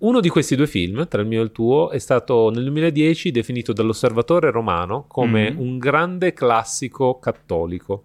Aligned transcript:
Uno 0.00 0.20
di 0.20 0.30
questi 0.30 0.56
due 0.56 0.66
film, 0.66 1.06
tra 1.08 1.20
il 1.20 1.28
mio 1.28 1.40
e 1.40 1.44
il 1.44 1.52
tuo, 1.52 1.90
è 1.90 1.98
stato 1.98 2.50
nel 2.50 2.62
2010 2.62 3.30
definito 3.30 3.74
dall'osservatore 3.74 4.50
romano 4.50 5.04
come 5.06 5.52
mm. 5.52 5.58
un 5.58 5.76
grande 5.76 6.32
classico 6.32 7.18
cattolico. 7.18 8.04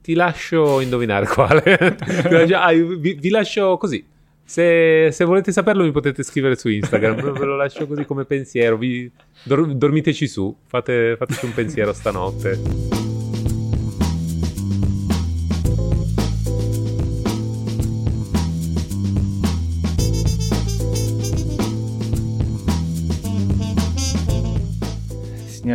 Ti 0.00 0.14
lascio 0.14 0.80
indovinare 0.80 1.26
quale. 1.26 1.96
ah, 2.54 2.72
vi, 2.72 3.18
vi, 3.20 3.28
lascio 3.28 3.76
così. 3.76 4.02
Se, 4.44 5.10
se, 5.12 5.24
volete 5.24 5.52
saperlo 5.52 5.82
mi 5.82 5.90
potete 5.90 6.22
scrivere 6.22 6.56
su 6.56 6.70
Instagram, 6.70 7.32
ve 7.32 7.44
lo 7.44 7.56
lascio 7.56 7.86
così 7.86 8.06
come 8.06 8.24
pensiero. 8.24 8.78
Vi, 8.78 9.10
dor, 9.42 9.74
dormiteci 9.74 10.26
su, 10.26 10.56
fate, 10.66 11.16
fateci 11.18 11.44
un 11.44 11.52
pensiero 11.52 11.92
stanotte. 11.92 12.95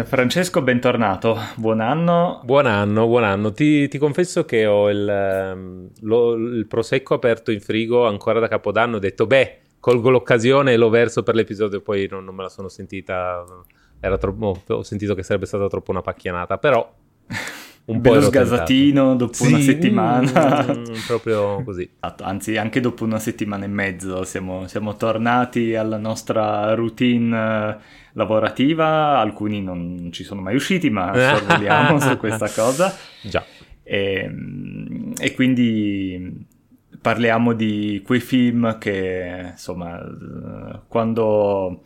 Francesco, 0.05 0.62
bentornato. 0.62 1.38
Buon 1.58 1.81
anno. 1.81 2.40
Buon 2.45 2.66
anno, 2.66 3.08
buon 3.08 3.26
anno. 3.26 3.52
Ti, 3.52 3.90
ti 3.90 3.98
confesso 3.98 4.45
che 4.45 4.66
ho 4.66 4.90
il, 4.90 5.05
ehm, 5.05 5.90
lo, 6.04 6.34
il, 6.36 6.66
prosecco 6.66 7.14
aperto 7.14 7.52
in 7.52 7.59
frigo 7.59 8.08
ancora 8.08 8.40
da 8.40 8.48
Capodanno. 8.48 8.95
Ho 8.95 9.00
detto, 9.00 9.27
beh, 9.27 9.59
colgo 9.81 10.09
l'occasione 10.09 10.72
e 10.72 10.77
lo 10.77 10.88
verso 10.88 11.23
per 11.23 11.36
l'episodio. 11.36 11.81
Poi 11.81 12.08
non, 12.09 12.23
non 12.23 12.36
me 12.36 12.44
la 12.44 12.50
sono 12.50 12.70
sentita. 12.70 13.44
Troppo, 14.00 14.62
ho 14.66 14.81
sentito 14.81 15.14
che 15.14 15.23
sarebbe 15.23 15.45
stata 15.45 15.67
troppo 15.67 15.92
una 15.92 16.02
pacchianata. 16.02 16.58
Però 16.58 16.89
un 17.91 18.02
po' 18.02 18.12
bello 18.12 18.22
sgasatino 18.22 19.16
dopo 19.16 19.34
sì, 19.34 19.48
una 19.48 19.59
settimana. 19.59 20.66
Mm, 20.68 20.84
proprio 21.08 21.63
così. 21.63 21.90
Esatto, 22.02 22.23
anzi, 22.23 22.58
anche 22.58 22.80
dopo 22.80 23.04
una 23.04 23.20
settimana 23.20 23.66
e 23.66 23.67
mezzo 23.67 24.23
siamo, 24.23 24.67
siamo 24.67 24.95
tornati 24.95 25.76
alla 25.76 25.98
nostra 25.98 26.73
routine 26.73 27.70
eh, 27.70 27.76
lavorativa. 28.14 29.19
Alcuni 29.19 29.62
non 29.62 30.09
ci 30.12 30.23
sono 30.23 30.42
mai 30.42 30.56
usciti, 30.56 30.89
ma 30.89 31.12
sorvoliamo 31.14 32.00
su 32.00 32.17
questa 32.17 32.50
cosa. 32.53 32.94
Già. 33.22 33.44
E, 33.84 34.14
ehm, 34.23 35.14
e 35.19 35.34
quindi 35.34 36.47
parliamo 37.02 37.53
di 37.53 38.02
quei 38.06 38.19
film 38.19 38.78
che, 38.78 39.50
insomma, 39.52 40.00
quando 40.88 41.72
eh, 41.72 41.80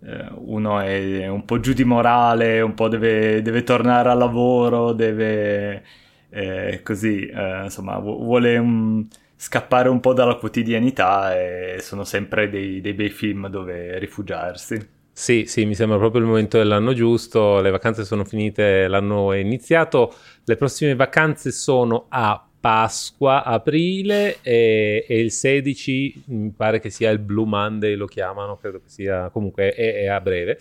uno 0.00 0.80
è 0.80 1.26
un 1.26 1.44
po' 1.44 1.60
giù 1.60 1.72
di 1.72 1.84
morale, 1.84 2.60
un 2.60 2.74
po' 2.74 2.88
deve, 2.88 3.42
deve 3.42 3.62
tornare 3.62 4.10
al 4.10 4.18
lavoro, 4.18 4.92
deve 4.92 5.82
eh, 6.30 6.80
così, 6.82 7.26
eh, 7.26 7.64
insomma, 7.64 7.98
vuole 7.98 8.56
un, 8.58 9.06
scappare 9.34 9.88
un 9.88 10.00
po' 10.00 10.12
dalla 10.12 10.34
quotidianità 10.36 11.36
e 11.38 11.78
sono 11.80 12.04
sempre 12.04 12.48
dei, 12.48 12.80
dei 12.80 12.94
bei 12.94 13.10
film 13.10 13.48
dove 13.48 13.98
rifugiarsi. 13.98 14.96
Sì, 15.12 15.46
sì, 15.46 15.64
mi 15.64 15.74
sembra 15.74 15.98
proprio 15.98 16.20
il 16.20 16.28
momento 16.28 16.58
dell'anno 16.58 16.92
giusto, 16.92 17.60
le 17.60 17.70
vacanze 17.70 18.04
sono 18.04 18.24
finite, 18.24 18.86
l'anno 18.86 19.32
è 19.32 19.38
iniziato, 19.38 20.14
le 20.44 20.54
prossime 20.54 20.94
vacanze 20.94 21.50
sono 21.50 22.06
a 22.08 22.47
Pasqua, 22.60 23.44
aprile 23.44 24.38
e, 24.42 25.04
e, 25.06 25.20
il 25.20 25.30
16 25.30 26.24
mi 26.26 26.50
pare 26.50 26.80
che 26.80 26.90
sia 26.90 27.10
il 27.10 27.18
Blue 27.20 27.46
Monday, 27.46 27.94
lo 27.94 28.06
chiamano, 28.06 28.56
credo 28.56 28.78
che 28.80 28.88
sia 28.88 29.28
comunque 29.30 29.72
è, 29.72 29.94
è 30.02 30.06
a 30.06 30.20
breve. 30.20 30.58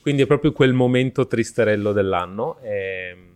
Quindi 0.00 0.22
è 0.22 0.26
proprio 0.26 0.52
quel 0.52 0.72
momento 0.72 1.26
tristerello 1.26 1.92
dell'anno. 1.92 2.58
E, 2.62 3.08
ehm, 3.10 3.28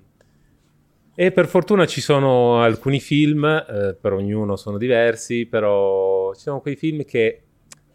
e 1.16 1.30
per 1.30 1.46
fortuna 1.46 1.86
ci 1.86 2.00
sono 2.00 2.60
alcuni 2.60 2.98
film, 2.98 3.44
eh, 3.44 3.96
per 4.00 4.12
ognuno 4.12 4.56
sono 4.56 4.78
diversi, 4.78 5.46
però 5.46 6.34
ci 6.34 6.40
sono 6.40 6.60
quei 6.60 6.74
film 6.74 7.04
che 7.04 7.40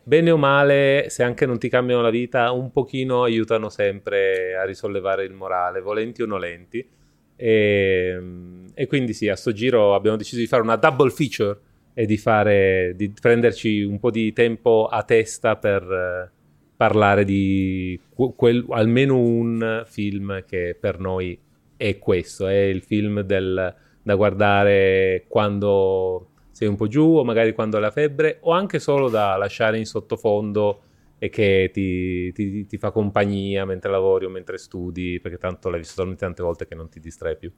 bene 0.01 0.31
o 0.31 0.37
male, 0.37 1.07
se 1.09 1.23
anche 1.23 1.45
non 1.45 1.59
ti 1.59 1.67
cambiano 1.67 2.01
la 2.01 2.09
vita, 2.09 2.51
un 2.51 2.71
pochino 2.71 3.23
aiutano 3.23 3.69
sempre 3.69 4.55
a 4.55 4.63
risollevare 4.63 5.25
il 5.25 5.33
morale, 5.33 5.81
volenti 5.81 6.21
o 6.21 6.25
nolenti. 6.25 6.97
E, 7.41 8.11
ehm, 8.15 8.65
e 8.73 8.87
quindi 8.87 9.13
sì, 9.13 9.29
a 9.29 9.35
sto 9.37 9.53
giro 9.53 9.95
abbiamo 9.95 10.17
deciso 10.17 10.41
di 10.41 10.47
fare 10.47 10.61
una 10.61 10.75
double 10.75 11.09
feature 11.09 11.57
e 11.93 12.05
di, 12.05 12.17
fare, 12.17 12.93
di 12.97 13.09
prenderci 13.09 13.81
un 13.81 13.97
po' 13.97 14.11
di 14.11 14.33
tempo 14.33 14.87
a 14.91 15.03
testa 15.03 15.55
per 15.55 15.83
eh, 15.83 16.31
parlare 16.75 17.23
di 17.23 17.99
quel, 18.35 18.65
almeno 18.69 19.17
un 19.17 19.83
film 19.85 20.43
che 20.45 20.77
per 20.79 20.99
noi 20.99 21.39
è 21.77 21.97
questo, 21.97 22.47
è 22.47 22.55
il 22.55 22.81
film 22.81 23.21
del, 23.21 23.75
da 24.01 24.15
guardare 24.15 25.25
quando 25.29 26.31
sei 26.51 26.67
un 26.67 26.75
po' 26.75 26.87
giù 26.87 27.17
o 27.17 27.23
magari 27.23 27.53
quando 27.53 27.77
hai 27.77 27.83
la 27.83 27.91
febbre 27.91 28.39
o 28.41 28.51
anche 28.51 28.79
solo 28.79 29.09
da 29.09 29.37
lasciare 29.37 29.77
in 29.77 29.85
sottofondo 29.85 30.81
e 31.19 31.29
che 31.29 31.69
ti, 31.73 32.31
ti, 32.31 32.65
ti, 32.65 32.77
fa 32.77 32.91
compagnia 32.91 33.65
mentre 33.65 33.91
lavori 33.91 34.25
o 34.25 34.29
mentre 34.29 34.57
studi, 34.57 35.19
perché 35.19 35.37
tanto 35.37 35.69
l'hai 35.69 35.79
visto 35.79 35.95
talmente 35.95 36.23
tante 36.23 36.41
volte 36.41 36.65
che 36.65 36.75
non 36.75 36.89
ti 36.89 36.99
distrai 36.99 37.37
più. 37.37 37.51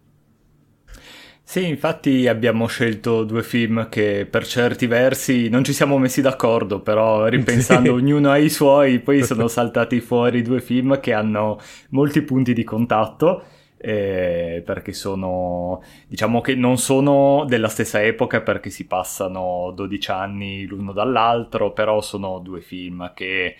Sì, 1.43 1.67
infatti 1.67 2.27
abbiamo 2.27 2.65
scelto 2.67 3.23
due 3.23 3.43
film 3.43 3.89
che 3.89 4.25
per 4.29 4.45
certi 4.45 4.87
versi 4.87 5.49
non 5.49 5.63
ci 5.63 5.73
siamo 5.73 5.97
messi 5.97 6.21
d'accordo, 6.21 6.81
però 6.81 7.27
ripensando 7.29 7.93
ognuno 7.93 8.31
ai 8.31 8.49
suoi, 8.49 8.99
poi 8.99 9.23
sono 9.23 9.47
saltati 9.49 9.99
fuori 9.99 10.41
due 10.41 10.59
film 10.61 10.99
che 10.99 11.13
hanno 11.13 11.59
molti 11.89 12.21
punti 12.21 12.53
di 12.53 12.63
contatto 12.63 13.43
eh, 13.81 14.61
perché 14.65 14.93
sono, 14.93 15.81
diciamo 16.07 16.41
che 16.41 16.55
non 16.55 16.77
sono 16.77 17.45
della 17.47 17.67
stessa 17.67 18.01
epoca 18.03 18.41
perché 18.41 18.69
si 18.69 18.85
passano 18.85 19.71
12 19.75 20.11
anni 20.11 20.65
l'uno 20.65 20.93
dall'altro, 20.93 21.71
però 21.73 22.01
sono 22.01 22.39
due 22.39 22.61
film 22.61 23.11
che 23.13 23.55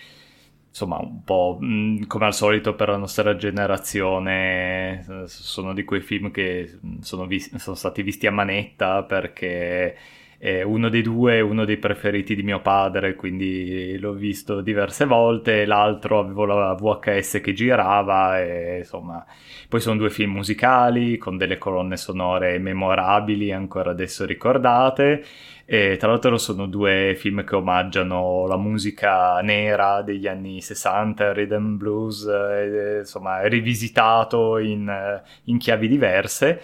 insomma 0.69 0.99
un 0.99 1.23
po' 1.23 1.57
mh, 1.59 2.07
come 2.07 2.25
al 2.25 2.33
solito 2.33 2.75
per 2.75 2.89
la 2.89 2.97
nostra 2.97 3.35
generazione 3.35 5.25
sono 5.25 5.73
di 5.73 5.83
quei 5.83 6.01
film 6.01 6.31
che 6.31 6.79
sono, 7.01 7.25
vis- 7.25 7.53
sono 7.55 7.75
stati 7.75 8.01
visti 8.03 8.27
a 8.27 8.31
manetta 8.31 9.03
perché 9.03 9.97
eh, 10.43 10.63
uno 10.63 10.89
dei 10.89 11.03
due 11.03 11.35
è 11.35 11.39
uno 11.39 11.65
dei 11.65 11.77
preferiti 11.77 12.33
di 12.33 12.41
mio 12.41 12.61
padre, 12.61 13.13
quindi 13.13 13.95
l'ho 13.99 14.13
visto 14.13 14.61
diverse 14.61 15.05
volte, 15.05 15.65
l'altro 15.67 16.17
avevo 16.17 16.45
la 16.45 16.73
VHS 16.73 17.41
che 17.43 17.53
girava 17.53 18.41
e 18.41 18.79
insomma, 18.79 19.23
poi 19.69 19.79
sono 19.79 19.97
due 19.97 20.09
film 20.09 20.31
musicali 20.31 21.19
con 21.19 21.37
delle 21.37 21.59
colonne 21.59 21.95
sonore 21.95 22.57
memorabili, 22.57 23.51
ancora 23.51 23.91
adesso 23.91 24.25
ricordate, 24.25 25.23
e 25.63 25.97
tra 25.97 26.09
l'altro 26.09 26.39
sono 26.39 26.65
due 26.65 27.13
film 27.15 27.43
che 27.43 27.55
omaggiano 27.55 28.47
la 28.47 28.57
musica 28.57 29.39
nera 29.41 30.01
degli 30.01 30.25
anni 30.25 30.59
60, 30.59 31.33
rhythm 31.33 31.77
blues, 31.77 32.25
eh, 32.25 32.97
insomma, 33.01 33.45
rivisitato 33.45 34.57
in, 34.57 35.21
in 35.43 35.57
chiavi 35.59 35.87
diverse. 35.87 36.61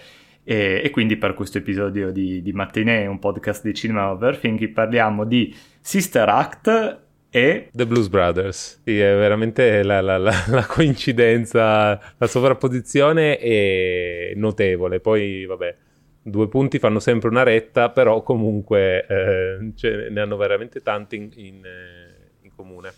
E, 0.50 0.80
e, 0.82 0.88
quindi 0.88 1.18
per 1.18 1.34
questo 1.34 1.58
episodio 1.58 2.10
di, 2.10 2.40
di 2.40 2.52
Mattinee, 2.52 3.06
un 3.06 3.18
podcast 3.18 3.62
di 3.62 3.74
cinema 3.74 4.10
overthinking, 4.10 4.72
parliamo 4.72 5.26
di 5.26 5.54
Sister 5.78 6.26
Act 6.26 7.00
e... 7.28 7.68
The 7.70 7.86
Blues 7.86 8.08
Brothers. 8.08 8.80
Sì, 8.82 8.98
è 8.98 9.14
veramente 9.14 9.82
la, 9.82 10.00
la, 10.00 10.16
la, 10.16 10.32
la 10.48 10.64
coincidenza, 10.64 12.00
la 12.16 12.26
sovrapposizione 12.26 13.36
è 13.36 14.32
notevole. 14.36 15.00
Poi, 15.00 15.44
vabbè, 15.44 15.76
due 16.22 16.48
punti 16.48 16.78
fanno 16.78 16.98
sempre 16.98 17.28
una 17.28 17.42
retta, 17.42 17.90
però 17.90 18.22
comunque 18.22 19.04
eh, 19.06 20.08
ne 20.08 20.18
hanno 20.18 20.38
veramente 20.38 20.80
tanti 20.80 21.16
in, 21.16 21.30
in, 21.34 21.62
eh, 21.62 22.30
in 22.40 22.50
comune. 22.56 22.90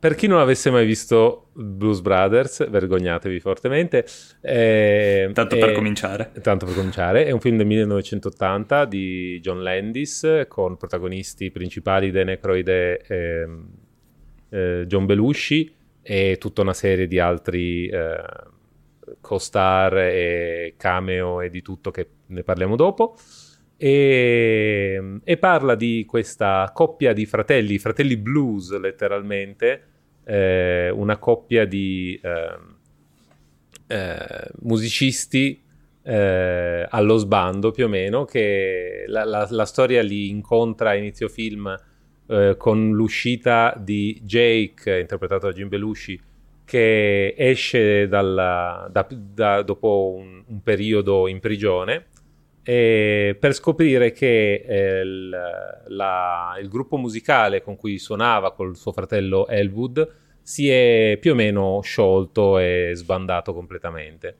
Per 0.00 0.14
chi 0.14 0.28
non 0.28 0.38
avesse 0.38 0.70
mai 0.70 0.86
visto 0.86 1.48
Blues 1.54 2.00
Brothers, 2.00 2.70
vergognatevi 2.70 3.40
fortemente. 3.40 4.06
Eh, 4.40 5.28
tanto 5.32 5.56
per 5.56 5.72
cominciare. 5.72 6.30
Tanto 6.40 6.66
per 6.66 6.76
cominciare. 6.76 7.24
È 7.24 7.32
un 7.32 7.40
film 7.40 7.56
del 7.56 7.66
1980 7.66 8.84
di 8.84 9.40
John 9.40 9.60
Landis 9.60 10.44
con 10.46 10.76
protagonisti 10.76 11.50
principali 11.50 12.12
Dan 12.12 12.28
Aykroyd 12.28 12.68
e 12.68 13.04
ehm, 13.08 13.68
eh, 14.50 14.84
John 14.86 15.04
Belushi 15.04 15.74
e 16.00 16.36
tutta 16.38 16.62
una 16.62 16.74
serie 16.74 17.08
di 17.08 17.18
altri 17.18 17.88
eh, 17.88 18.22
co-star 19.20 19.98
e 19.98 20.74
cameo 20.76 21.40
e 21.40 21.50
di 21.50 21.60
tutto 21.60 21.90
che 21.90 22.08
ne 22.26 22.44
parliamo 22.44 22.76
dopo. 22.76 23.16
E, 23.80 25.20
e, 25.22 25.36
parla 25.36 25.76
di 25.76 26.04
questa 26.04 26.68
coppia 26.74 27.12
di 27.12 27.26
fratelli, 27.26 27.78
fratelli 27.78 28.16
blues 28.16 28.76
letteralmente, 28.76 29.82
eh, 30.28 30.90
una 30.90 31.16
coppia 31.16 31.64
di 31.64 32.20
eh, 32.22 32.58
eh, 33.86 34.50
musicisti 34.60 35.62
eh, 36.02 36.86
allo 36.86 37.16
sbando 37.16 37.70
più 37.70 37.86
o 37.86 37.88
meno, 37.88 38.26
che 38.26 39.04
la, 39.06 39.24
la, 39.24 39.46
la 39.48 39.64
storia 39.64 40.02
li 40.02 40.28
incontra 40.28 40.90
a 40.90 40.94
inizio 40.96 41.28
film 41.28 41.74
eh, 42.26 42.56
con 42.58 42.92
l'uscita 42.92 43.74
di 43.82 44.20
Jake, 44.22 44.98
interpretato 45.00 45.46
da 45.46 45.52
Jim 45.54 45.68
Belushi, 45.68 46.20
che 46.66 47.34
esce 47.34 48.06
dalla, 48.06 48.86
da, 48.92 49.06
da, 49.10 49.62
dopo 49.62 50.14
un, 50.14 50.44
un 50.46 50.62
periodo 50.62 51.26
in 51.26 51.40
prigione 51.40 52.08
eh, 52.68 53.34
per 53.40 53.54
scoprire 53.54 54.12
che 54.12 54.62
eh, 54.68 55.00
il, 55.00 55.30
la, 55.86 56.54
il, 56.60 56.68
gruppo 56.68 56.98
musicale 56.98 57.62
con 57.62 57.76
cui 57.76 57.96
suonava 57.96 58.52
col 58.52 58.76
suo 58.76 58.92
fratello 58.92 59.46
Elwood 59.46 60.06
si 60.42 60.68
è 60.68 61.16
più 61.18 61.32
o 61.32 61.34
meno 61.34 61.80
sciolto 61.82 62.58
e 62.58 62.90
sbandato 62.92 63.54
completamente. 63.54 64.36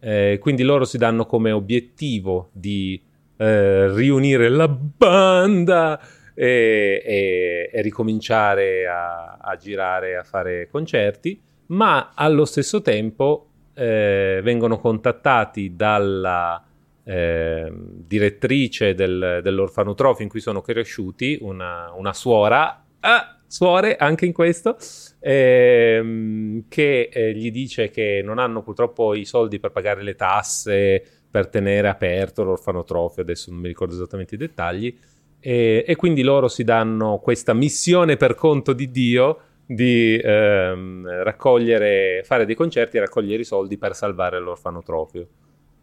Eh, 0.00 0.38
quindi 0.40 0.64
loro 0.64 0.84
si 0.84 0.98
danno 0.98 1.24
come 1.24 1.52
obiettivo 1.52 2.48
di 2.52 3.00
eh, 3.36 3.94
riunire 3.94 4.48
la 4.48 4.66
banda 4.66 6.00
e, 6.34 7.00
e, 7.04 7.70
e 7.72 7.80
ricominciare 7.80 8.88
a, 8.88 9.36
a, 9.40 9.54
girare, 9.54 10.16
a 10.16 10.24
fare 10.24 10.66
concerti, 10.68 11.40
ma 11.66 12.10
allo 12.16 12.44
stesso 12.44 12.82
tempo 12.82 13.50
eh, 13.74 14.40
vengono 14.42 14.80
contattati 14.80 15.76
dalla 15.76 16.60
eh, 17.08 17.72
direttrice 17.72 18.94
del, 18.94 19.40
dell'orfanotrofio 19.42 20.24
in 20.24 20.30
cui 20.30 20.40
sono 20.40 20.60
cresciuti, 20.60 21.38
una, 21.40 21.90
una 21.96 22.12
suora, 22.12 22.84
ah, 23.00 23.38
suore 23.46 23.96
anche 23.96 24.26
in 24.26 24.34
questo, 24.34 24.76
ehm, 25.20 26.64
che 26.68 27.08
eh, 27.10 27.32
gli 27.32 27.50
dice 27.50 27.88
che 27.88 28.20
non 28.22 28.38
hanno 28.38 28.62
purtroppo 28.62 29.14
i 29.14 29.24
soldi 29.24 29.58
per 29.58 29.70
pagare 29.70 30.02
le 30.02 30.16
tasse, 30.16 31.02
per 31.30 31.48
tenere 31.48 31.88
aperto 31.88 32.44
l'orfanotrofio, 32.44 33.22
adesso 33.22 33.50
non 33.50 33.60
mi 33.60 33.68
ricordo 33.68 33.94
esattamente 33.94 34.34
i 34.34 34.38
dettagli, 34.38 34.94
e, 35.40 35.84
e 35.86 35.96
quindi 35.96 36.22
loro 36.22 36.46
si 36.48 36.62
danno 36.62 37.20
questa 37.20 37.54
missione 37.54 38.18
per 38.18 38.34
conto 38.34 38.74
di 38.74 38.90
Dio 38.90 39.40
di 39.64 40.20
ehm, 40.22 41.22
raccogliere, 41.22 42.22
fare 42.24 42.44
dei 42.44 42.54
concerti 42.54 42.98
e 42.98 43.00
raccogliere 43.00 43.40
i 43.40 43.46
soldi 43.46 43.78
per 43.78 43.94
salvare 43.94 44.38
l'orfanotrofio. 44.38 45.26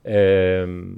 Ehm, 0.06 0.96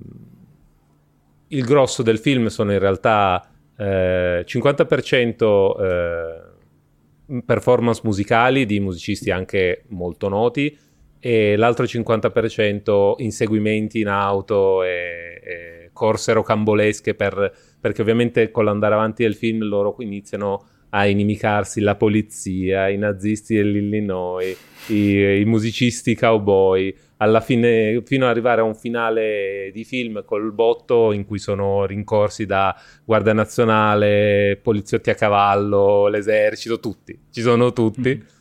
il 1.50 1.64
grosso 1.64 2.04
del 2.04 2.20
film 2.20 2.48
sono 2.48 2.74
in 2.74 2.80
realtà 2.80 3.50
eh, 3.78 4.44
50% 4.46 5.80
eh, 5.80 7.42
performance 7.46 8.02
musicali 8.04 8.66
di 8.66 8.80
musicisti 8.80 9.32
anche 9.32 9.84
molto 9.88 10.28
noti 10.28 10.78
e 11.20 11.56
l'altro 11.56 11.86
50% 11.86 13.16
inseguimenti 13.18 14.00
in 14.00 14.08
auto 14.08 14.84
e, 14.84 15.42
e 15.44 15.90
corse 15.94 16.34
rocambolesche 16.34 17.16
per, 17.16 17.54
perché 17.80 18.02
ovviamente 18.02 18.52
con 18.52 18.66
l'andare 18.66 18.94
avanti 18.94 19.24
del 19.24 19.36
film 19.36 19.64
loro 19.64 19.96
iniziano 20.00 20.66
a 20.90 21.06
inimicarsi 21.06 21.82
la 21.82 21.96
polizia, 21.96 22.88
i 22.88 22.98
nazisti 22.98 23.56
dell'Illinois, 23.56 24.58
i, 24.88 25.40
i 25.40 25.46
musicisti 25.46 26.16
cowboy, 26.16 26.96
alla 27.18 27.42
fine, 27.42 28.02
fino 28.06 28.26
ad 28.26 28.32
arrivare 28.32 28.62
a 28.62 28.64
un 28.64 28.76
finale 28.76 29.72
di 29.74 29.84
film 29.84 30.24
col 30.24 30.52
botto 30.54 31.12
in 31.12 31.26
cui 31.26 31.40
sono 31.40 31.86
rincorsi 31.86 32.46
da 32.46 32.76
Guardia 33.04 33.34
Nazionale, 33.34 34.60
poliziotti 34.62 35.10
a 35.10 35.16
cavallo, 35.16 36.08
l'esercito, 36.08 36.80
tutti, 36.80 37.18
ci 37.32 37.42
sono 37.42 37.74
tutti. 37.74 38.16
Mm. 38.16 38.36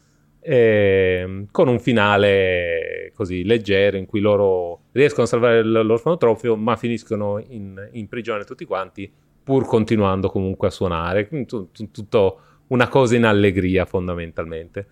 E, 0.49 1.47
con 1.51 1.67
un 1.67 1.81
finale 1.81 3.11
così 3.13 3.43
leggero 3.43 3.97
in 3.97 4.07
cui 4.07 4.21
loro 4.21 4.83
riescono 4.93 5.25
a 5.25 5.27
salvare 5.27 5.65
l'orfanotrofio 5.65 6.55
ma 6.55 6.77
finiscono 6.77 7.43
in, 7.49 7.89
in 7.95 8.07
prigione 8.07 8.45
tutti 8.45 8.65
quanti 8.65 9.11
pur 9.43 9.67
continuando 9.67 10.29
comunque 10.29 10.69
a 10.69 10.71
suonare 10.71 11.29
tutto 11.47 12.41
una 12.69 12.87
cosa 12.87 13.17
in 13.17 13.25
allegria 13.25 13.87
fondamentalmente 13.87 14.87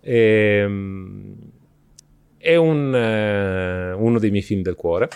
e, 0.00 0.62
ehm, 0.64 1.36
è 2.38 2.54
un, 2.54 2.94
eh, 2.94 3.92
uno 3.92 4.18
dei 4.18 4.30
miei 4.30 4.42
film 4.42 4.62
del 4.62 4.76
cuore. 4.76 5.08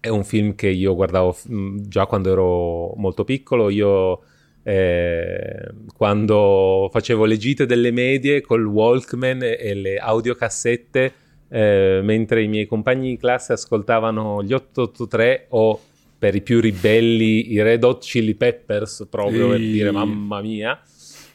È 0.00 0.08
un 0.08 0.24
film 0.24 0.54
che 0.54 0.68
io 0.68 0.94
guardavo 0.94 1.36
mm, 1.50 1.78
già 1.82 2.06
quando 2.06 2.32
ero 2.32 2.94
molto 2.96 3.24
piccolo. 3.24 3.70
Io 3.70 4.22
eh, 4.64 5.68
quando 5.94 6.88
facevo 6.90 7.24
le 7.24 7.36
gite 7.36 7.66
delle 7.66 7.90
medie 7.90 8.40
col 8.40 8.64
Walkman 8.64 9.42
e 9.42 9.74
le 9.74 9.98
audiocassette, 9.98 11.12
eh, 11.48 12.00
mentre 12.02 12.42
i 12.42 12.48
miei 12.48 12.66
compagni 12.66 13.10
di 13.10 13.16
classe 13.18 13.52
ascoltavano 13.52 14.42
gli 14.42 14.52
883 14.52 15.46
o 15.50 15.80
per 16.18 16.34
i 16.34 16.40
più 16.40 16.60
ribelli 16.60 17.52
i 17.52 17.60
Red 17.60 17.84
Hot 17.84 18.02
Chili 18.02 18.34
Peppers, 18.34 19.06
proprio 19.10 19.46
Ehi. 19.46 19.50
per 19.50 19.60
dire 19.60 19.90
mamma 19.90 20.40
mia 20.40 20.80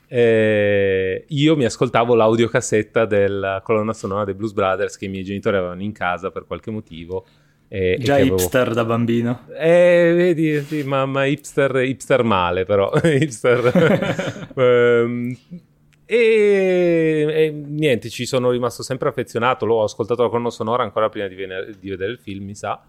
eh, 0.09 1.25
io 1.27 1.55
mi 1.57 1.65
ascoltavo 1.65 2.15
l'audiocassetta 2.15 3.05
della 3.05 3.61
colonna 3.61 3.91
sonora 3.91 4.23
dei 4.23 4.35
Blues 4.35 4.53
Brothers 4.53 4.97
che 4.97 5.05
i 5.05 5.09
miei 5.09 5.23
genitori 5.23 5.57
avevano 5.57 5.81
in 5.81 5.91
casa 5.91 6.31
per 6.31 6.45
qualche 6.45 6.71
motivo. 6.71 7.25
Eh, 7.69 7.97
Già 7.99 8.17
hipster 8.17 8.61
avevo... 8.61 8.75
da 8.75 8.85
bambino. 8.85 9.45
Eh, 9.53 10.13
vedi, 10.15 10.61
sì, 10.61 10.83
ma, 10.83 11.05
ma 11.05 11.25
hipster, 11.25 11.75
hipster 11.75 12.23
male 12.23 12.63
però. 12.63 12.89
hipster... 13.03 14.53
um, 14.55 15.35
e, 16.05 17.25
e, 17.29 17.51
niente, 17.51 18.09
ci 18.09 18.25
sono 18.25 18.51
rimasto 18.51 18.83
sempre 18.83 19.09
affezionato. 19.09 19.65
L'ho 19.65 19.83
ascoltato 19.83 20.23
la 20.23 20.29
colonna 20.29 20.49
sonora 20.49 20.83
ancora 20.83 21.09
prima 21.09 21.27
di, 21.27 21.35
venere, 21.35 21.75
di 21.77 21.89
vedere 21.89 22.13
il 22.13 22.19
film, 22.19 22.45
mi 22.45 22.55
sa. 22.55 22.81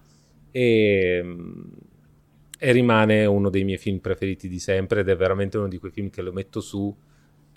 E, 0.53 1.37
e, 2.61 2.73
rimane 2.73 3.27
uno 3.27 3.51
dei 3.51 3.65
miei 3.65 3.79
film 3.79 3.99
preferiti 3.99 4.49
di 4.49 4.61
sempre. 4.61 5.01
Ed 5.01 5.09
è 5.09 5.17
veramente 5.17 5.59
uno 5.59 5.67
di 5.67 5.79
quei 5.79 5.91
film 5.91 6.11
che 6.11 6.23
lo 6.23 6.33
metto 6.33 6.61
su 6.61 6.97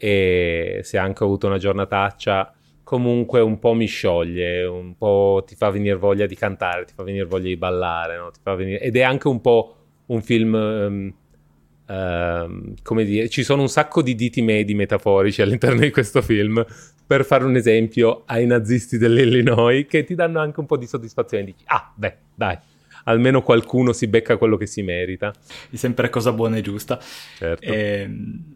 e 0.03 0.79
se 0.81 0.97
anche 0.97 1.23
ho 1.23 1.27
avuto 1.27 1.45
una 1.45 1.59
giornataccia 1.59 2.55
comunque 2.81 3.39
un 3.39 3.59
po' 3.59 3.75
mi 3.75 3.85
scioglie, 3.85 4.65
un 4.65 4.97
po' 4.97 5.43
ti 5.45 5.55
fa 5.55 5.69
venire 5.69 5.93
voglia 5.93 6.25
di 6.25 6.35
cantare, 6.35 6.85
ti 6.85 6.93
fa 6.95 7.03
venire 7.03 7.25
voglia 7.25 7.49
di 7.49 7.55
ballare, 7.55 8.17
no? 8.17 8.31
venire... 8.55 8.79
ed 8.79 8.95
è 8.97 9.03
anche 9.03 9.27
un 9.27 9.39
po' 9.41 9.75
un 10.07 10.23
film, 10.23 10.53
um, 10.55 11.13
um, 11.95 12.73
come 12.81 13.03
dire, 13.05 13.29
ci 13.29 13.43
sono 13.43 13.61
un 13.61 13.69
sacco 13.69 14.01
di 14.01 14.15
diti 14.15 14.41
medi 14.41 14.73
metaforici 14.73 15.43
all'interno 15.43 15.81
di 15.81 15.91
questo 15.91 16.23
film, 16.23 16.65
per 17.05 17.23
fare 17.23 17.43
un 17.43 17.55
esempio 17.55 18.23
ai 18.25 18.47
nazisti 18.47 18.97
dell'Illinois, 18.97 19.85
che 19.87 20.03
ti 20.03 20.15
danno 20.15 20.39
anche 20.39 20.59
un 20.59 20.65
po' 20.65 20.77
di 20.77 20.87
soddisfazione, 20.87 21.43
dici, 21.43 21.63
ah, 21.67 21.93
beh, 21.95 22.17
dai, 22.33 22.57
almeno 23.03 23.43
qualcuno 23.43 23.93
si 23.93 24.07
becca 24.07 24.35
quello 24.37 24.57
che 24.57 24.65
si 24.65 24.81
merita. 24.81 25.31
È 25.69 25.75
sempre 25.75 26.09
cosa 26.09 26.31
buona 26.33 26.57
e 26.57 26.61
giusta. 26.61 26.99
Certo. 27.37 27.71
E 27.71 28.01
ehm, 28.01 28.55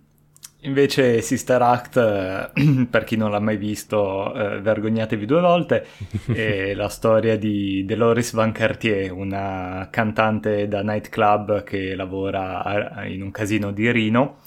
Invece 0.66 1.22
Sister 1.22 1.62
Act, 1.62 1.98
eh, 1.98 2.88
per 2.90 3.04
chi 3.04 3.16
non 3.18 3.30
l'ha 3.30 3.40
mai 3.40 3.58
visto, 3.58 4.34
eh, 4.34 4.62
vergognatevi 4.62 5.26
due 5.26 5.40
volte, 5.40 5.86
è 6.26 6.74
la 6.76 6.90
storia 6.90 7.38
di 7.38 7.86
Dolores 7.86 8.34
Van 8.34 8.52
Cartier, 8.52 9.12
una 9.12 9.88
cantante 9.92 10.68
da 10.68 10.82
nightclub 10.82 11.64
che 11.64 11.96
lavora 11.96 13.04
in 13.06 13.22
un 13.22 13.30
casino 13.30 13.72
di 13.72 13.92
Rino 13.92 14.38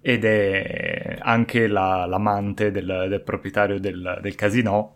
ed 0.00 0.24
è 0.24 1.16
anche 1.18 1.66
la, 1.66 2.06
l'amante 2.06 2.70
del, 2.70 3.06
del 3.08 3.22
proprietario 3.22 3.80
del, 3.80 4.20
del, 4.22 4.34
casino. 4.36 4.94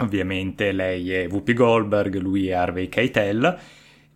Ovviamente 0.00 0.72
lei 0.72 1.12
è 1.12 1.26
Whoopi 1.26 1.54
Goldberg, 1.54 2.16
lui 2.16 2.48
è 2.48 2.52
Harvey 2.52 2.90
Keitel. 2.90 3.58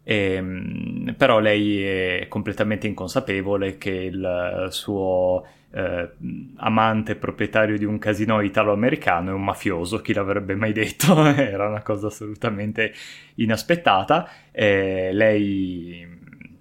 E, 0.02 0.32
ehm, 0.32 1.14
però 1.16 1.38
lei 1.38 1.82
è 1.82 2.26
completamente 2.28 2.86
inconsapevole 2.86 3.78
che 3.78 3.90
il 3.90 4.66
suo 4.68 5.46
eh, 5.70 6.10
amante 6.56 7.16
proprietario 7.16 7.76
di 7.76 7.84
un 7.84 7.98
casino 7.98 8.40
italo-americano 8.40 9.30
e 9.30 9.34
un 9.34 9.44
mafioso, 9.44 10.00
chi 10.00 10.12
l'avrebbe 10.12 10.54
mai 10.54 10.72
detto? 10.72 11.24
Era 11.34 11.68
una 11.68 11.82
cosa 11.82 12.06
assolutamente 12.08 12.92
inaspettata. 13.36 14.28
Eh, 14.50 15.10
lei 15.12 16.16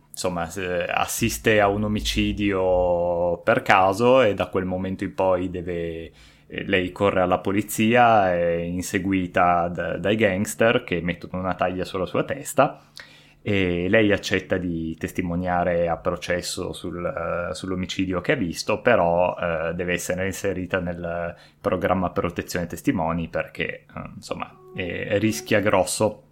insomma 0.09 0.49
assiste 0.89 1.61
a 1.61 1.67
un 1.67 1.83
omicidio 1.83 3.37
per 3.43 3.61
caso 3.61 4.23
e 4.23 4.33
da 4.33 4.47
quel 4.47 4.65
momento 4.65 5.03
in 5.03 5.13
poi 5.13 5.51
deve 5.51 6.11
eh, 6.47 6.63
lei 6.65 6.91
corre 6.91 7.21
alla 7.21 7.37
polizia, 7.37 8.33
è 8.33 8.55
inseguita 8.55 9.67
da, 9.67 9.97
dai 9.97 10.15
gangster 10.15 10.83
che 10.83 11.01
mettono 11.01 11.39
una 11.41 11.53
taglia 11.53 11.85
sulla 11.85 12.07
sua 12.07 12.23
testa 12.23 12.81
e 13.47 13.87
lei 13.87 14.11
accetta 14.11 14.57
di 14.57 14.93
testimoniare 14.99 15.87
a 15.87 15.95
processo 15.95 16.73
sul, 16.73 16.97
uh, 17.01 17.53
sull'omicidio 17.53 18.19
che 18.19 18.33
ha 18.33 18.35
visto, 18.35 18.81
però 18.81 19.37
uh, 19.39 19.73
deve 19.73 19.93
essere 19.93 20.25
inserita 20.25 20.81
nel 20.81 21.33
programma 21.61 22.09
protezione 22.09 22.67
testimoni 22.67 23.29
perché 23.29 23.85
uh, 23.95 24.01
insomma 24.15 24.53
è, 24.75 25.17
rischia 25.19 25.61
grosso. 25.61 26.23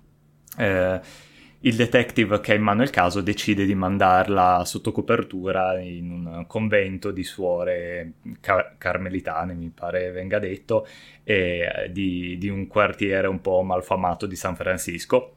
il 0.57 1.75
detective 1.77 2.41
che 2.41 2.51
ha 2.51 2.55
in 2.55 2.61
mano 2.61 2.83
il 2.83 2.89
caso 2.89 3.21
decide 3.21 3.63
di 3.63 3.75
mandarla 3.75 4.65
sotto 4.65 4.91
copertura 4.91 5.79
in 5.79 6.11
un 6.11 6.43
convento 6.47 7.11
di 7.11 7.23
suore 7.23 8.15
car- 8.41 8.75
carmelitane, 8.77 9.53
mi 9.53 9.71
pare 9.73 10.11
venga 10.11 10.37
detto, 10.37 10.85
di, 11.23 12.37
di 12.37 12.49
un 12.49 12.67
quartiere 12.67 13.27
un 13.27 13.39
po' 13.39 13.61
malfamato 13.61 14.25
di 14.25 14.35
San 14.35 14.57
Francisco. 14.57 15.35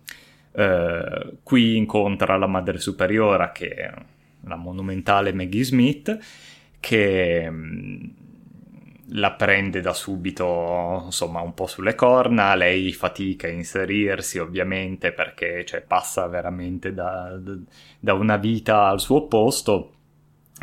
Eh, 0.53 1.39
qui 1.43 1.77
incontra 1.77 2.37
la 2.37 2.47
madre 2.47 2.79
superiora, 2.79 3.53
che 3.53 3.69
è 3.69 3.93
la 4.43 4.57
monumentale 4.57 5.33
Maggie 5.33 5.65
Smith, 5.65 6.19
che 6.81 7.49
mm, 7.51 8.05
la 9.13 9.33
prende 9.33 9.81
da 9.81 9.93
subito, 9.93 11.03
insomma, 11.07 11.41
un 11.41 11.55
po' 11.55 11.67
sulle 11.67 11.95
corna, 11.95 12.55
lei 12.55 12.93
fatica 12.93 13.47
a 13.47 13.51
inserirsi 13.51 14.39
ovviamente 14.39 15.13
perché 15.13 15.65
cioè, 15.65 15.81
passa 15.81 16.27
veramente 16.27 16.93
da, 16.93 17.39
da, 17.99 18.15
una 18.15 18.37
vita 18.37 18.87
al 18.87 19.01
suo 19.01 19.17
opposto, 19.19 19.93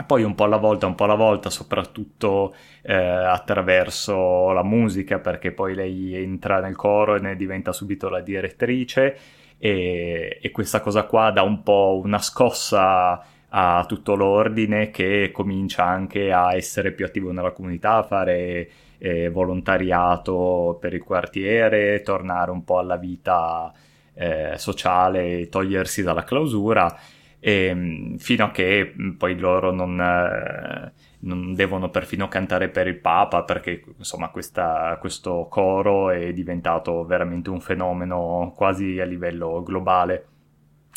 poi 0.06 0.24
un 0.24 0.36
po' 0.36 0.44
alla 0.44 0.58
volta, 0.58 0.86
un 0.86 0.96
po' 0.96 1.06
alla 1.06 1.16
volta, 1.16 1.50
soprattutto 1.50 2.54
eh, 2.84 2.94
attraverso 2.94 4.52
la 4.52 4.64
musica, 4.64 5.20
perché 5.20 5.52
poi 5.52 5.74
lei 5.74 6.16
entra 6.16 6.60
nel 6.60 6.76
coro 6.76 7.16
e 7.16 7.20
ne 7.20 7.36
diventa 7.36 7.72
subito 7.72 8.10
la 8.10 8.20
direttrice 8.20 9.18
e, 9.58 10.40
e 10.42 10.52
questa 10.52 10.82
cosa 10.82 11.04
qua 11.04 11.32
dà 11.32 11.42
un 11.42 11.64
po' 11.64 12.02
una 12.04 12.20
scossa 12.20 13.24
a 13.50 13.86
tutto 13.88 14.16
l'ordine 14.16 14.92
che 14.92 15.30
comincia 15.32 15.86
anche 15.86 16.32
a 16.32 16.54
essere 16.54 16.92
più 16.92 17.06
attivo 17.06 17.32
nella 17.32 17.52
comunità, 17.52 17.96
a 17.96 18.04
fare 18.04 18.70
eh, 18.98 19.30
volontariato 19.30 20.78
per 20.80 20.94
il 20.94 21.04
quartiere, 21.04 22.02
tornare 22.02 22.52
un 22.52 22.64
po' 22.64 22.80
alla 22.80 22.98
vita 22.98 23.72
eh, 24.14 24.54
sociale, 24.58 25.48
togliersi 25.50 26.04
dalla 26.04 26.24
clausura, 26.24 26.98
e, 27.40 27.52
ehm, 27.68 28.18
fino 28.18 28.46
a 28.46 28.52
che 28.52 28.94
poi 29.18 29.38
loro 29.38 29.72
non, 29.72 30.00
eh, 30.02 30.92
non, 31.26 31.54
devono 31.54 31.90
perfino 31.90 32.28
cantare 32.28 32.70
per 32.70 32.88
il 32.88 32.98
Papa, 32.98 33.44
perché 33.44 33.84
insomma 33.98 34.30
questa, 34.30 34.98
questo 35.00 35.48
coro 35.50 36.10
è 36.10 36.34
diventato 36.34 37.06
veramente 37.06 37.50
un 37.50 37.60
fenomeno 37.60 38.54
quasi 38.56 39.00
a 39.00 39.06
livello 39.06 39.62
globale. 39.64 40.28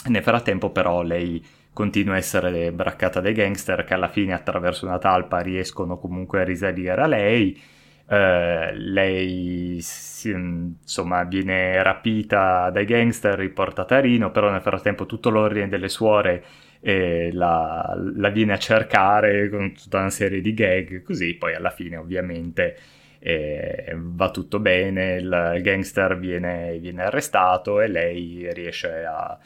Nel 0.06 0.22
frattempo 0.22 0.70
però 0.70 1.02
lei 1.02 1.44
continua 1.72 2.14
a 2.14 2.18
essere 2.18 2.72
braccata 2.72 3.20
dai 3.20 3.32
gangster 3.32 3.84
che 3.84 3.94
alla 3.94 4.08
fine 4.08 4.32
attraverso 4.32 4.86
una 4.86 4.98
talpa 4.98 5.38
riescono 5.40 5.98
comunque 5.98 6.40
a 6.40 6.44
risalire 6.44 7.00
a 7.00 7.06
lei. 7.06 7.60
Uh, 8.08 8.72
lei 8.72 9.78
si, 9.82 10.30
insomma 10.30 11.24
viene 11.24 11.82
rapita 11.82 12.70
dai 12.70 12.86
gangster, 12.86 13.38
riportata 13.38 13.96
a 13.96 14.00
Rino, 14.00 14.30
però 14.30 14.50
nel 14.50 14.62
frattempo 14.62 15.04
tutto 15.04 15.28
l'ordine 15.28 15.68
delle 15.68 15.90
suore 15.90 16.42
eh, 16.80 17.30
la, 17.32 17.94
la, 18.14 18.28
viene 18.30 18.52
a 18.52 18.58
cercare 18.58 19.48
con 19.48 19.72
tutta 19.74 19.98
una 19.98 20.10
serie 20.10 20.40
di 20.40 20.54
gag, 20.54 21.02
così 21.02 21.34
poi 21.34 21.54
alla 21.54 21.70
fine 21.70 21.96
ovviamente 21.96 22.76
eh, 23.18 23.94
va 23.96 24.30
tutto 24.30 24.60
bene, 24.60 25.16
il 25.16 25.60
gangster 25.62 26.18
viene, 26.18 26.78
viene 26.78 27.02
arrestato 27.02 27.80
e 27.80 27.88
lei 27.88 28.48
riesce 28.52 29.04
a 29.04 29.38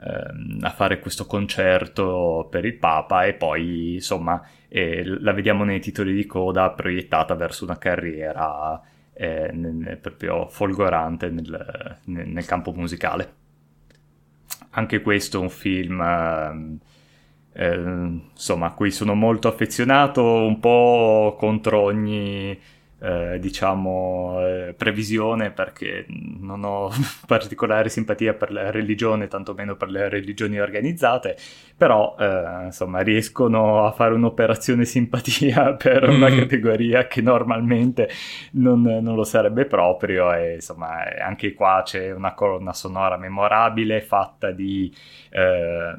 ehm, 0.00 0.58
a 0.62 0.70
fare 0.70 0.98
questo 0.98 1.26
concerto 1.26 2.46
per 2.50 2.64
il 2.64 2.74
Papa 2.74 3.24
e 3.24 3.34
poi 3.34 3.94
insomma 3.94 4.42
eh, 4.68 5.02
la 5.04 5.32
vediamo 5.32 5.64
nei 5.64 5.80
titoli 5.80 6.14
di 6.14 6.26
coda 6.26 6.70
proiettata 6.70 7.34
verso 7.34 7.64
una 7.64 7.78
carriera 7.78 8.80
eh, 9.14 9.98
proprio 10.00 10.46
folgorante 10.48 11.30
nel, 11.30 11.98
nel, 12.04 12.44
campo 12.44 12.72
musicale. 12.72 13.44
Anche 14.76 15.00
questo 15.00 15.38
è 15.38 15.40
un 15.40 15.48
film 15.48 16.00
ehm, 16.00 16.78
eh, 17.52 17.74
insomma 18.32 18.66
a 18.66 18.72
cui 18.74 18.90
sono 18.90 19.14
molto 19.14 19.48
affezionato, 19.48 20.22
un 20.22 20.60
po' 20.60 21.34
contro 21.38 21.80
ogni 21.80 22.58
eh, 23.06 23.38
diciamo, 23.38 24.36
eh, 24.40 24.74
previsione 24.76 25.52
perché 25.52 26.06
non 26.08 26.64
ho 26.64 26.90
particolare 27.24 27.88
simpatia 27.88 28.34
per 28.34 28.50
la 28.50 28.72
religione, 28.72 29.28
tantomeno 29.28 29.76
per 29.76 29.90
le 29.90 30.08
religioni 30.08 30.58
organizzate, 30.58 31.36
però 31.76 32.16
eh, 32.18 32.64
insomma 32.64 33.00
riescono 33.02 33.86
a 33.86 33.92
fare 33.92 34.12
un'operazione 34.14 34.84
simpatia 34.84 35.74
per 35.78 36.08
una 36.08 36.28
mm. 36.28 36.36
categoria 36.36 37.06
che 37.06 37.22
normalmente 37.22 38.08
non, 38.52 38.82
non, 38.82 39.14
lo 39.14 39.24
sarebbe 39.24 39.66
proprio 39.66 40.32
e 40.32 40.54
insomma 40.54 41.04
anche 41.24 41.54
qua 41.54 41.82
c'è 41.84 42.12
una 42.12 42.34
colonna 42.34 42.72
sonora 42.72 43.16
memorabile 43.16 44.00
fatta 44.00 44.50
di 44.50 44.92
eh, 45.30 45.94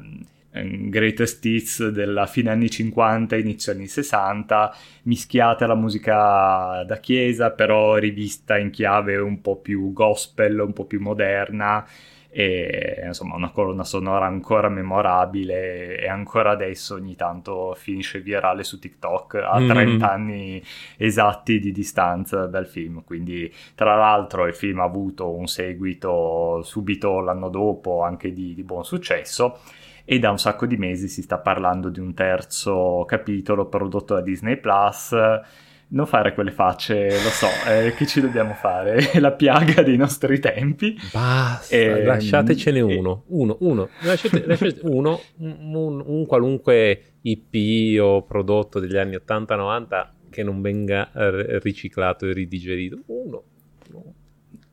greatest 0.50 1.44
hits 1.44 1.88
della 1.88 2.26
fine 2.26 2.50
anni 2.50 2.70
50, 2.70 3.36
inizio 3.36 3.72
anni 3.72 3.86
60, 3.86 4.74
mischiate 5.02 5.64
alla 5.64 5.74
musica 5.74 6.84
da 6.86 6.98
chiesa, 6.98 7.50
però 7.50 7.96
rivista 7.96 8.58
in 8.58 8.70
chiave 8.70 9.16
un 9.16 9.40
po' 9.40 9.56
più 9.56 9.92
gospel, 9.92 10.60
un 10.60 10.72
po' 10.72 10.86
più 10.86 11.00
moderna 11.00 11.86
e 12.30 13.02
insomma 13.06 13.36
una 13.36 13.50
colonna 13.50 13.84
sonora 13.84 14.26
ancora 14.26 14.68
memorabile 14.68 15.98
e 15.98 16.08
ancora 16.08 16.50
adesso 16.50 16.94
ogni 16.94 17.16
tanto 17.16 17.74
finisce 17.74 18.20
virale 18.20 18.64
su 18.64 18.78
TikTok 18.78 19.34
a 19.36 19.56
30 19.56 19.82
mm-hmm. 19.82 20.02
anni 20.02 20.62
esatti 20.98 21.58
di 21.58 21.72
distanza 21.72 22.46
dal 22.46 22.66
film 22.66 23.02
quindi 23.02 23.50
tra 23.74 23.96
l'altro 23.96 24.46
il 24.46 24.54
film 24.54 24.80
ha 24.80 24.84
avuto 24.84 25.30
un 25.30 25.46
seguito 25.46 26.60
subito 26.62 27.20
l'anno 27.20 27.48
dopo 27.48 28.02
anche 28.02 28.32
di, 28.34 28.54
di 28.54 28.62
buon 28.62 28.84
successo 28.84 29.60
e 30.10 30.18
da 30.18 30.30
un 30.30 30.38
sacco 30.38 30.64
di 30.64 30.78
mesi 30.78 31.06
si 31.06 31.20
sta 31.20 31.36
parlando 31.36 31.90
di 31.90 32.00
un 32.00 32.14
terzo 32.14 33.04
capitolo 33.06 33.66
prodotto 33.66 34.14
da 34.14 34.22
Disney 34.22 34.56
Plus. 34.56 35.14
Non 35.88 36.06
fare 36.06 36.32
quelle 36.32 36.50
facce, 36.50 37.10
lo 37.10 37.28
so, 37.28 37.46
eh, 37.68 37.92
che 37.92 38.06
ci 38.06 38.22
dobbiamo 38.22 38.54
fare? 38.54 39.10
È 39.10 39.20
la 39.20 39.32
piaga 39.32 39.82
dei 39.82 39.98
nostri 39.98 40.40
tempi. 40.40 40.98
Basta, 41.12 41.76
e, 41.76 42.04
lasciatecene 42.04 42.78
e... 42.78 42.82
uno, 42.82 43.24
uno, 43.26 43.58
uno, 43.60 43.90
lasciate, 44.00 44.46
lasciate 44.46 44.80
uno, 44.84 45.20
un, 45.40 46.02
un, 46.02 46.24
qualunque 46.24 47.16
IP 47.20 48.00
o 48.00 48.22
prodotto 48.22 48.80
degli 48.80 48.96
anni 48.96 49.16
80-90 49.16 50.06
che 50.30 50.42
non 50.42 50.62
venga 50.62 51.10
riciclato 51.62 52.26
e 52.26 52.32
ridigerito. 52.32 53.02
Uno. 53.08 53.42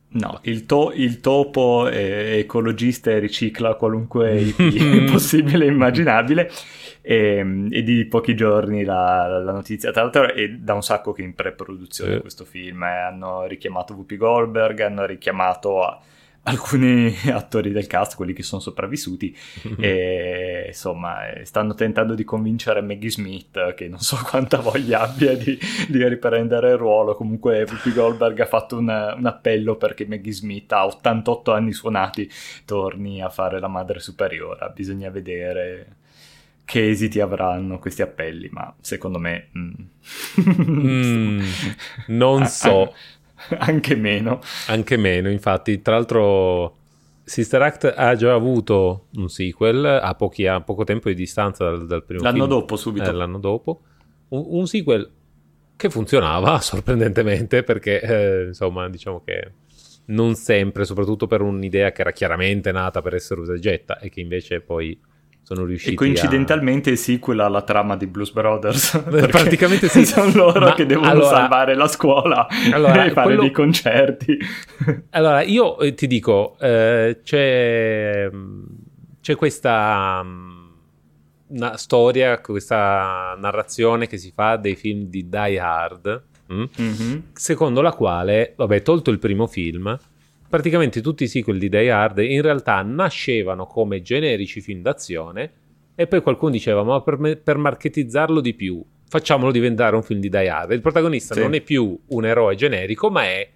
No, 0.08 0.38
il, 0.42 0.64
to- 0.66 0.92
il, 0.94 1.20
topo 1.20 1.88
è 1.88 2.36
ecologista 2.38 3.10
e 3.10 3.18
ricicla 3.18 3.74
qualunque 3.74 4.38
IP 4.40 5.10
possibile 5.10 5.66
e 5.66 5.68
immaginabile. 5.68 6.50
E, 7.02 7.68
e, 7.70 7.82
di 7.82 8.04
pochi 8.06 8.34
giorni 8.34 8.82
la, 8.82 9.26
la, 9.28 9.52
notizia, 9.52 9.92
tra 9.92 10.02
l'altro 10.02 10.32
è 10.32 10.48
da 10.48 10.74
un 10.74 10.82
sacco 10.82 11.12
che 11.12 11.22
in 11.22 11.34
pre-produzione 11.34 12.14
eh. 12.14 12.20
questo 12.20 12.44
film. 12.44 12.82
Eh, 12.82 12.98
hanno 12.98 13.46
richiamato 13.46 13.94
Whoopi 13.94 14.16
Goldberg, 14.16 14.80
hanno 14.80 15.04
richiamato... 15.04 15.82
A, 15.82 16.00
alcuni 16.46 17.14
attori 17.30 17.70
del 17.72 17.86
cast, 17.86 18.16
quelli 18.16 18.32
che 18.32 18.42
sono 18.42 18.60
sopravvissuti, 18.60 19.36
e 19.78 20.64
insomma 20.68 21.30
eh, 21.30 21.44
stanno 21.44 21.74
tentando 21.74 22.14
di 22.14 22.24
convincere 22.24 22.80
Maggie 22.80 23.10
Smith, 23.10 23.74
che 23.74 23.88
non 23.88 24.00
so 24.00 24.18
quanta 24.24 24.58
voglia 24.58 25.00
abbia 25.00 25.36
di, 25.36 25.58
di 25.88 26.08
riprendere 26.08 26.70
il 26.70 26.76
ruolo. 26.76 27.14
Comunque 27.14 27.64
Whoopi 27.68 27.92
Goldberg 27.92 28.40
ha 28.40 28.46
fatto 28.46 28.76
una, 28.76 29.14
un 29.14 29.26
appello 29.26 29.76
perché 29.76 30.06
Maggie 30.06 30.32
Smith 30.32 30.72
a 30.72 30.86
88 30.86 31.52
anni 31.52 31.72
suonati 31.72 32.30
torni 32.64 33.22
a 33.22 33.28
fare 33.28 33.60
la 33.60 33.68
madre 33.68 34.00
superiora. 34.00 34.68
Bisogna 34.68 35.10
vedere 35.10 35.96
che 36.66 36.90
esiti 36.90 37.20
avranno 37.20 37.78
questi 37.78 38.02
appelli, 38.02 38.48
ma 38.50 38.74
secondo 38.80 39.18
me... 39.20 39.48
Mm. 39.56 39.72
mm, 40.60 41.42
non 42.08 42.44
so. 42.46 42.92
anche 43.58 43.94
meno. 43.94 44.40
Anche 44.68 44.96
meno, 44.96 45.30
infatti. 45.30 45.82
Tra 45.82 45.94
l'altro, 45.94 46.76
Sister 47.24 47.60
Act 47.62 47.92
ha 47.96 48.14
già 48.14 48.32
avuto 48.32 49.06
un 49.14 49.28
sequel 49.28 49.84
a, 49.84 50.14
pochi, 50.14 50.46
a 50.46 50.60
poco 50.60 50.84
tempo 50.84 51.08
di 51.08 51.14
distanza 51.14 51.64
dal, 51.64 51.86
dal 51.86 52.04
primo 52.04 52.22
l'anno 52.22 52.44
film. 52.44 52.48
dopo, 52.48 52.76
subito. 52.76 53.10
Eh, 53.10 53.12
l'anno 53.12 53.38
dopo. 53.38 53.80
Un, 54.28 54.44
un, 54.46 54.66
sequel 54.66 55.10
che 55.76 55.90
funzionava 55.90 56.58
sorprendentemente 56.60 57.62
perché, 57.62 58.00
eh, 58.00 58.46
insomma, 58.46 58.88
diciamo 58.88 59.22
che 59.24 59.52
non 60.06 60.34
sempre, 60.34 60.84
soprattutto 60.84 61.26
per 61.26 61.40
un'idea 61.40 61.92
che 61.92 62.00
era 62.02 62.12
chiaramente 62.12 62.70
nata 62.72 63.02
per 63.02 63.14
essere 63.14 63.40
usagetta 63.40 63.98
e 63.98 64.08
che 64.08 64.20
invece 64.20 64.60
poi 64.60 64.98
sono 65.46 65.64
riusciti 65.64 65.92
e 65.92 65.94
coincidentalmente 65.94 66.88
a... 66.88 66.92
il 66.92 66.98
sequel 66.98 67.38
alla 67.38 67.62
trama 67.62 67.96
di 67.96 68.08
Blues 68.08 68.32
Brothers 68.32 69.00
praticamente 69.30 69.86
sì 69.86 70.04
sono 70.04 70.32
loro 70.34 70.58
Ma 70.58 70.74
che 70.74 70.86
devono 70.86 71.08
allora... 71.08 71.28
salvare 71.28 71.76
la 71.76 71.86
scuola 71.86 72.48
allora, 72.72 73.04
e 73.04 73.12
fare 73.12 73.26
quello... 73.26 73.42
dei 73.42 73.52
concerti 73.52 74.36
allora 75.10 75.42
io 75.42 75.78
eh, 75.78 75.94
ti 75.94 76.08
dico 76.08 76.56
eh, 76.58 77.20
c'è 77.22 78.28
c'è 79.20 79.36
questa 79.36 80.24
una 81.48 81.76
storia 81.76 82.40
questa 82.40 83.36
narrazione 83.38 84.08
che 84.08 84.18
si 84.18 84.32
fa 84.34 84.56
dei 84.56 84.74
film 84.74 85.04
di 85.04 85.28
Die 85.28 85.60
Hard 85.60 86.24
mm? 86.52 86.64
mm-hmm. 86.80 87.18
secondo 87.34 87.82
la 87.82 87.92
quale 87.92 88.54
vabbè 88.56 88.82
tolto 88.82 89.12
il 89.12 89.20
primo 89.20 89.46
film 89.46 89.96
praticamente 90.48 91.00
tutti 91.00 91.24
i 91.24 91.28
sequel 91.28 91.58
di 91.58 91.68
Die 91.68 91.90
Hard 91.90 92.18
in 92.18 92.42
realtà 92.42 92.82
nascevano 92.82 93.66
come 93.66 94.02
generici 94.02 94.60
film 94.60 94.82
d'azione 94.82 95.52
e 95.94 96.06
poi 96.06 96.20
qualcuno 96.20 96.50
diceva 96.50 96.82
ma 96.82 97.00
per, 97.02 97.18
me, 97.18 97.36
per 97.36 97.56
marketizzarlo 97.56 98.40
di 98.40 98.54
più 98.54 98.84
facciamolo 99.08 99.50
diventare 99.50 99.96
un 99.96 100.02
film 100.02 100.20
di 100.20 100.28
Die 100.28 100.48
Hard. 100.48 100.72
Il 100.72 100.80
protagonista 100.80 101.34
sì. 101.34 101.40
non 101.40 101.54
è 101.54 101.60
più 101.60 101.98
un 102.08 102.24
eroe 102.24 102.54
generico 102.54 103.10
ma 103.10 103.24
è 103.24 103.48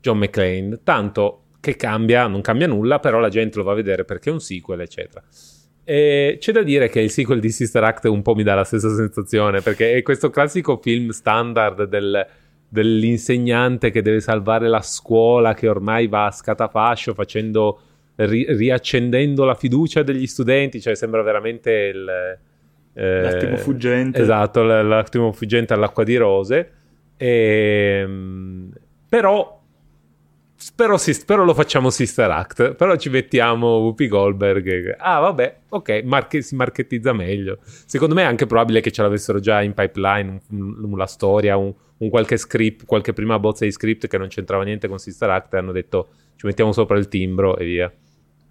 John 0.00 0.18
McClane. 0.18 0.80
Tanto 0.82 1.42
che 1.60 1.76
cambia, 1.76 2.26
non 2.26 2.40
cambia 2.40 2.66
nulla 2.66 2.98
però 2.98 3.18
la 3.20 3.28
gente 3.28 3.58
lo 3.58 3.64
va 3.64 3.72
a 3.72 3.76
vedere 3.76 4.04
perché 4.04 4.30
è 4.30 4.32
un 4.32 4.40
sequel 4.40 4.80
eccetera. 4.80 5.22
E 5.86 6.38
c'è 6.40 6.52
da 6.52 6.62
dire 6.62 6.88
che 6.88 7.00
il 7.00 7.10
sequel 7.10 7.40
di 7.40 7.50
Sister 7.50 7.84
Act 7.84 8.04
un 8.06 8.22
po' 8.22 8.34
mi 8.34 8.42
dà 8.42 8.54
la 8.54 8.64
stessa 8.64 8.92
sensazione 8.94 9.60
perché 9.60 9.92
è 9.92 10.02
questo 10.02 10.30
classico 10.30 10.78
film 10.82 11.10
standard 11.10 11.84
del 11.84 12.26
dell'insegnante 12.74 13.92
che 13.92 14.02
deve 14.02 14.20
salvare 14.20 14.68
la 14.68 14.82
scuola 14.82 15.54
che 15.54 15.68
ormai 15.68 16.08
va 16.08 16.26
a 16.26 16.30
scatafascio 16.32 17.14
facendo 17.14 17.80
ri- 18.16 18.46
riaccendendo 18.48 19.44
la 19.44 19.54
fiducia 19.54 20.02
degli 20.02 20.26
studenti, 20.26 20.80
cioè 20.80 20.96
sembra 20.96 21.22
veramente 21.22 21.70
il 21.70 22.38
eh, 22.96 23.22
l'attimo 23.22 23.56
fuggente. 23.56 24.20
Esatto, 24.20 24.62
l'attimo 24.62 25.32
fuggente 25.32 25.72
all'acqua 25.72 26.02
di 26.02 26.16
rose. 26.16 26.72
E, 27.16 28.00
ehm, 28.02 28.72
però 29.08 29.62
Spero, 30.56 30.96
si, 30.96 31.12
spero, 31.12 31.44
lo 31.44 31.52
facciamo 31.52 31.90
Sister 31.90 32.30
Act, 32.30 32.74
però 32.74 32.96
ci 32.96 33.10
mettiamo 33.10 33.80
Whoopi 33.80 34.08
Goldberg. 34.08 34.94
Ah, 34.96 35.18
vabbè, 35.18 35.56
ok, 35.68 36.02
marche, 36.04 36.40
si 36.40 36.54
marchettizza 36.54 37.12
meglio. 37.12 37.58
Secondo 37.62 38.14
me 38.14 38.22
è 38.22 38.24
anche 38.24 38.46
probabile 38.46 38.80
che 38.80 38.90
ce 38.90 39.02
l'avessero 39.02 39.40
già 39.40 39.60
in 39.60 39.74
pipeline 39.74 40.40
una 40.48 41.06
storia, 41.06 41.58
un, 41.58 41.74
un, 41.98 42.08
qualche 42.10 42.36
script, 42.36 42.84
qualche 42.86 43.12
prima 43.12 43.38
bozza 43.38 43.64
di 43.64 43.72
script 43.72 44.06
che 44.06 44.18
non 44.18 44.28
c'entrava 44.28 44.64
niente 44.64 44.88
con 44.88 44.98
Sister 44.98 45.30
Act 45.30 45.54
e 45.54 45.58
hanno 45.58 45.72
detto 45.72 46.08
ci 46.36 46.46
mettiamo 46.46 46.72
sopra 46.72 46.98
il 46.98 47.08
timbro 47.08 47.56
e 47.56 47.64
via. 47.64 47.92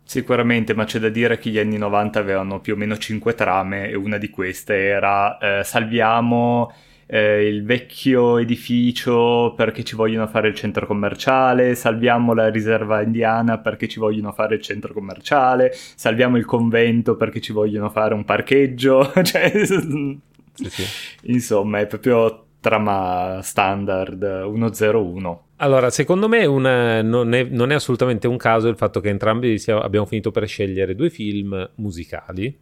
Sicuramente, 0.05 0.73
ma 0.73 0.83
c'è 0.83 0.99
da 0.99 1.09
dire 1.09 1.37
che 1.37 1.49
gli 1.49 1.57
anni 1.57 1.77
90 1.77 2.19
avevano 2.19 2.59
più 2.59 2.73
o 2.73 2.75
meno 2.75 2.97
cinque 2.97 3.35
trame 3.35 3.89
e 3.89 3.95
una 3.95 4.17
di 4.17 4.29
queste 4.29 4.75
era 4.75 5.37
eh, 5.37 5.63
salviamo 5.63 6.71
eh, 7.05 7.47
il 7.47 7.63
vecchio 7.63 8.37
edificio 8.37 9.53
perché 9.55 9.83
ci 9.83 9.95
vogliono 9.95 10.27
fare 10.27 10.49
il 10.49 10.55
centro 10.55 10.85
commerciale, 10.85 11.75
salviamo 11.75 12.33
la 12.33 12.49
riserva 12.49 13.01
indiana 13.01 13.59
perché 13.59 13.87
ci 13.87 13.99
vogliono 13.99 14.31
fare 14.31 14.55
il 14.55 14.61
centro 14.61 14.93
commerciale, 14.93 15.71
salviamo 15.73 16.37
il 16.37 16.45
convento 16.45 17.15
perché 17.15 17.39
ci 17.39 17.53
vogliono 17.53 17.89
fare 17.89 18.13
un 18.13 18.25
parcheggio, 18.25 19.11
cioè, 19.23 19.51
sì, 19.65 20.69
sì. 20.69 20.83
insomma 21.31 21.79
è 21.79 21.87
proprio 21.87 22.45
trama 22.63 23.41
standard 23.41 24.21
101. 24.45 25.47
Allora, 25.57 25.89
secondo 25.89 26.29
me 26.29 26.45
una, 26.45 27.01
non, 27.01 27.33
è, 27.33 27.43
non, 27.43 27.71
è, 27.71 27.75
assolutamente 27.75 28.25
un 28.25 28.37
caso 28.37 28.69
il 28.69 28.77
fatto 28.77 29.01
che 29.01 29.09
entrambi 29.09 29.59
sia, 29.59 29.81
abbiamo 29.81 30.05
finito 30.05 30.31
per 30.31 30.47
scegliere 30.47 30.95
due 30.95 31.09
film 31.09 31.71
musicali. 31.75 32.57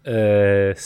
Eh, 0.00 0.76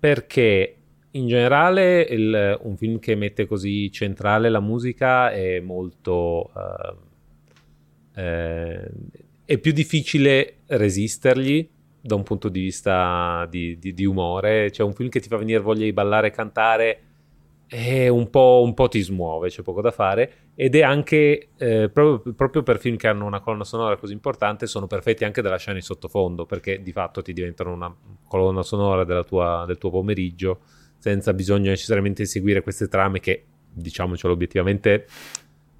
perché 0.00 0.76
in 1.12 1.26
generale 1.28 2.00
il, 2.02 2.58
un 2.62 2.76
film 2.76 2.98
che 2.98 3.14
mette 3.14 3.46
così 3.46 3.92
centrale 3.92 4.48
la 4.50 4.60
musica 4.60 5.30
è 5.30 5.60
molto... 5.60 6.50
Uh, 6.52 8.20
eh, 8.20 8.90
è 9.44 9.58
più 9.58 9.70
difficile 9.70 10.62
resistergli 10.66 11.68
da 12.00 12.16
un 12.16 12.24
punto 12.24 12.48
di 12.48 12.60
vista 12.60 13.46
di, 13.48 13.78
di, 13.78 13.94
di 13.94 14.04
umore. 14.04 14.72
Cioè 14.72 14.84
un 14.84 14.94
film 14.94 15.08
che 15.08 15.20
ti 15.20 15.28
fa 15.28 15.36
venire 15.36 15.60
voglia 15.60 15.84
di 15.84 15.92
ballare 15.92 16.28
e 16.28 16.30
cantare 16.32 17.00
e 17.68 18.08
un 18.08 18.30
po', 18.30 18.62
un 18.64 18.74
po', 18.74 18.88
ti 18.88 19.00
smuove, 19.00 19.48
c'è 19.48 19.62
poco 19.62 19.80
da 19.80 19.90
fare. 19.90 20.32
Ed 20.54 20.74
è 20.76 20.82
anche 20.82 21.48
eh, 21.56 21.90
proprio, 21.92 22.32
proprio, 22.32 22.62
per 22.62 22.78
film 22.78 22.96
che 22.96 23.08
hanno 23.08 23.26
una 23.26 23.40
colonna 23.40 23.64
sonora 23.64 23.96
così 23.96 24.12
importante, 24.12 24.66
sono 24.66 24.86
perfetti 24.86 25.24
anche 25.24 25.42
da 25.42 25.50
lasciare 25.50 25.78
in 25.78 25.82
sottofondo 25.82 26.46
perché 26.46 26.80
di 26.80 26.92
fatto 26.92 27.22
ti 27.22 27.32
diventano 27.32 27.72
una 27.72 27.94
colonna 28.28 28.62
sonora 28.62 29.04
tua, 29.24 29.64
del 29.66 29.78
tuo 29.78 29.90
pomeriggio 29.90 30.60
senza 30.98 31.32
bisogno 31.34 31.70
necessariamente 31.70 32.22
di 32.22 32.28
seguire 32.28 32.62
queste 32.62 32.88
trame 32.88 33.20
che, 33.20 33.44
diciamocelo 33.72 34.32
obiettivamente, 34.32 35.06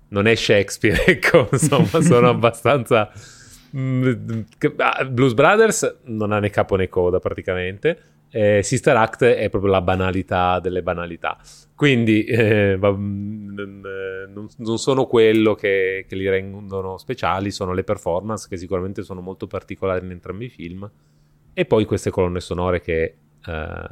non 0.08 0.26
è 0.26 0.34
Shakespeare, 0.34 1.02
ecco, 1.06 1.48
insomma, 1.50 2.00
sono 2.00 2.28
abbastanza... 2.30 3.10
Mm, 3.76 4.42
ah, 4.76 5.04
Blues 5.04 5.34
Brothers 5.34 5.98
non 6.04 6.32
ha 6.32 6.38
né 6.38 6.50
capo 6.50 6.76
né 6.76 6.88
coda 6.88 7.18
praticamente. 7.18 8.15
Eh, 8.36 8.62
Sister 8.62 8.94
Act 8.94 9.24
è 9.24 9.48
proprio 9.48 9.70
la 9.70 9.80
banalità 9.80 10.60
delle 10.60 10.82
banalità. 10.82 11.38
Quindi 11.74 12.24
eh, 12.28 12.76
va, 12.76 12.90
non, 12.90 13.80
non, 14.58 14.78
sono 14.78 15.06
quello 15.06 15.54
che, 15.54 16.04
che, 16.06 16.16
li 16.16 16.28
rendono 16.28 16.98
speciali, 16.98 17.50
sono 17.50 17.72
le 17.72 17.82
performance 17.82 18.46
che 18.46 18.58
sicuramente 18.58 19.02
sono 19.02 19.22
molto 19.22 19.46
particolari 19.46 20.04
in 20.04 20.10
entrambi 20.10 20.44
i 20.44 20.50
film. 20.50 20.90
E 21.54 21.64
poi 21.64 21.86
queste 21.86 22.10
colonne 22.10 22.40
sonore 22.40 22.82
che 22.82 23.14
eh, 23.46 23.88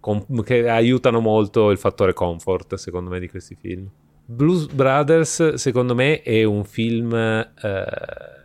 com- 0.00 0.42
che 0.42 0.66
aiutano 0.66 1.20
molto 1.20 1.70
il 1.70 1.76
fattore 1.76 2.14
comfort, 2.14 2.76
secondo 2.76 3.10
me, 3.10 3.20
di 3.20 3.28
questi 3.28 3.54
film. 3.60 3.90
Blues 4.24 4.66
Brothers, 4.68 5.54
secondo 5.54 5.94
me, 5.94 6.22
è 6.22 6.44
un 6.44 6.64
film... 6.64 7.12
Eh, 7.12 8.36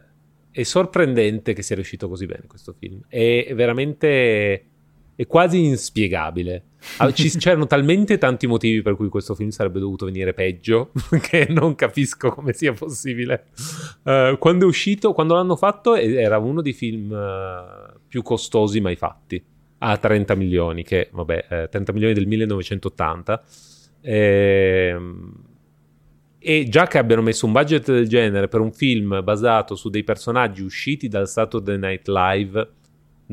è 0.52 0.62
sorprendente 0.62 1.54
che 1.54 1.64
sia 1.64 1.76
riuscito 1.76 2.08
così 2.08 2.26
bene 2.26 2.48
questo 2.48 2.74
film. 2.74 3.02
È 3.08 3.54
veramente... 3.54 4.66
è 5.16 5.28
quasi 5.28 5.64
inspiegabile. 5.64 6.64
Ah, 6.98 7.12
c'erano 7.12 7.66
talmente 7.66 8.18
tanti 8.18 8.46
motivi 8.46 8.82
per 8.82 8.96
cui 8.96 9.08
questo 9.08 9.36
film 9.36 9.50
sarebbe 9.50 9.80
dovuto 9.80 10.06
venire 10.06 10.34
peggio 10.34 10.92
che 11.22 11.48
non 11.50 11.76
capisco 11.76 12.30
come 12.30 12.54
sia 12.54 12.74
possibile. 12.74 13.46
Uh, 14.04 14.38
quando 14.38 14.66
è 14.66 14.68
uscito, 14.68 15.14
quando 15.14 15.36
l'hanno 15.36 15.56
fatto, 15.56 15.96
era 15.96 16.38
uno 16.40 16.62
dei 16.62 16.74
film 16.74 17.12
uh, 17.12 18.00
più 18.08 18.22
costosi 18.22 18.82
mai 18.82 18.96
fatti 18.96 19.42
a 19.80 19.98
30 19.98 20.36
milioni, 20.36 20.84
che 20.84 21.10
vabbè, 21.12 21.46
eh, 21.50 21.68
30 21.70 21.92
milioni 21.92 22.14
del 22.14 22.26
1980. 22.26 23.44
Ehm, 24.02 25.34
e 26.40 26.68
già 26.68 26.88
che 26.88 26.98
abbiano 26.98 27.22
messo 27.22 27.46
un 27.46 27.54
budget 27.54 27.92
del 27.92 28.08
genere 28.08 28.48
per 28.48 28.60
un 28.60 28.72
film 28.74 29.22
basato 29.24 29.76
su 29.76 29.90
dei 29.90 30.04
personaggi 30.04 30.62
usciti 30.62 31.08
dal 31.08 31.28
Saturday 31.28 31.78
Night 31.78 32.08
Live, 32.08 32.70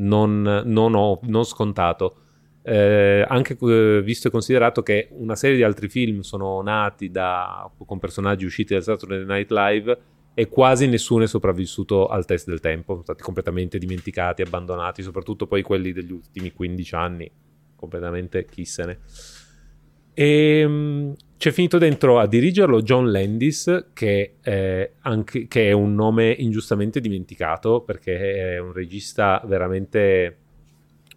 non, 0.01 0.63
non, 0.65 0.95
ho, 0.95 1.19
non 1.23 1.43
scontato. 1.43 2.15
Eh, 2.63 3.25
anche 3.27 3.57
eh, 3.59 4.01
visto 4.03 4.27
e 4.27 4.31
considerato 4.31 4.83
che 4.83 5.09
una 5.13 5.35
serie 5.35 5.55
di 5.55 5.63
altri 5.63 5.89
film 5.89 6.19
sono 6.19 6.61
nati 6.61 7.09
da, 7.09 7.69
con 7.85 7.97
personaggi 7.97 8.45
usciti 8.45 8.73
dal 8.73 8.83
Saturday 8.83 9.25
Night 9.25 9.49
Live 9.49 9.99
e 10.33 10.47
quasi 10.47 10.87
nessuno 10.87 11.23
è 11.23 11.27
sopravvissuto 11.27 12.07
al 12.07 12.25
test 12.25 12.47
del 12.47 12.59
tempo, 12.59 12.91
sono 12.91 13.03
stati 13.03 13.23
completamente 13.23 13.77
dimenticati, 13.77 14.41
abbandonati, 14.41 15.01
soprattutto 15.01 15.47
poi 15.47 15.61
quelli 15.61 15.91
degli 15.91 16.11
ultimi 16.11 16.53
15 16.53 16.95
anni, 16.95 17.31
completamente 17.75 18.45
chissene. 18.45 18.99
E 20.13 20.63
um, 20.63 21.15
c'è 21.37 21.51
finito 21.51 21.77
dentro 21.77 22.19
a 22.19 22.27
dirigerlo 22.27 22.81
John 22.81 23.11
Landis, 23.11 23.87
che 23.93 24.35
è, 24.41 24.91
anche, 25.01 25.47
che 25.47 25.69
è 25.69 25.71
un 25.71 25.95
nome 25.95 26.29
ingiustamente 26.29 27.01
dimenticato, 27.01 27.81
perché 27.81 28.53
è 28.53 28.59
un 28.59 28.73
regista 28.73 29.41
veramente 29.45 30.37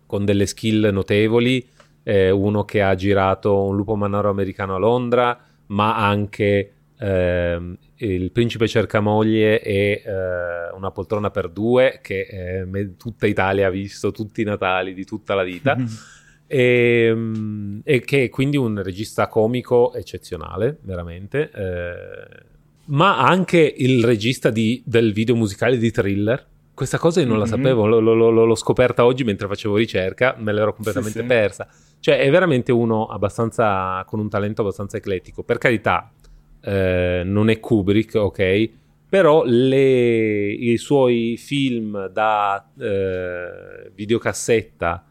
con 0.07 0.25
delle 0.25 0.47
skill 0.47 0.89
notevoli, 0.91 1.67
è 2.03 2.31
uno 2.31 2.65
che 2.65 2.83
ha 2.83 2.95
girato 2.95 3.65
Un 3.65 3.77
lupo 3.77 3.97
manaro 3.97 4.31
americano 4.31 4.77
a 4.77 4.79
Londra, 4.79 5.39
ma 5.67 5.97
anche 5.97 6.73
eh, 6.99 7.77
il 7.97 8.33
principe 8.33 8.69
cerca 8.69 9.01
moglie 9.01 9.61
e 9.61 10.03
eh, 10.05 10.71
una 10.75 10.91
poltrona 10.91 11.31
per 11.31 11.51
due 11.51 11.99
che 12.03 12.63
eh, 12.71 12.97
tutta 12.97 13.27
Italia 13.27 13.67
ha 13.67 13.71
visto 13.71 14.11
tutti 14.11 14.43
i 14.43 14.45
Natali 14.45 14.95
di 14.95 15.05
tutta 15.05 15.35
la 15.35 15.43
vita 15.43 15.77
e, 16.47 17.07
ehm, 17.09 17.81
e, 17.85 18.01
che 18.01 18.25
è 18.25 18.29
quindi 18.29 18.57
un 18.57 18.83
regista 18.83 19.29
comico 19.29 19.95
eccezionale 19.95 20.79
veramente 20.83 21.51
eh, 21.55 22.43
ma 22.87 23.19
anche 23.27 23.75
il 23.77 24.05
regista 24.05 24.51
di, 24.51 24.83
del 24.85 25.13
video 25.13 25.35
musicale 25.35 25.79
di 25.79 25.91
Thriller 25.91 26.47
questa 26.75 26.99
cosa 26.99 27.21
io 27.21 27.27
non 27.29 27.39
la 27.39 27.45
mm-hmm. 27.45 27.55
sapevo, 27.55 27.87
l- 27.87 28.03
l- 28.03 28.17
l- 28.17 28.47
l'ho 28.47 28.55
scoperta 28.57 29.05
oggi 29.05 29.23
mentre 29.23 29.47
facevo 29.47 29.77
ricerca, 29.77 30.35
me 30.39 30.53
l'ero 30.53 30.75
completamente 30.75 31.21
sì, 31.21 31.25
sì. 31.25 31.27
persa. 31.27 31.69
Cioè, 32.01 32.19
è 32.19 32.29
veramente 32.31 32.73
uno 32.73 33.07
abbastanza 33.07 34.03
con 34.07 34.19
un 34.19 34.29
talento 34.29 34.63
abbastanza 34.63 34.97
eclettico. 34.97 35.45
Per 35.45 35.59
carità, 35.59 36.13
eh, 36.61 37.23
non 37.25 37.49
è 37.49 37.61
Kubrick, 37.61 38.17
ok? 38.17 38.71
Però 39.09 39.45
le, 39.45 40.51
i 40.51 40.77
suoi 40.77 41.37
film 41.39 42.09
da 42.09 42.69
eh, 42.77 43.91
videocassetta 43.95 45.05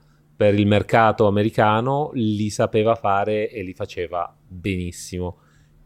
per 0.43 0.59
il 0.59 0.67
mercato 0.67 1.25
americano 1.25 2.11
li 2.15 2.49
sapeva 2.49 2.95
fare 2.95 3.49
e 3.49 3.63
li 3.63 3.73
faceva 3.73 4.35
benissimo. 4.45 5.37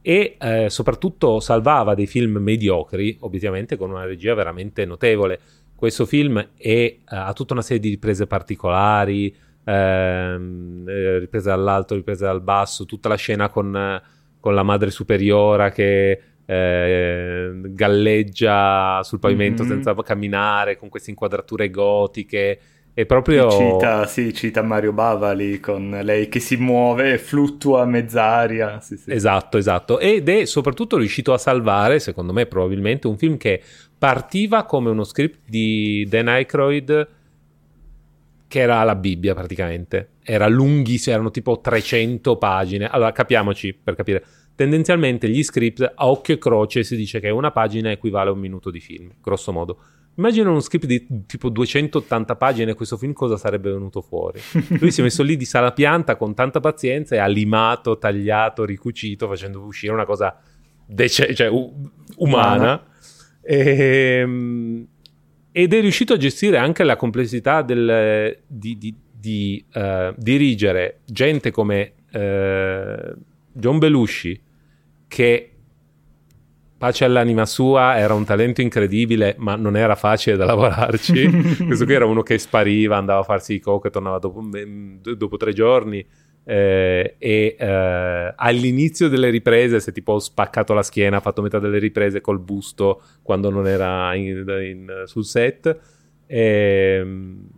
E 0.02 0.36
eh, 0.40 0.68
soprattutto 0.72 1.40
salvava 1.40 1.94
dei 1.94 2.08
film 2.08 2.38
mediocri, 2.38 3.16
obiettivamente 3.20 3.78
con 3.78 3.92
una 3.92 4.06
regia 4.06 4.34
veramente 4.34 4.84
notevole. 4.86 5.40
Questo 5.76 6.08
film 6.08 6.40
è, 6.58 6.68
eh, 6.68 7.00
ha 7.06 7.34
tutta 7.34 7.54
una 7.54 7.62
serie 7.62 7.80
di 7.80 7.90
riprese 7.90 8.26
particolari, 8.26 9.36
ehm, 9.64 10.86
eh, 10.88 11.20
riprese 11.20 11.50
dall'alto, 11.50 11.94
riprese 11.94 12.26
dal 12.26 12.42
basso, 12.42 12.86
tutta 12.86 13.10
la 13.10 13.16
scena 13.16 13.50
con 13.50 14.02
con 14.40 14.54
la 14.54 14.64
madre 14.64 14.92
superiora 14.92 15.72
che 15.72 16.22
eh, 16.46 17.52
galleggia 17.64 19.02
sul 19.04 19.20
pavimento 19.20 19.64
mm-hmm. 19.64 19.72
senza 19.72 19.94
camminare, 19.96 20.78
con 20.78 20.90
queste 20.90 21.10
inquadrature 21.10 21.70
gotiche. 21.70 22.60
È 22.98 23.06
proprio... 23.06 23.52
Cita, 23.52 24.08
sì, 24.08 24.34
cita 24.34 24.64
Mario 24.64 24.92
Bavali 24.92 25.60
con 25.60 26.00
lei 26.02 26.30
che 26.30 26.40
si 26.40 26.56
muove 26.56 27.14
e 27.14 27.18
fluttua 27.20 27.84
a 27.84 27.86
mezz'aria. 27.86 28.80
Sì, 28.80 28.98
sì. 28.98 29.12
Esatto, 29.12 29.60
esatto. 29.60 30.00
Ed 30.00 30.28
è 30.28 30.46
soprattutto 30.46 30.98
riuscito 30.98 31.32
a 31.32 31.38
salvare, 31.38 32.00
secondo 32.00 32.34
me 32.34 32.48
probabilmente, 32.48 33.06
un 33.06 33.16
film 33.16 33.38
che 33.38 33.62
partiva 33.96 34.64
come 34.64 34.90
uno 34.90 35.04
script 35.04 35.42
di 35.48 36.08
Dan 36.10 36.28
Aykroyd 36.28 37.08
che 38.48 38.60
era 38.60 38.82
la 38.82 38.96
Bibbia 38.96 39.36
praticamente. 39.36 40.14
Era 40.24 40.48
lunghissimo, 40.48 41.14
erano 41.14 41.30
tipo 41.30 41.60
300 41.62 42.36
pagine. 42.38 42.88
Allora, 42.88 43.12
capiamoci 43.12 43.76
per 43.76 43.94
capire. 43.94 44.26
Tendenzialmente 44.56 45.30
gli 45.30 45.44
script 45.44 45.82
a 45.82 46.08
occhio 46.10 46.34
e 46.34 46.40
croce 46.40 46.84
si 46.84 46.96
dice 46.96 47.20
che 47.20 47.30
una 47.30 47.52
pagina 47.52 47.92
equivale 47.92 48.32
a 48.32 48.34
un 48.34 48.40
minuto 48.40 48.72
di 48.72 48.80
film, 48.80 49.12
grosso 49.22 49.52
modo. 49.52 49.78
Immagina 50.18 50.50
uno 50.50 50.62
script 50.62 50.88
di 50.88 51.26
tipo 51.28 51.50
280 51.50 52.36
pagine, 52.36 52.74
questo 52.74 52.98
film 52.98 53.14
cosa 53.14 53.38
sarebbe 53.38 53.72
venuto 53.72 54.02
fuori? 54.02 54.40
Lui 54.80 54.92
si 54.92 55.02
è 55.02 55.04
messo 55.04 55.22
lì 55.22 55.38
di 55.38 55.46
sala 55.46 55.72
pianta 55.72 56.16
con 56.16 56.34
tanta 56.34 56.60
pazienza 56.60 57.14
e 57.14 57.20
ha 57.20 57.28
limato, 57.28 58.00
tagliato, 58.00 58.66
ricucito, 58.66 59.28
facendo 59.28 59.62
uscire 59.62 59.94
una 59.94 60.06
cosa 60.06 60.36
dece- 60.88 61.36
cioè, 61.36 61.48
u- 61.48 61.72
umana. 62.18 62.84
E, 63.42 63.60
ehm, 64.20 64.88
ed 65.52 65.74
è 65.74 65.82
riuscito 65.82 66.14
a 66.14 66.18
gestire 66.18 66.58
anche 66.58 66.84
la 66.84 66.96
complessità 66.96 67.62
del, 67.62 68.40
di, 68.48 68.78
di, 68.78 68.96
di 69.12 69.66
uh, 69.74 70.14
dirigere 70.18 71.02
gente 71.06 71.52
come 71.52 71.94
uh, 72.12 73.16
John 73.52 73.78
Belushi, 73.78 74.42
che 75.08 75.57
pace 76.78 77.06
all'anima 77.06 77.46
sua, 77.46 77.98
era 77.98 78.14
un 78.14 78.24
talento 78.24 78.62
incredibile, 78.62 79.36
ma 79.40 79.56
non 79.56 79.76
era 79.76 79.96
facile 79.96 80.38
da 80.38 80.46
lavorarci. 80.46 81.58
Questo 81.66 81.86
qui 81.86 81.94
era 81.94 82.06
uno 82.06 82.22
che 82.24 82.38
spariva, 82.38 82.98
andava 82.98 83.22
a 83.22 83.24
farsi 83.24 83.56
i 83.56 83.60
coke, 83.60 83.90
tornava 83.90 84.20
dopo, 84.20 84.44
dopo 85.02 85.38
tre 85.38 85.54
giorni. 85.54 86.06
Eh, 86.50 87.16
e 87.18 87.56
eh, 87.60 88.34
all'inizio 88.36 89.10
delle 89.10 89.30
riprese 89.30 89.82
si 89.82 89.90
è 89.90 89.94
tipo 89.94 90.18
spaccato 90.18 90.74
la 90.74 90.84
schiena, 90.84 91.18
ha 91.18 91.22
fatto 91.22 91.42
metà 91.42 91.60
delle 91.60 91.78
riprese 91.78 92.22
col 92.22 92.40
busto 92.40 93.02
quando 93.22 93.50
non 93.50 93.68
era 93.68 94.14
in, 94.16 94.46
in, 94.48 95.04
sul 95.06 95.26
set. 95.26 95.78
E, 96.26 97.00
ehm, 97.02 97.50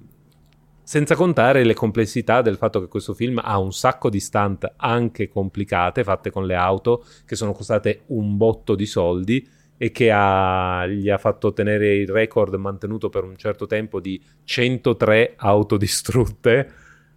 senza 0.90 1.14
contare 1.14 1.64
le 1.64 1.76
complessità 1.76 2.42
del 2.42 2.58
fatto 2.58 2.80
che 2.80 2.88
questo 2.88 3.14
film 3.14 3.40
ha 3.44 3.60
un 3.60 3.72
sacco 3.72 4.10
di 4.10 4.20
stunt 4.20 4.74
anche 4.78 5.28
complicate, 5.28 6.04
fatte 6.04 6.32
con 6.32 6.48
le 6.48 6.56
auto, 6.56 7.06
che 7.28 7.36
sono 7.36 7.52
costate 7.52 8.06
un 8.08 8.38
botto 8.38 8.74
di 8.74 8.88
soldi 8.88 9.48
e 9.78 9.92
che 9.92 10.10
ha, 10.12 10.88
gli 10.88 11.08
ha 11.08 11.20
fatto 11.20 11.50
ottenere 11.50 11.96
il 11.96 12.10
record 12.10 12.56
mantenuto 12.56 13.10
per 13.10 13.24
un 13.24 13.38
certo 13.38 13.68
tempo 13.68 14.00
di 14.00 14.20
103 14.46 15.34
auto 15.36 15.78
distrutte. 15.78 16.72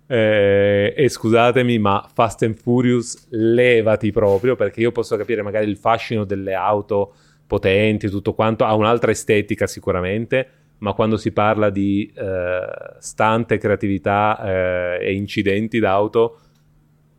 Eh, 0.06 0.92
e 0.94 1.08
scusatemi, 1.08 1.78
ma 1.78 2.06
Fast 2.12 2.42
and 2.42 2.56
Furious 2.56 3.28
levati 3.30 4.10
proprio 4.10 4.54
perché 4.54 4.80
io 4.80 4.92
posso 4.92 5.16
capire 5.16 5.40
magari 5.40 5.66
il 5.66 5.78
fascino 5.78 6.24
delle 6.24 6.52
auto 6.52 7.14
potenti, 7.46 8.10
tutto 8.10 8.34
quanto, 8.34 8.66
ha 8.66 8.74
un'altra 8.74 9.12
estetica 9.12 9.66
sicuramente 9.66 10.61
ma 10.82 10.92
quando 10.94 11.16
si 11.16 11.30
parla 11.30 11.70
di 11.70 12.12
eh, 12.14 12.60
stante 12.98 13.56
creatività 13.58 14.40
eh, 14.42 15.06
e 15.06 15.14
incidenti 15.14 15.78
d'auto, 15.78 16.38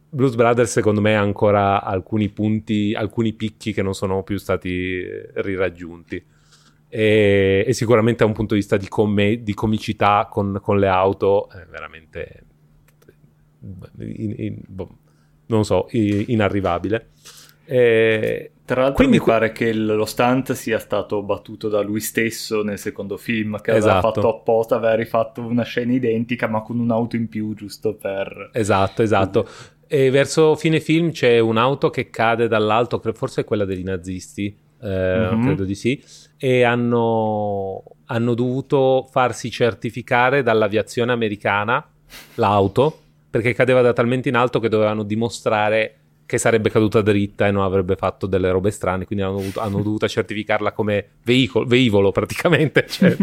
Blues 0.10 0.36
Brothers 0.36 0.70
secondo 0.70 1.00
me 1.00 1.16
ha 1.16 1.22
ancora 1.22 1.82
alcuni 1.82 2.30
punti, 2.30 2.94
alcuni 2.94 3.34
picchi 3.34 3.72
che 3.72 3.82
non 3.82 3.94
sono 3.94 4.22
più 4.24 4.38
stati 4.38 5.02
riraggiunti. 5.36 6.24
E, 6.90 7.64
e 7.66 7.74
sicuramente 7.74 8.24
da 8.24 8.30
un 8.30 8.36
punto 8.36 8.54
di 8.54 8.60
vista 8.60 8.76
di, 8.76 8.88
com- 8.90 9.34
di 9.34 9.54
comicità 9.54 10.28
con, 10.30 10.60
con, 10.62 10.78
le 10.78 10.88
auto 10.88 11.50
è 11.50 11.66
veramente, 11.66 12.44
in, 14.00 14.36
in, 14.38 14.62
boh, 14.68 14.98
non 15.48 15.64
so, 15.64 15.88
inarrivabile. 15.90 17.12
E, 17.66 18.52
tra 18.66 18.82
l'altro 18.82 18.98
Quindi, 18.98 19.20
mi 19.20 19.24
pare 19.24 19.52
che 19.52 19.74
lo 19.74 20.06
stunt 20.06 20.54
sia 20.54 20.80
stato 20.80 21.22
battuto 21.22 21.68
da 21.68 21.82
lui 21.82 22.00
stesso 22.00 22.64
nel 22.64 22.80
secondo 22.80 23.18
film, 23.18 23.60
che 23.60 23.72
esatto. 23.72 23.92
aveva 23.92 24.14
fatto 24.14 24.30
apposta, 24.30 24.76
aveva 24.76 24.96
rifatto 24.96 25.42
una 25.42 25.64
scena 25.64 25.92
identica 25.92 26.48
ma 26.48 26.62
con 26.62 26.80
un'auto 26.80 27.16
in 27.16 27.28
più, 27.28 27.54
giusto 27.54 27.94
per... 27.96 28.52
Esatto, 28.54 29.02
esatto. 29.02 29.48
E 29.86 30.10
verso 30.10 30.56
fine 30.56 30.80
film 30.80 31.12
c'è 31.12 31.40
un'auto 31.40 31.90
che 31.90 32.10
cade 32.10 32.48
dall'alto, 32.48 33.02
forse 33.14 33.42
è 33.42 33.44
quella 33.44 33.66
dei 33.66 33.84
nazisti, 33.84 34.58
eh, 34.82 34.88
mm-hmm. 34.88 35.44
credo 35.44 35.64
di 35.66 35.76
sì, 35.76 36.02
e 36.38 36.64
hanno, 36.64 37.84
hanno 38.06 38.34
dovuto 38.34 39.08
farsi 39.12 39.52
certificare 39.52 40.42
dall'aviazione 40.42 41.12
americana 41.12 41.86
l'auto, 42.36 43.00
perché 43.30 43.54
cadeva 43.54 43.82
da 43.82 43.94
talmente 43.94 44.30
in 44.30 44.36
alto 44.36 44.60
che 44.60 44.70
dovevano 44.70 45.04
dimostrare 45.04 45.98
che 46.26 46.38
sarebbe 46.38 46.70
caduta 46.70 47.02
dritta 47.02 47.48
e 47.48 47.52
non 47.52 47.64
avrebbe 47.64 47.96
fatto 47.96 48.26
delle 48.28 48.50
robe 48.52 48.72
strane, 48.72 49.06
quindi 49.06 49.24
hanno 49.24 49.38
dovuto, 49.38 49.60
hanno 49.60 49.82
dovuto 49.82 50.08
certificarla 50.08 50.72
come 50.72 51.06
veicolo, 51.24 51.66
veicolo 51.66 52.12
praticamente. 52.12 52.86
Cioè, 52.94 53.16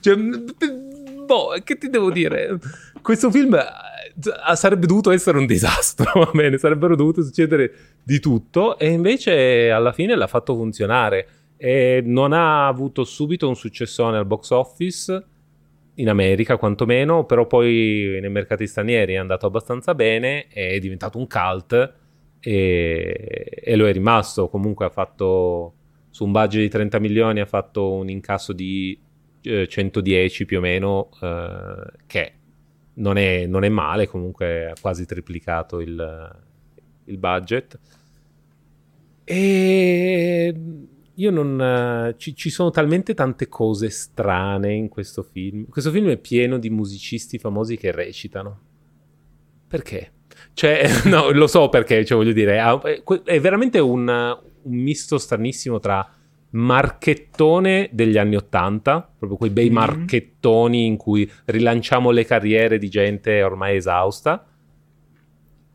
cioè, 0.00 0.16
boh, 0.16 1.54
che 1.62 1.76
ti 1.76 1.88
devo 1.88 2.10
dire? 2.10 2.58
Questo 3.02 3.30
film 3.30 3.54
eh, 3.54 4.56
sarebbe 4.56 4.86
dovuto 4.86 5.10
essere 5.10 5.38
un 5.38 5.46
disastro, 5.46 6.12
va 6.24 6.30
bene, 6.32 6.58
sarebbero 6.58 6.96
dovute 6.96 7.22
succedere 7.22 7.72
di 8.02 8.20
tutto 8.20 8.78
e 8.78 8.88
invece 8.88 9.70
alla 9.70 9.92
fine 9.92 10.14
l'ha 10.14 10.26
fatto 10.26 10.54
funzionare 10.54 11.26
e 11.56 12.02
non 12.04 12.32
ha 12.32 12.66
avuto 12.66 13.04
subito 13.04 13.48
un 13.48 13.56
successone 13.56 14.16
al 14.16 14.26
box 14.26 14.50
office 14.50 15.24
in 15.94 16.08
America 16.08 16.56
quantomeno, 16.56 17.24
però 17.24 17.46
poi 17.46 18.18
nei 18.20 18.30
mercati 18.30 18.66
stranieri 18.66 19.14
è 19.14 19.16
andato 19.16 19.46
abbastanza 19.46 19.94
bene, 19.94 20.46
è 20.46 20.78
diventato 20.78 21.18
un 21.18 21.26
cult 21.26 21.94
e, 22.40 23.60
e, 23.62 23.76
lo 23.76 23.86
è 23.86 23.92
rimasto. 23.92 24.48
Comunque 24.48 24.86
ha 24.86 24.90
fatto 24.90 25.74
su 26.10 26.24
un 26.24 26.32
budget 26.32 26.60
di 26.60 26.68
30 26.68 26.98
milioni 26.98 27.40
ha 27.40 27.46
fatto 27.46 27.92
un 27.92 28.08
incasso 28.08 28.52
di 28.52 28.98
eh, 29.42 29.68
110 29.68 30.44
più 30.46 30.58
o 30.58 30.60
meno, 30.60 31.10
eh, 31.20 31.92
che 32.06 32.32
non 32.94 33.16
è, 33.16 33.46
non 33.46 33.64
è, 33.64 33.68
male, 33.68 34.08
comunque 34.08 34.70
ha 34.70 34.74
quasi 34.80 35.06
triplicato 35.06 35.80
il, 35.80 36.36
il 37.04 37.18
budget. 37.18 37.78
E 39.24 40.54
io 41.14 41.30
non. 41.30 42.14
Ci, 42.16 42.34
ci, 42.34 42.50
sono 42.50 42.70
talmente 42.70 43.14
tante 43.14 43.48
cose 43.48 43.90
strane 43.90 44.72
in 44.72 44.88
questo 44.88 45.22
film. 45.22 45.66
Questo 45.68 45.90
film 45.90 46.08
è 46.08 46.16
pieno 46.16 46.58
di 46.58 46.70
musicisti 46.70 47.38
famosi 47.38 47.76
che 47.76 47.90
recitano. 47.92 48.60
Perché? 49.68 50.12
Cioè, 50.58 50.88
no, 51.06 51.30
lo 51.30 51.46
so 51.46 51.68
perché, 51.68 52.04
cioè, 52.04 52.18
voglio 52.18 52.32
dire, 52.32 52.60
è 53.22 53.38
veramente 53.38 53.78
un, 53.78 54.08
un 54.08 54.74
misto 54.74 55.16
stranissimo 55.16 55.78
tra 55.78 56.04
marchettone 56.50 57.90
degli 57.92 58.18
anni 58.18 58.34
Ottanta, 58.34 59.08
proprio 59.16 59.38
quei 59.38 59.50
bei 59.50 59.66
mm-hmm. 59.66 59.74
marchettoni 59.74 60.84
in 60.84 60.96
cui 60.96 61.30
rilanciamo 61.44 62.10
le 62.10 62.24
carriere 62.24 62.78
di 62.78 62.88
gente 62.88 63.40
ormai 63.40 63.76
esausta, 63.76 64.44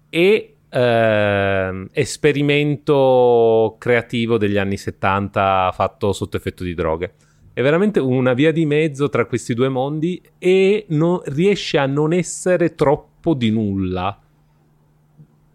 e 0.09 0.55
eh, 0.69 1.87
esperimento 1.93 3.77
creativo 3.79 4.37
degli 4.37 4.57
anni 4.57 4.75
70 4.75 5.71
fatto 5.73 6.11
sotto 6.11 6.35
effetto 6.35 6.65
di 6.65 6.73
droghe. 6.73 7.13
È 7.53 7.61
veramente 7.61 8.01
una 8.01 8.33
via 8.33 8.51
di 8.51 8.65
mezzo 8.65 9.07
tra 9.07 9.27
questi 9.27 9.53
due 9.53 9.69
mondi 9.69 10.21
e 10.39 10.87
non, 10.89 11.21
riesce 11.27 11.77
a 11.77 11.85
non 11.85 12.11
essere 12.11 12.75
troppo 12.75 13.33
di 13.33 13.49
nulla 13.49 14.17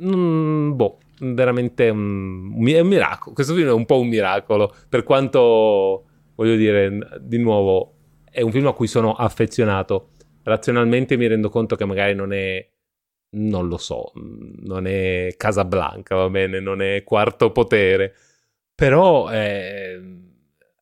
mm, 0.03 0.77
boh, 0.77 0.99
veramente 1.21 1.89
un, 1.89 2.65
è 2.67 2.81
un 2.81 2.87
miracolo. 2.87 3.35
Questo 3.35 3.55
film 3.55 3.69
è 3.69 3.73
un 3.73 3.85
po' 3.85 4.01
un 4.01 4.09
miracolo, 4.09 4.75
per 4.89 5.03
quanto, 5.03 6.05
voglio 6.35 6.57
dire, 6.57 6.99
di 7.21 7.39
nuovo, 7.39 7.95
è 8.31 8.41
un 8.41 8.51
film 8.51 8.67
a 8.67 8.73
cui 8.73 8.87
sono 8.87 9.15
affezionato. 9.15 10.11
Razionalmente 10.43 11.17
mi 11.17 11.27
rendo 11.27 11.51
conto 11.51 11.77
che 11.77 11.85
magari 11.85 12.15
non 12.15 12.33
è, 12.33 12.67
non 13.31 13.69
lo 13.69 13.77
so, 13.77 14.13
non 14.15 14.87
è 14.87 15.35
Casablanca, 15.37 16.15
va 16.17 16.31
bene, 16.31 16.61
non 16.61 16.81
è 16.81 17.03
Quarto 17.05 17.53
Potere, 17.53 18.15
però 18.75 19.29
è, 19.29 19.99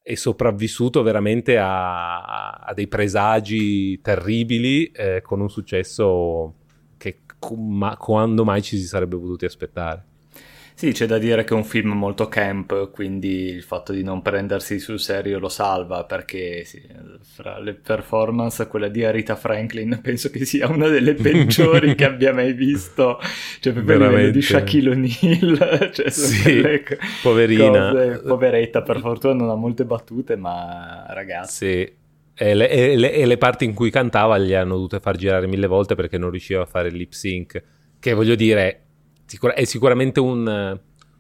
è 0.03 0.15
sopravvissuto 0.15 1.03
veramente 1.03 1.59
a, 1.59 2.51
a, 2.53 2.73
dei 2.75 2.87
presagi 2.87 4.01
terribili 4.01 4.87
eh, 4.93 5.21
con 5.23 5.41
un 5.41 5.51
successo 5.51 6.66
ma 7.55 7.97
quando 7.97 8.45
mai 8.45 8.63
ci 8.63 8.79
si 8.79 8.87
sarebbe 8.87 9.17
potuti 9.17 9.45
aspettare. 9.45 10.05
Sì, 10.79 10.93
c'è 10.93 11.07
da 11.07 11.17
dire 11.17 11.43
che 11.45 11.55
è 11.55 11.57
un 11.57 11.65
film 11.65 11.93
molto 11.93 12.29
camp, 12.29 12.91
quindi 12.91 13.47
il 13.47 13.63
fatto 13.63 13.93
di 13.93 14.03
non 14.03 14.21
prendersi 14.21 14.79
sul 14.79 15.01
serio 15.01 15.39
lo 15.39 15.49
salva, 15.49 16.05
perché 16.05 16.65
sì, 16.67 16.87
fra 17.23 17.59
le 17.59 17.73
performance, 17.73 18.67
quella 18.67 18.89
di 18.89 19.03
Arita 19.03 19.37
Franklin 19.37 20.01
penso 20.05 20.29
che 20.29 20.45
sia 20.45 20.69
una 20.69 20.89
delle 20.89 21.15
peggiori 21.15 21.95
che 21.95 22.05
abbia 22.05 22.35
mai 22.35 22.53
visto, 22.53 23.19
cioè 23.61 23.73
proprio 23.73 23.97
livello 23.97 24.31
di 24.31 24.43
Shaquille 24.43 24.91
O'Neal, 24.91 25.91
cioè 25.95 26.11
sì, 26.11 26.61
poverina. 27.23 27.93
Cose, 27.93 28.21
poveretta, 28.27 28.83
per 28.83 29.01
fortuna 29.01 29.33
non 29.33 29.49
ha 29.49 29.55
molte 29.55 29.87
battute, 29.87 30.37
ma 30.37 31.07
ragazzi... 31.09 31.55
Sì 31.57 32.05
e 32.39 32.53
le, 32.55 32.69
e, 32.69 32.97
le, 32.97 33.13
e 33.13 33.25
le, 33.25 33.39
parti 33.39 33.65
in 33.65 33.73
cui 33.73 33.91
cantava 33.91 34.37
gli 34.37 34.53
hanno 34.53 34.75
dovute 34.75 35.01
far 35.01 35.17
girare 35.17 35.47
mille 35.47 35.67
volte 35.67 35.95
perché 35.95 36.19
non 36.19 36.29
riusciva 36.29 36.61
a 36.61 36.67
fare 36.67 36.89
il 36.89 36.95
lip 36.95 37.13
sync. 37.13 37.63
Che 37.99 38.13
voglio 38.13 38.35
dire, 38.35 38.83
sicur- 39.25 39.55
è 39.55 39.65
sicuramente 39.65 40.21
un, 40.21 40.79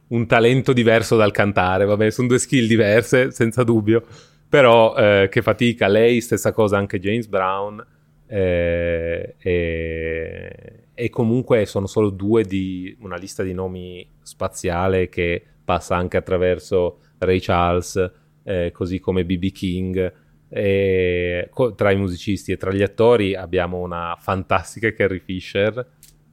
un, 0.08 0.26
talento 0.26 0.74
diverso 0.74 1.16
dal 1.16 1.32
cantare. 1.32 1.86
Vabbè, 1.86 2.10
sono 2.10 2.28
due 2.28 2.38
skill 2.38 2.66
diverse, 2.66 3.30
senza 3.30 3.64
dubbio. 3.64 4.04
Però 4.46 4.94
eh, 4.94 5.28
che 5.30 5.40
fatica. 5.40 5.88
Lei, 5.88 6.20
stessa 6.20 6.52
cosa, 6.52 6.76
anche 6.76 7.00
James 7.00 7.28
Brown. 7.28 7.82
eh, 8.26 9.36
e, 9.38 10.88
e, 10.92 11.08
comunque 11.08 11.64
sono 11.64 11.86
solo 11.86 12.10
due 12.10 12.44
di 12.44 12.94
una 13.00 13.16
lista 13.16 13.42
di 13.42 13.54
nomi 13.54 14.06
spaziale 14.20 15.08
che 15.08 15.42
passa 15.64 15.96
anche 15.96 16.18
attraverso 16.18 16.98
Ray 17.18 17.40
Charles, 17.40 18.12
eh, 18.44 18.70
così 18.70 19.00
come 19.00 19.24
BB 19.24 19.44
King. 19.46 20.24
E, 20.48 21.50
tra 21.74 21.90
i 21.90 21.96
musicisti 21.96 22.52
e 22.52 22.56
tra 22.56 22.72
gli 22.72 22.82
attori 22.82 23.34
abbiamo 23.34 23.78
una 23.78 24.16
fantastica 24.20 24.92
Carrie 24.92 25.18
Fisher 25.18 25.84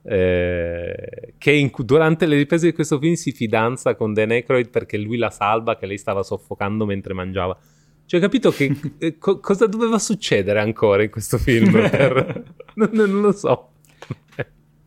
eh, 0.04 1.34
che 1.38 1.52
in, 1.52 1.72
durante 1.78 2.28
le 2.28 2.36
riprese 2.36 2.68
di 2.68 2.74
questo 2.74 3.00
film 3.00 3.14
si 3.14 3.32
fidanza 3.32 3.96
con 3.96 4.14
Dan 4.14 4.32
Aykroyd 4.32 4.70
perché 4.70 4.98
lui 4.98 5.18
la 5.18 5.32
salva 5.32 5.78
che 5.78 5.88
lei 5.88 5.98
stava 5.98 6.22
soffocando 6.22 6.86
mentre 6.86 7.14
mangiava 7.14 7.58
cioè, 8.06 8.20
capito 8.20 8.52
che 8.52 8.72
eh, 9.00 9.18
co- 9.18 9.40
cosa 9.40 9.66
doveva 9.66 9.98
succedere 10.00 10.60
ancora 10.60 11.04
in 11.04 11.10
questo 11.10 11.38
film? 11.38 11.72
Per... 11.72 12.44
non, 12.76 12.90
non 12.92 13.22
lo 13.22 13.32
so. 13.32 13.70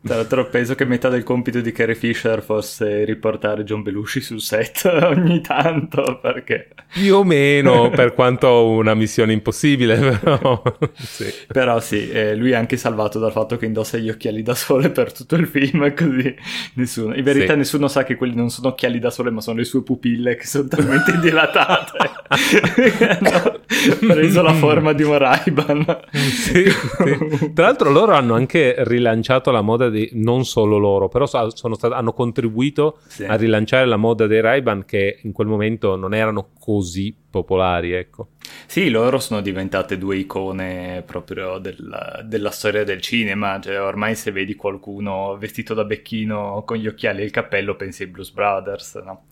Tra 0.06 0.16
l'altro 0.16 0.46
penso 0.46 0.76
che 0.76 0.84
metà 0.84 1.08
del 1.08 1.24
compito 1.24 1.60
di 1.60 1.72
Carrie 1.72 1.96
Fisher 1.96 2.40
fosse 2.40 3.04
riportare 3.04 3.64
John 3.64 3.82
Belushi 3.82 4.20
sul 4.20 4.40
set 4.40 4.84
ogni 5.02 5.40
tanto 5.40 6.20
perché... 6.22 6.68
Più 6.92 7.16
o 7.16 7.24
meno, 7.24 7.90
per 7.94 8.14
quanto 8.14 8.68
una 8.68 8.94
missione 8.94 9.32
impossibile, 9.32 9.96
però... 10.22 10.62
sì. 10.94 11.26
Però 11.48 11.80
sì, 11.80 12.08
eh, 12.08 12.36
lui 12.36 12.52
è 12.52 12.54
anche 12.54 12.76
salvato 12.76 13.18
dal 13.18 13.32
fatto 13.32 13.56
che 13.56 13.66
indossa 13.66 13.98
gli 13.98 14.08
occhiali 14.08 14.42
da 14.42 14.54
sole 14.54 14.90
per 14.90 15.12
tutto 15.12 15.34
il 15.34 15.48
film, 15.48 15.92
così 15.92 16.34
nessuno... 16.74 17.14
In 17.14 17.24
verità 17.24 17.52
sì. 17.54 17.58
nessuno 17.58 17.88
sa 17.88 18.04
che 18.04 18.14
quelli 18.14 18.36
non 18.36 18.48
sono 18.50 18.68
occhiali 18.68 19.00
da 19.00 19.10
sole, 19.10 19.30
ma 19.30 19.40
sono 19.40 19.58
le 19.58 19.64
sue 19.64 19.82
pupille 19.82 20.36
che 20.36 20.46
sono 20.46 20.68
talmente 20.68 21.18
dilatate. 21.18 21.98
Hanno 23.18 23.60
preso 23.98 24.42
la 24.42 24.54
forma 24.54 24.92
di 24.92 25.02
un 25.02 25.16
Ray-Ban. 25.16 26.00
Sì, 26.12 26.64
sì. 26.70 27.52
Tra 27.52 27.66
l'altro 27.66 27.90
loro 27.90 28.14
hanno 28.14 28.34
anche 28.34 28.74
rilanciato 28.78 29.50
la 29.50 29.62
moda 29.62 29.88
di, 29.88 30.08
non 30.12 30.44
solo 30.44 30.78
loro, 30.78 31.08
però 31.08 31.26
stati, 31.26 31.60
hanno 31.90 32.12
contribuito 32.12 32.98
sì. 33.06 33.24
a 33.24 33.34
rilanciare 33.36 33.86
la 33.86 33.96
moda 33.96 34.26
dei 34.26 34.40
Ray-Ban 34.40 34.84
che 34.84 35.20
in 35.22 35.32
quel 35.32 35.46
momento 35.46 35.96
non 35.96 36.14
erano 36.14 36.50
così 36.58 37.14
popolari, 37.28 37.92
ecco. 37.92 38.28
Sì, 38.66 38.88
loro 38.90 39.18
sono 39.18 39.40
diventate 39.40 39.98
due 39.98 40.16
icone 40.16 41.02
proprio 41.04 41.58
della, 41.58 42.22
della 42.24 42.50
storia 42.50 42.84
del 42.84 43.00
cinema, 43.00 43.60
cioè 43.60 43.80
ormai 43.80 44.14
se 44.14 44.30
vedi 44.30 44.54
qualcuno 44.54 45.36
vestito 45.38 45.74
da 45.74 45.84
becchino 45.84 46.62
con 46.64 46.76
gli 46.76 46.86
occhiali 46.86 47.20
e 47.20 47.24
il 47.24 47.30
cappello 47.30 47.76
pensi 47.76 48.04
ai 48.04 48.08
Blues 48.08 48.30
Brothers, 48.30 48.94
no? 49.04 49.24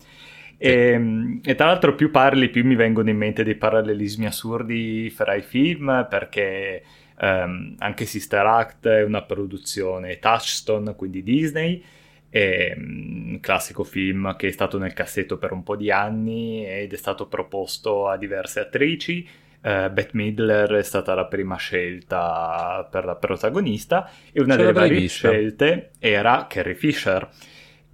E, 0.67 0.71
ehm, 0.71 1.39
e, 1.43 1.55
tra 1.55 1.67
l'altro 1.67 1.95
più 1.95 2.11
parli 2.11 2.49
più 2.49 2.65
mi 2.65 2.75
vengono 2.75 3.09
in 3.09 3.17
mente 3.17 3.43
dei 3.43 3.55
parallelismi 3.55 4.25
assurdi 4.25 5.09
fra 5.09 5.35
i 5.35 5.41
film 5.41 6.07
perché 6.09 6.83
Um, 7.17 7.75
anche 7.77 8.05
Sister 8.05 8.45
Act 8.45 8.87
è 8.87 9.03
una 9.03 9.21
produzione 9.21 10.19
Touchstone, 10.19 10.95
quindi 10.95 11.23
Disney, 11.23 11.81
è 12.29 12.73
un 12.75 13.37
classico 13.39 13.85
film 13.85 14.35
che 14.35 14.49
è 14.49 14.51
stato 14.51 14.77
nel 14.77 14.91
cassetto 14.91 15.37
per 15.37 15.53
un 15.53 15.63
po' 15.63 15.77
di 15.77 15.91
anni 15.91 16.67
ed 16.67 16.91
è 16.91 16.97
stato 16.97 17.27
proposto 17.27 18.09
a 18.09 18.17
diverse 18.17 18.59
attrici. 18.59 19.25
Uh, 19.61 19.89
Bette 19.89 20.11
Midler 20.11 20.73
è 20.73 20.83
stata 20.83 21.15
la 21.15 21.25
prima 21.25 21.55
scelta 21.55 22.87
per 22.91 23.05
la 23.05 23.15
protagonista 23.15 24.11
e 24.31 24.41
una 24.41 24.55
Ce 24.55 24.59
delle 24.59 24.73
varie 24.73 24.99
vista. 24.99 25.29
scelte 25.29 25.91
era 25.97 26.45
Carrie 26.47 26.75
Fisher 26.75 27.27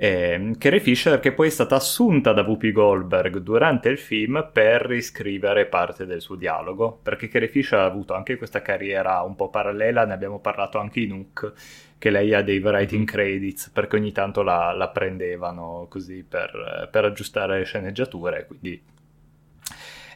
eh, 0.04 0.56
Carrie 0.58 0.80
Fisher 0.80 1.20
che 1.20 1.32
poi 1.32 1.46
è 1.46 1.52
stata 1.52 1.76
assunta 1.76 2.34
da 2.34 2.42
Whoopi 2.42 2.72
Goldberg 2.72 3.38
durante 3.38 3.90
il 3.90 4.00
film 4.00 4.50
per 4.52 4.82
riscrivere 4.82 5.68
parte 5.68 6.08
del 6.08 6.22
suo 6.22 6.34
dialogo, 6.34 7.00
perché 7.04 7.28
Carrie 7.28 7.48
Fisher 7.48 7.78
ha 7.78 7.86
avuto 7.86 8.16
anche 8.16 8.36
questa 8.36 8.64
carriera 8.64 9.22
un 9.22 9.36
po' 9.36 9.52
parallela, 9.52 10.04
ne 10.04 10.14
abbiamo 10.14 10.40
parlato 10.40 10.80
anche 10.80 11.02
in 11.02 11.12
Hook, 11.12 11.54
che 12.00 12.10
lei 12.10 12.34
ha 12.34 12.42
dei 12.42 12.58
writing 12.58 13.06
credits, 13.06 13.70
perché 13.70 13.98
ogni 13.98 14.12
tanto 14.12 14.42
la, 14.42 14.74
la 14.74 14.90
prendevano 14.90 15.86
così 15.88 16.26
per, 16.28 16.90
per, 16.92 17.06
aggiustare 17.06 17.60
le 17.60 17.66
sceneggiature, 17.66 18.48
quindi 18.48 18.82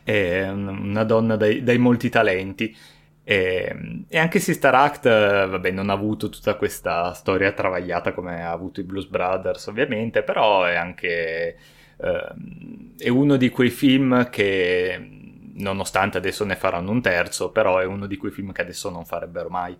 è 0.02 0.50
una 0.50 1.04
donna 1.04 1.36
dai, 1.36 1.62
dai 1.62 1.78
molti 1.78 2.10
talenti. 2.10 2.76
E, 3.28 4.06
e, 4.08 4.18
anche 4.20 4.40
Sister 4.40 4.74
Act, 4.76 5.08
vabbè, 5.08 5.72
non 5.72 5.90
ha 5.90 5.94
avuto 5.94 6.30
tutta 6.30 6.56
questa 6.56 7.12
storia 7.14 7.52
travagliata 7.54 8.14
come 8.14 8.44
ha 8.44 8.52
avuto 8.52 8.82
i 8.82 8.84
Blues 8.84 9.08
Brothers, 9.08 9.66
ovviamente, 9.66 10.22
però 10.22 10.64
è 10.64 10.76
anche 10.76 11.58
eh, 11.98 12.34
è 12.98 13.10
uno 13.10 13.36
di 13.36 13.50
quei 13.50 13.70
film 13.72 14.30
che, 14.30 15.10
nonostante 15.56 16.18
adesso 16.18 16.46
ne 16.46 16.56
faranno 16.56 16.92
un 16.92 17.02
terzo, 17.02 17.52
però 17.52 17.80
è 17.80 17.86
uno 17.86 18.06
di 18.06 18.18
quei 18.18 18.32
film 18.32 18.52
che 18.52 18.62
adesso 18.62 18.90
non 18.90 19.06
farebbero 19.06 19.50
mai. 19.50 19.76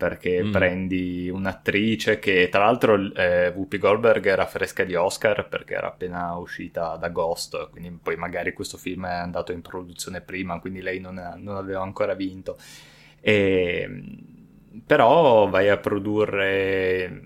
Perché 0.00 0.42
mm. 0.42 0.50
prendi 0.50 1.28
un'attrice 1.28 2.18
che, 2.18 2.48
tra 2.50 2.64
l'altro, 2.64 2.94
eh, 3.12 3.48
Whoopi 3.48 3.76
Goldberg 3.76 4.24
era 4.24 4.46
fresca 4.46 4.82
di 4.82 4.94
Oscar 4.94 5.46
perché 5.46 5.74
era 5.74 5.88
appena 5.88 6.38
uscita 6.38 6.96
da 6.96 7.10
Ghost, 7.10 7.68
quindi 7.68 7.98
poi 8.02 8.16
magari 8.16 8.54
questo 8.54 8.78
film 8.78 9.04
è 9.04 9.12
andato 9.12 9.52
in 9.52 9.60
produzione 9.60 10.22
prima, 10.22 10.58
quindi 10.58 10.80
lei 10.80 11.00
non, 11.00 11.16
non 11.36 11.56
aveva 11.56 11.82
ancora 11.82 12.14
vinto. 12.14 12.56
E, 13.20 13.86
però 14.86 15.50
vai 15.50 15.68
a 15.68 15.76
produrre 15.76 17.20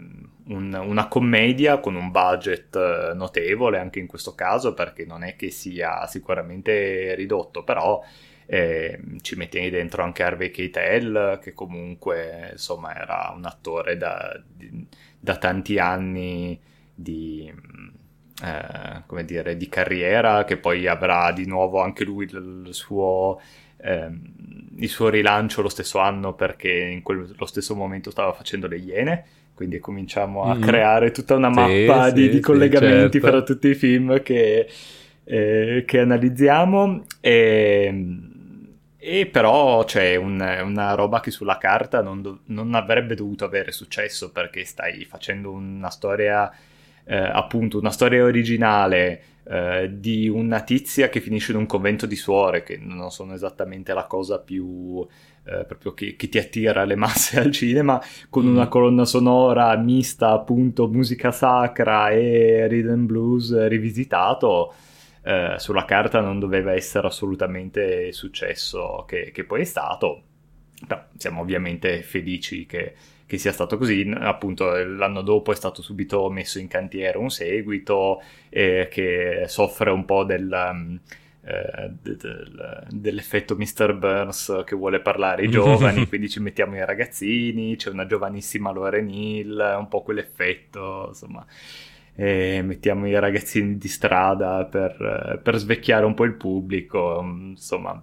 un, 0.49 0.75
una 0.75 1.07
commedia 1.07 1.79
con 1.79 1.95
un 1.95 2.11
budget 2.11 2.75
eh, 2.75 3.15
notevole 3.15 3.79
anche 3.79 4.01
in 4.01 4.09
questo 4.09 4.35
caso 4.35 4.75
perché 4.75 5.07
non 5.07 5.23
è 5.23 5.37
che 5.37 5.51
sia 5.51 6.07
sicuramente 6.09 7.15
ridotto 7.15 7.63
però 7.63 8.03
eh, 8.47 9.01
ci 9.23 9.37
metti 9.37 9.71
dentro 9.71 10.03
anche 10.03 10.23
Harvey 10.23 10.51
Keitel 10.51 11.39
che 11.43 11.53
comunque 11.53 12.51
insomma 12.53 12.95
era 12.95 13.33
un 13.35 13.45
attore 13.45 13.97
da, 13.97 14.41
di, 14.47 14.87
da 15.19 15.37
tanti 15.37 15.79
anni 15.79 16.61
di, 16.95 17.53
eh, 18.45 19.03
come 19.07 19.25
dire, 19.25 19.57
di 19.57 19.69
carriera 19.69 20.45
che 20.45 20.57
poi 20.57 20.87
avrà 20.87 21.33
di 21.33 21.47
nuovo 21.47 21.81
anche 21.81 22.05
lui 22.05 22.25
il, 22.25 22.65
il 22.67 22.75
suo 22.75 23.41
ehm, 23.79 24.33
il 24.77 24.89
suo 24.89 25.09
rilancio 25.09 25.63
lo 25.63 25.69
stesso 25.69 25.99
anno 25.99 26.35
perché 26.35 26.71
in 26.71 27.03
quello 27.03 27.47
stesso 27.47 27.75
momento 27.75 28.11
stava 28.11 28.33
facendo 28.33 28.67
le 28.67 28.77
Iene 28.77 29.25
quindi 29.55 29.79
cominciamo 29.79 30.43
a 30.43 30.57
mm. 30.57 30.63
creare 30.63 31.11
tutta 31.13 31.37
una 31.37 31.49
mappa 31.49 32.09
sì, 32.09 32.13
di, 32.15 32.23
sì, 32.23 32.29
di, 32.31 32.41
collegamenti 32.41 33.19
sì, 33.19 33.21
certo. 33.21 33.29
fra 33.29 33.43
tutti 33.43 33.69
i 33.69 33.75
film 33.75 34.21
che, 34.23 34.69
eh, 35.23 35.85
che 35.87 35.99
analizziamo 36.01 37.05
e, 37.21 38.33
e, 39.05 39.27
però 39.27 39.85
c'è 39.85 40.17
un, 40.17 40.41
una 40.63 40.95
roba 40.95 41.21
che 41.21 41.31
sulla 41.31 41.59
carta 41.59 42.01
non, 42.01 42.23
do, 42.23 42.39
non, 42.47 42.75
avrebbe 42.75 43.15
dovuto 43.15 43.45
avere 43.45 43.71
successo 43.71 44.33
perché 44.33 44.65
stai 44.65 45.05
facendo 45.05 45.51
una 45.51 45.91
storia 45.91 46.51
eh, 47.05 47.17
appunto 47.17 47.79
una 47.79 47.91
storia 47.91 48.25
originale 48.25 49.23
eh, 49.45 49.91
di 49.93 50.27
una 50.27 50.63
tizia 50.63 51.11
che 51.11 51.21
finisce 51.21 51.53
in 51.53 51.59
un 51.59 51.67
convento 51.67 52.07
di 52.07 52.17
suore, 52.17 52.63
che 52.63 52.79
non 52.81 53.11
sono 53.11 53.35
esattamente 53.35 53.93
la 53.93 54.07
cosa 54.07 54.39
più 54.39 55.07
eh, 55.45 55.65
proprio 55.67 55.93
che, 55.93 56.17
che, 56.17 56.31
ti 56.31 56.39
attira 56.39 56.85
le 56.85 56.97
masse 56.97 57.39
al 57.39 57.51
cinema, 57.51 58.03
con 58.31 58.47
mm. 58.47 58.55
una 58.55 58.69
colonna 58.69 59.05
sonora 59.05 59.77
mista 59.77 60.31
appunto 60.31 60.89
musica 60.89 61.31
sacra 61.31 62.09
e 62.09 62.67
rhythm 62.69 63.05
blues 63.05 63.67
rivisitato. 63.67 64.73
Eh, 65.27 65.55
sulla 65.57 65.87
carta 65.87 66.21
non 66.21 66.39
doveva 66.39 66.75
essere 66.75 67.07
assolutamente 67.07 68.13
successo 68.13 69.05
che, 69.09 69.31
che 69.33 69.45
poi 69.45 69.63
è 69.63 69.65
stato. 69.65 70.23
Però 70.87 71.03
siamo 71.17 71.41
ovviamente 71.41 72.03
felici 72.03 72.67
che, 72.67 72.95
che 73.27 73.39
sia 73.39 73.53
stato 73.53 73.79
così. 73.79 74.13
Appunto, 74.15 74.75
l'anno 74.85 75.23
dopo 75.23 75.51
è 75.51 75.55
stato 75.55 75.81
subito 75.81 76.29
messo 76.31 76.59
in 76.59 76.69
cantiere 76.69 77.17
un 77.17 77.31
seguito 77.31 78.21
eh, 78.51 78.89
che 78.91 79.45
soffre 79.47 79.91
un 79.91 80.05
po' 80.05 80.25
del. 80.25 80.51
Um, 80.53 81.01
eh, 81.47 81.91
del, 82.01 82.87
dell'effetto 82.89 83.55
Mr. 83.55 83.95
Burns 83.95 84.63
che 84.65 84.75
vuole 84.75 85.01
parlare 85.01 85.43
ai 85.43 85.51
giovani, 85.53 86.09
quindi 86.09 86.31
ci 86.31 86.41
mettiamo 86.41 86.77
i 86.77 86.85
ragazzini, 86.87 87.77
c'è 87.77 87.91
una 87.91 88.07
giovanissima 88.07 88.73
Lauren 88.73 89.11
Hill, 89.11 89.77
un 89.79 89.89
po' 89.89 90.01
quell'effetto, 90.01 91.09
insomma, 91.09 91.45
e 92.17 92.63
mettiamo 92.63 93.07
i 93.09 93.19
ragazzini 93.19 93.77
di 93.77 93.89
strada 93.89 94.65
per, 94.65 95.41
per 95.43 95.57
svecchiare 95.57 96.05
un 96.05 96.15
po' 96.15 96.25
il 96.25 96.35
pubblico, 96.35 97.21
insomma, 97.23 98.01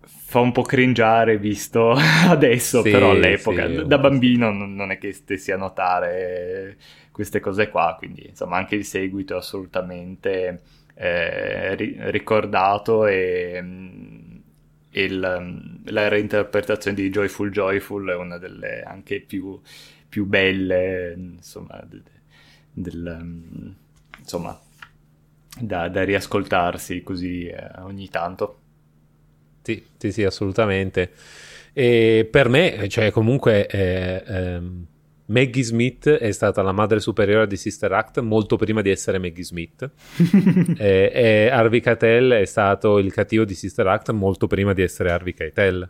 fa 0.00 0.40
un 0.40 0.52
po' 0.52 0.62
cringiare 0.62 1.38
visto 1.38 1.92
adesso, 2.28 2.82
sì, 2.82 2.90
però 2.90 3.10
all'epoca, 3.10 3.66
sì, 3.66 3.86
da 3.86 3.98
bambino 3.98 4.50
non 4.50 4.90
è 4.90 4.98
che 4.98 5.12
stessi 5.12 5.52
a 5.52 5.56
notare 5.56 6.76
queste 7.10 7.40
cose 7.40 7.68
qua, 7.68 7.94
quindi 7.98 8.26
insomma 8.28 8.56
anche 8.56 8.76
il 8.76 8.84
seguito 8.84 9.34
è 9.34 9.38
assolutamente 9.38 10.60
eh, 10.94 11.74
ri- 11.74 11.96
ricordato 12.10 13.06
e, 13.06 13.58
mm, 13.60 14.36
il, 14.90 15.38
mm, 15.40 15.86
la 15.86 16.08
reinterpretazione 16.08 16.96
di 16.96 17.10
Joyful 17.10 17.50
Joyful 17.50 18.08
è 18.08 18.14
una 18.14 18.38
delle 18.38 18.82
anche 18.82 19.20
più, 19.20 19.60
più 20.08 20.26
belle, 20.26 21.14
insomma, 21.16 21.82
del, 21.86 22.02
del, 22.80 23.18
mm, 23.22 23.70
insomma 24.18 24.58
da, 25.60 25.88
da, 25.88 26.04
riascoltarsi 26.04 27.02
così 27.02 27.46
eh, 27.46 27.70
ogni 27.80 28.08
tanto. 28.08 28.58
Sì, 29.62 29.84
sì, 29.96 30.12
sì, 30.12 30.24
assolutamente. 30.24 31.12
E 31.72 32.28
per 32.30 32.48
me, 32.48 32.88
cioè 32.88 33.10
comunque... 33.10 33.66
Eh, 33.66 34.22
ehm, 34.26 34.86
Maggie 35.28 35.62
Smith 35.62 36.08
è 36.08 36.30
stata 36.32 36.62
la 36.62 36.72
madre 36.72 37.00
superiore 37.00 37.46
di 37.46 37.56
Sister 37.56 37.92
Act 37.92 38.20
molto 38.20 38.56
prima 38.56 38.80
di 38.80 38.88
essere 38.88 39.18
Maggie 39.18 39.44
Smith 39.44 39.90
e, 40.78 41.10
e, 41.12 41.48
Harvey 41.50 41.80
Keitel 41.80 42.30
è 42.30 42.44
stato 42.46 42.96
il 42.96 43.12
cattivo 43.12 43.44
di 43.44 43.52
Sister 43.52 43.86
Act 43.86 44.10
molto 44.12 44.46
prima 44.46 44.72
di 44.72 44.80
essere 44.80 45.10
Harvey 45.10 45.34
Keitel 45.34 45.86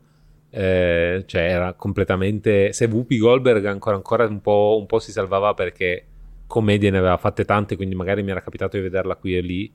eh, 0.50 1.22
cioè 1.26 1.42
era 1.42 1.74
completamente 1.74 2.72
se 2.72 2.86
Whoopi 2.86 3.18
Goldberg 3.18 3.64
ancora, 3.66 3.96
ancora 3.96 4.26
un, 4.26 4.40
po', 4.40 4.76
un 4.78 4.86
po' 4.86 4.98
si 4.98 5.12
salvava 5.12 5.54
perché 5.54 6.04
commedie 6.48 6.90
ne 6.90 6.98
aveva 6.98 7.16
fatte 7.16 7.44
tante 7.44 7.76
quindi 7.76 7.94
magari 7.94 8.24
mi 8.24 8.32
era 8.32 8.42
capitato 8.42 8.76
di 8.76 8.82
vederla 8.82 9.14
qui 9.14 9.36
e 9.36 9.40
lì 9.40 9.72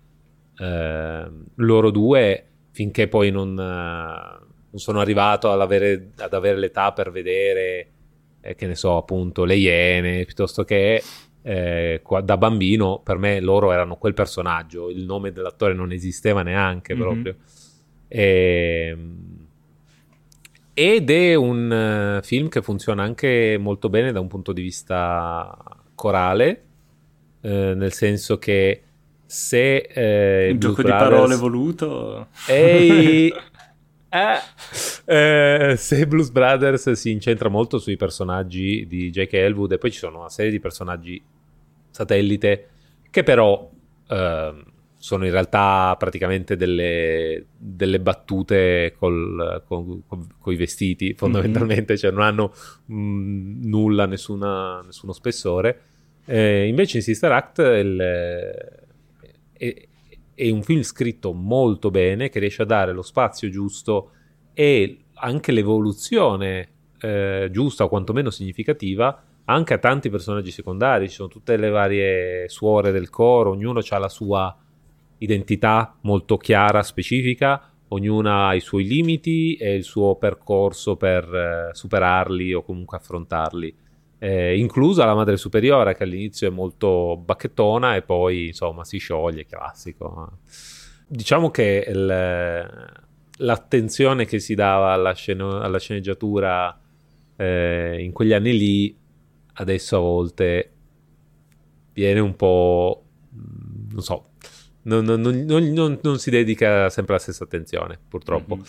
eh, 0.58 1.32
loro 1.56 1.90
due 1.92 2.48
finché 2.72 3.08
poi 3.08 3.32
non, 3.32 3.54
non 3.54 4.82
sono 4.82 5.00
arrivato 5.00 5.52
ad 5.52 5.62
avere, 5.62 6.10
ad 6.18 6.34
avere 6.34 6.58
l'età 6.58 6.92
per 6.92 7.12
vedere 7.12 7.88
eh, 8.42 8.56
che 8.56 8.66
ne 8.66 8.76
so, 8.76 8.98
appunto, 8.98 9.46
le 9.46 9.56
Iene, 9.56 10.26
piuttosto 10.26 10.64
che 10.64 11.02
eh, 11.44 12.02
da 12.24 12.38
bambino 12.38 13.00
per 13.04 13.18
me 13.18 13.40
loro 13.40 13.72
erano 13.72 13.98
quel 13.98 14.14
personaggio, 14.16 14.90
il 14.90 15.04
nome 15.04 15.32
dell'attore 15.32 15.74
non 15.74 15.92
esisteva 15.92 16.42
neanche 16.42 16.96
mm-hmm. 16.96 17.04
proprio. 17.04 17.36
E, 18.08 18.88
ehm, 18.90 19.42
ed 20.74 21.12
è 21.12 21.36
un 21.36 22.18
uh, 22.20 22.26
film 22.26 22.50
che 22.50 22.64
funziona 22.64 23.04
anche 23.04 23.58
molto 23.60 23.90
bene 23.90 24.12
da 24.12 24.20
un 24.20 24.28
punto 24.28 24.52
di 24.54 24.64
vista 24.64 25.56
corale, 26.04 26.64
eh, 27.40 27.74
nel 27.76 27.94
senso 27.94 28.38
che 28.38 28.84
se 29.26 29.78
eh, 29.78 30.52
un 30.52 30.60
gioco 30.60 30.82
Brothers... 30.82 31.04
di 31.04 31.10
parole 31.10 31.36
voluto 31.38 32.28
ehi 32.48 33.34
Eh, 34.14 35.72
eh, 35.72 35.76
se 35.76 36.06
Blues 36.06 36.30
Brothers 36.30 36.92
si 36.92 37.10
incentra 37.10 37.50
molto 37.50 37.80
sui 37.80 37.98
personaggi 37.98 38.86
di 38.86 39.10
J.K. 39.10 39.34
Elwood 39.34 39.72
e 39.72 39.78
poi 39.80 39.92
ci 39.92 39.98
sono 39.98 40.20
una 40.20 40.30
serie 40.30 40.52
di 40.52 40.60
personaggi 40.60 41.20
satellite 41.90 42.68
che 43.10 43.24
però 43.24 43.72
eh, 44.08 44.64
sono 44.96 45.26
in 45.26 45.32
realtà 45.32 45.96
praticamente 45.98 46.56
delle, 46.56 47.48
delle 47.58 48.00
battute 48.00 48.94
col, 49.00 49.64
con, 49.66 50.04
i 50.46 50.56
vestiti 50.56 51.16
fondamentalmente, 51.16 51.94
mm-hmm. 51.94 52.02
cioè 52.02 52.12
non 52.12 52.22
hanno 52.22 52.54
mh, 52.86 52.96
mm, 52.96 53.64
nulla, 53.64 54.06
nessuna, 54.06 54.82
nessuno 54.86 55.12
spessore. 55.12 55.82
Eh, 56.26 56.68
invece 56.68 56.98
in 56.98 57.04
Sister 57.04 57.32
Act 57.32 57.60
il, 57.60 58.00
è, 59.54 59.88
è 60.34 60.50
un 60.50 60.64
film 60.64 60.82
scritto 60.82 61.34
molto 61.34 61.92
bene 61.92 62.30
che 62.30 62.40
riesce 62.40 62.62
a 62.64 62.66
dare 62.66 62.94
lo 62.94 63.02
spazio 63.02 63.50
giusto 63.50 64.12
e 64.54 64.98
anche 65.16 65.52
l'evoluzione 65.52 66.70
eh, 67.00 67.50
giusta 67.52 67.84
o 67.84 67.90
quantomeno 67.90 68.30
significativa 68.30 69.24
anche 69.46 69.74
a 69.74 69.78
tanti 69.78 70.10
personaggi 70.10 70.52
secondari. 70.52 71.10
Ci 71.10 71.16
sono 71.16 71.28
tutte 71.28 71.58
le 71.58 71.70
varie 71.70 72.48
suore 72.48 72.92
del 72.92 73.10
coro, 73.10 73.52
ognuno 73.52 73.82
ha 73.88 73.98
la 73.98 74.10
sua 74.10 74.56
identità 75.18 75.98
molto 76.02 76.38
chiara, 76.38 76.82
specifica, 76.84 77.72
ognuna 77.90 78.48
ha 78.48 78.56
i 78.56 78.60
suoi 78.60 78.86
limiti 78.86 79.56
e 79.56 79.76
il 79.76 79.84
suo 79.84 80.16
percorso 80.16 80.96
per 80.96 81.24
eh, 81.34 81.76
superarli 81.76 82.54
o 82.54 82.64
comunque 82.64 82.98
affrontarli 82.98 83.76
eh, 84.24 84.58
inclusa 84.58 85.04
la 85.04 85.16
madre 85.16 85.36
superiore 85.36 85.96
che 85.96 86.04
all'inizio 86.04 86.48
è 86.48 86.50
molto 86.50 87.18
bacchettona 87.18 87.98
e 87.98 88.04
poi 88.04 88.48
insomma 88.48 88.86
si 88.86 88.98
scioglie, 88.98 89.46
classico. 89.46 90.40
Diciamo 91.06 91.52
che 91.52 91.86
il, 91.86 92.96
l'attenzione 93.40 94.24
che 94.24 94.40
si 94.40 94.56
dava 94.56 94.94
alla, 94.94 95.12
sceno, 95.12 95.60
alla 95.60 95.78
sceneggiatura 95.78 96.80
eh, 97.36 97.98
in 98.00 98.14
quegli 98.14 98.32
anni 98.32 98.58
lì 98.58 98.98
adesso 99.56 99.98
a 99.98 100.00
volte 100.00 100.72
viene 101.92 102.22
un 102.22 102.38
po' 102.38 103.04
non 103.92 104.02
so 104.02 104.30
non, 104.84 105.04
non, 105.04 105.22
non, 105.22 106.00
non, 106.02 106.20
si 106.20 106.30
dedica 106.30 106.90
sempre 106.90 107.14
la 107.14 107.20
stessa 107.20 107.46
attenzione, 107.46 107.98
purtroppo. 108.10 108.56
Mm-hmm. 108.56 108.66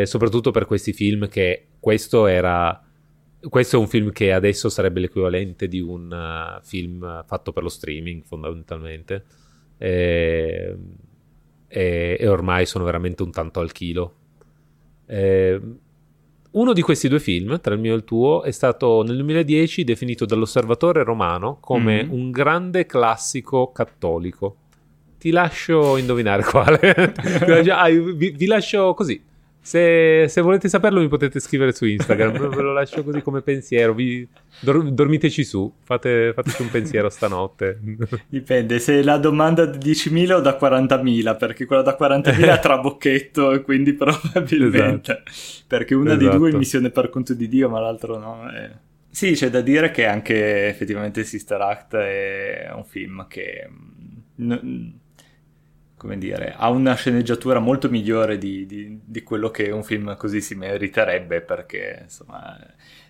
Eh, 0.00 0.02
soprattutto 0.04 0.50
per 0.50 0.66
questi 0.66 0.92
film 0.92 1.28
che 1.28 1.68
questo 1.78 2.26
era 2.26 2.85
questo 3.48 3.76
è 3.76 3.78
un 3.78 3.88
film 3.88 4.12
che 4.12 4.32
adesso 4.32 4.68
sarebbe 4.68 5.00
l'equivalente 5.00 5.68
di 5.68 5.80
un 5.80 6.10
uh, 6.10 6.62
film 6.64 7.24
fatto 7.26 7.52
per 7.52 7.62
lo 7.62 7.68
streaming, 7.68 8.22
fondamentalmente. 8.24 9.24
E, 9.78 10.76
e, 11.68 12.16
e, 12.18 12.28
ormai 12.28 12.66
sono 12.66 12.84
veramente 12.84 13.22
un 13.22 13.30
tanto 13.30 13.60
al 13.60 13.72
chilo. 13.72 14.14
E, 15.06 15.60
uno 16.52 16.72
di 16.72 16.80
questi 16.80 17.08
due 17.08 17.20
film, 17.20 17.60
tra 17.60 17.74
il 17.74 17.80
mio 17.80 17.92
e 17.92 17.96
il 17.96 18.04
tuo, 18.04 18.42
è 18.42 18.50
stato 18.50 19.02
nel 19.02 19.16
2010 19.16 19.84
definito 19.84 20.24
dall'osservatore 20.24 21.02
romano 21.04 21.58
come 21.60 22.04
mm-hmm. 22.04 22.12
un 22.12 22.30
grande 22.30 22.86
classico 22.86 23.72
cattolico. 23.72 24.56
Ti 25.18 25.30
lascio 25.30 25.96
indovinare 25.98 26.42
quale. 26.44 27.12
vi, 28.14 28.30
vi 28.30 28.46
lascio 28.46 28.94
così 28.94 29.34
se, 29.66 30.28
se, 30.28 30.40
volete 30.42 30.68
saperlo 30.68 31.00
mi 31.00 31.08
potete 31.08 31.40
scrivere 31.40 31.72
su 31.72 31.86
Instagram, 31.86 32.38
ve 32.54 32.62
lo 32.62 32.72
lascio 32.72 33.02
così 33.02 33.20
come 33.20 33.42
pensiero, 33.42 33.94
Vi, 33.94 34.24
dor, 34.60 34.92
dormiteci 34.92 35.42
su, 35.42 35.72
fate, 35.82 36.32
fateci 36.32 36.62
un 36.62 36.70
pensiero 36.70 37.08
stanotte. 37.08 37.80
Dipende, 38.30 38.78
se 38.78 39.02
la 39.02 39.18
domanda 39.18 39.66
da 39.66 39.76
10.000 39.76 40.34
o 40.34 40.40
da 40.40 40.56
40.000, 40.56 41.36
perché 41.36 41.64
quella 41.64 41.82
da 41.82 41.96
40.000 42.00 42.54
è 42.54 42.60
trabocchetto 42.60 43.50
e 43.50 43.62
quindi 43.62 43.94
probabilmente, 43.94 45.22
esatto. 45.24 45.64
perché 45.66 45.96
una 45.96 46.10
esatto. 46.10 46.22
di 46.22 46.28
due 46.28 46.36
è 46.36 46.42
esatto. 46.42 46.58
missione 46.58 46.90
per 46.90 47.10
conto 47.10 47.34
di 47.34 47.48
Dio 47.48 47.68
ma 47.68 47.80
l'altro 47.80 48.18
no. 48.18 48.48
È... 48.48 48.70
Sì, 49.10 49.32
c'è 49.32 49.50
da 49.50 49.62
dire 49.62 49.90
che 49.90 50.06
anche 50.06 50.68
effettivamente 50.68 51.24
Sister 51.24 51.60
Act 51.60 51.96
è 51.96 52.70
un 52.72 52.84
film 52.84 53.26
che... 53.28 53.68
N- 54.36 55.00
come 55.96 56.18
dire, 56.18 56.54
ha 56.56 56.68
una 56.68 56.94
sceneggiatura 56.94 57.58
molto 57.58 57.88
migliore 57.88 58.36
di, 58.36 58.66
di, 58.66 59.00
di, 59.02 59.22
quello 59.22 59.50
che 59.50 59.70
un 59.70 59.82
film 59.82 60.16
così 60.16 60.40
si 60.42 60.54
meriterebbe, 60.54 61.40
perché 61.40 62.00
insomma 62.02 62.56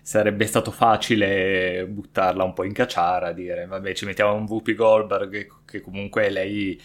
sarebbe 0.01 0.45
stato 0.45 0.71
facile 0.71 1.85
buttarla 1.85 2.43
un 2.43 2.53
po' 2.53 2.63
in 2.63 2.71
cacciara, 2.71 3.33
dire 3.33 3.65
vabbè 3.65 3.93
ci 3.93 4.05
mettiamo 4.05 4.33
un 4.35 4.45
Whoopi 4.47 4.73
Goldberg 4.73 5.47
che 5.65 5.81
comunque 5.81 6.29
lei 6.29 6.79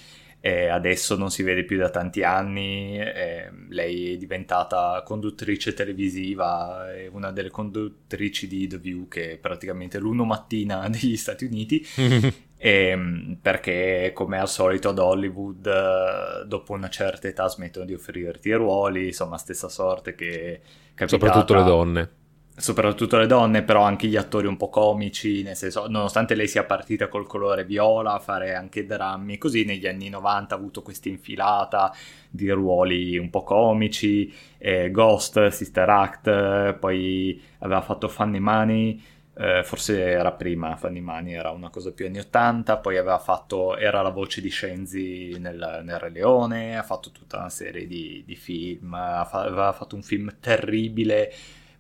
eh, 0.45 0.67
adesso 0.67 1.17
non 1.17 1.31
si 1.31 1.45
vede 1.45 1.63
più 1.63 1.79
da 1.79 1.89
tanti 1.89 2.25
anni, 2.25 2.99
eh, 2.99 3.49
lei 3.69 4.15
è 4.15 4.17
diventata 4.17 5.01
conduttrice 5.05 5.73
televisiva, 5.73 6.93
è 6.93 7.07
una 7.07 7.31
delle 7.31 7.49
conduttrici 7.49 8.49
di 8.49 8.67
The 8.67 8.79
View 8.79 9.07
che 9.07 9.33
è 9.35 9.37
praticamente 9.37 10.01
l'uno 10.01 10.25
mattina 10.25 10.89
degli 10.91 11.17
Stati 11.17 11.45
Uniti. 11.45 11.87
E, 12.65 12.87
ehm, 12.91 13.39
perché 13.43 14.13
come 14.15 14.39
al 14.39 14.49
solito 14.49 14.91
ad 14.91 14.99
Hollywood 15.01 15.67
eh, 15.67 16.47
dopo 16.47 16.75
una 16.75 16.89
certa 16.89 17.27
età 17.27 17.49
smettono 17.49 17.85
di 17.85 17.93
offrirti 17.93 18.53
ruoli, 18.53 19.07
insomma 19.07 19.37
stessa 19.37 19.69
sorte 19.69 20.15
che 20.15 20.61
capitata, 20.95 21.09
soprattutto 21.09 21.55
le 21.55 21.65
donne. 21.65 22.11
Soprattutto 22.55 23.17
le 23.19 23.27
donne, 23.27 23.63
però 23.65 23.83
anche 23.83 24.07
gli 24.07 24.17
attori 24.17 24.47
un 24.47 24.57
po' 24.57 24.69
comici, 24.69 25.43
nel 25.43 25.57
senso, 25.57 25.89
nonostante 25.89 26.37
lei 26.37 26.47
sia 26.47 26.63
partita 26.63 27.09
col 27.09 27.27
colore 27.27 27.65
viola, 27.65 28.13
a 28.13 28.19
fare 28.21 28.55
anche 28.55 28.87
drammi, 28.87 29.39
così 29.39 29.65
negli 29.65 29.89
anni 29.89 30.09
90 30.09 30.55
ha 30.55 30.59
avuto 30.59 30.83
questa 30.83 31.09
infilata 31.09 31.93
di 32.31 32.49
ruoli 32.51 33.19
un 33.19 33.31
po' 33.31 33.43
comici, 33.43 34.33
eh, 34.59 34.89
Ghost, 34.93 35.49
Sister 35.49 35.89
Act, 35.89 36.75
poi 36.75 37.43
aveva 37.59 37.81
fatto 37.81 38.07
Funny 38.07 38.39
Money, 38.39 39.03
eh, 39.35 39.63
forse 39.65 39.99
era 39.99 40.33
prima 40.33 40.77
Fanny 40.77 41.01
Mani, 41.01 41.35
era 41.35 41.51
una 41.51 41.71
cosa 41.71 41.93
più 41.93 42.07
anni 42.07 42.19
80, 42.19 42.77
poi 42.79 42.99
aveva 42.99 43.19
fatto, 43.19 43.77
era 43.77 44.03
la 44.03 44.11
voce 44.11 44.41
di 44.41 44.51
Scenzi 44.51 45.37
nel, 45.39 45.81
nel 45.85 45.99
Re 45.99 46.11
Leone, 46.11 46.77
ha 46.77 46.83
fatto 46.83 47.11
tutta 47.11 47.39
una 47.39 47.49
serie 47.49 47.87
di, 47.87 48.23
di 48.27 48.37
film, 48.37 48.93
aveva 48.95 49.73
fatto 49.73 49.97
un 49.97 50.03
film 50.03 50.37
terribile, 50.39 51.33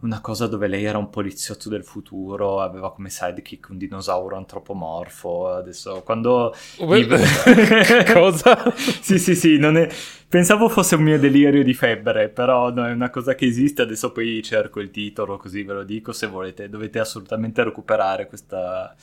una 0.02 0.20
cosa 0.20 0.46
dove 0.46 0.66
lei 0.66 0.84
era 0.84 0.98
un 0.98 1.10
poliziotto 1.10 1.68
del 1.68 1.84
futuro, 1.84 2.60
aveva 2.60 2.92
come 2.92 3.08
sidekick 3.08 3.68
un 3.70 3.78
dinosauro 3.78 4.36
antropomorfo, 4.36 5.48
adesso 5.48 6.02
quando... 6.04 6.54
cosa? 8.12 8.72
sì, 8.76 9.18
sì, 9.18 9.34
sì, 9.34 9.58
non 9.58 9.76
è... 9.76 9.88
Pensavo 10.28 10.68
fosse 10.68 10.96
un 10.96 11.02
mio 11.02 11.18
delirio 11.18 11.62
di 11.62 11.74
febbre, 11.74 12.30
però 12.30 12.70
no, 12.70 12.86
è 12.86 12.92
una 12.92 13.10
cosa 13.10 13.34
che 13.34 13.44
esiste, 13.44 13.82
adesso 13.82 14.12
poi 14.12 14.42
cerco 14.42 14.80
il 14.80 14.90
titolo 14.90 15.36
così 15.36 15.62
ve 15.62 15.74
lo 15.74 15.84
dico, 15.84 16.12
se 16.12 16.26
volete 16.26 16.70
dovete 16.70 16.98
assolutamente 16.98 17.62
recuperare 17.62 18.26
questa, 18.26 18.94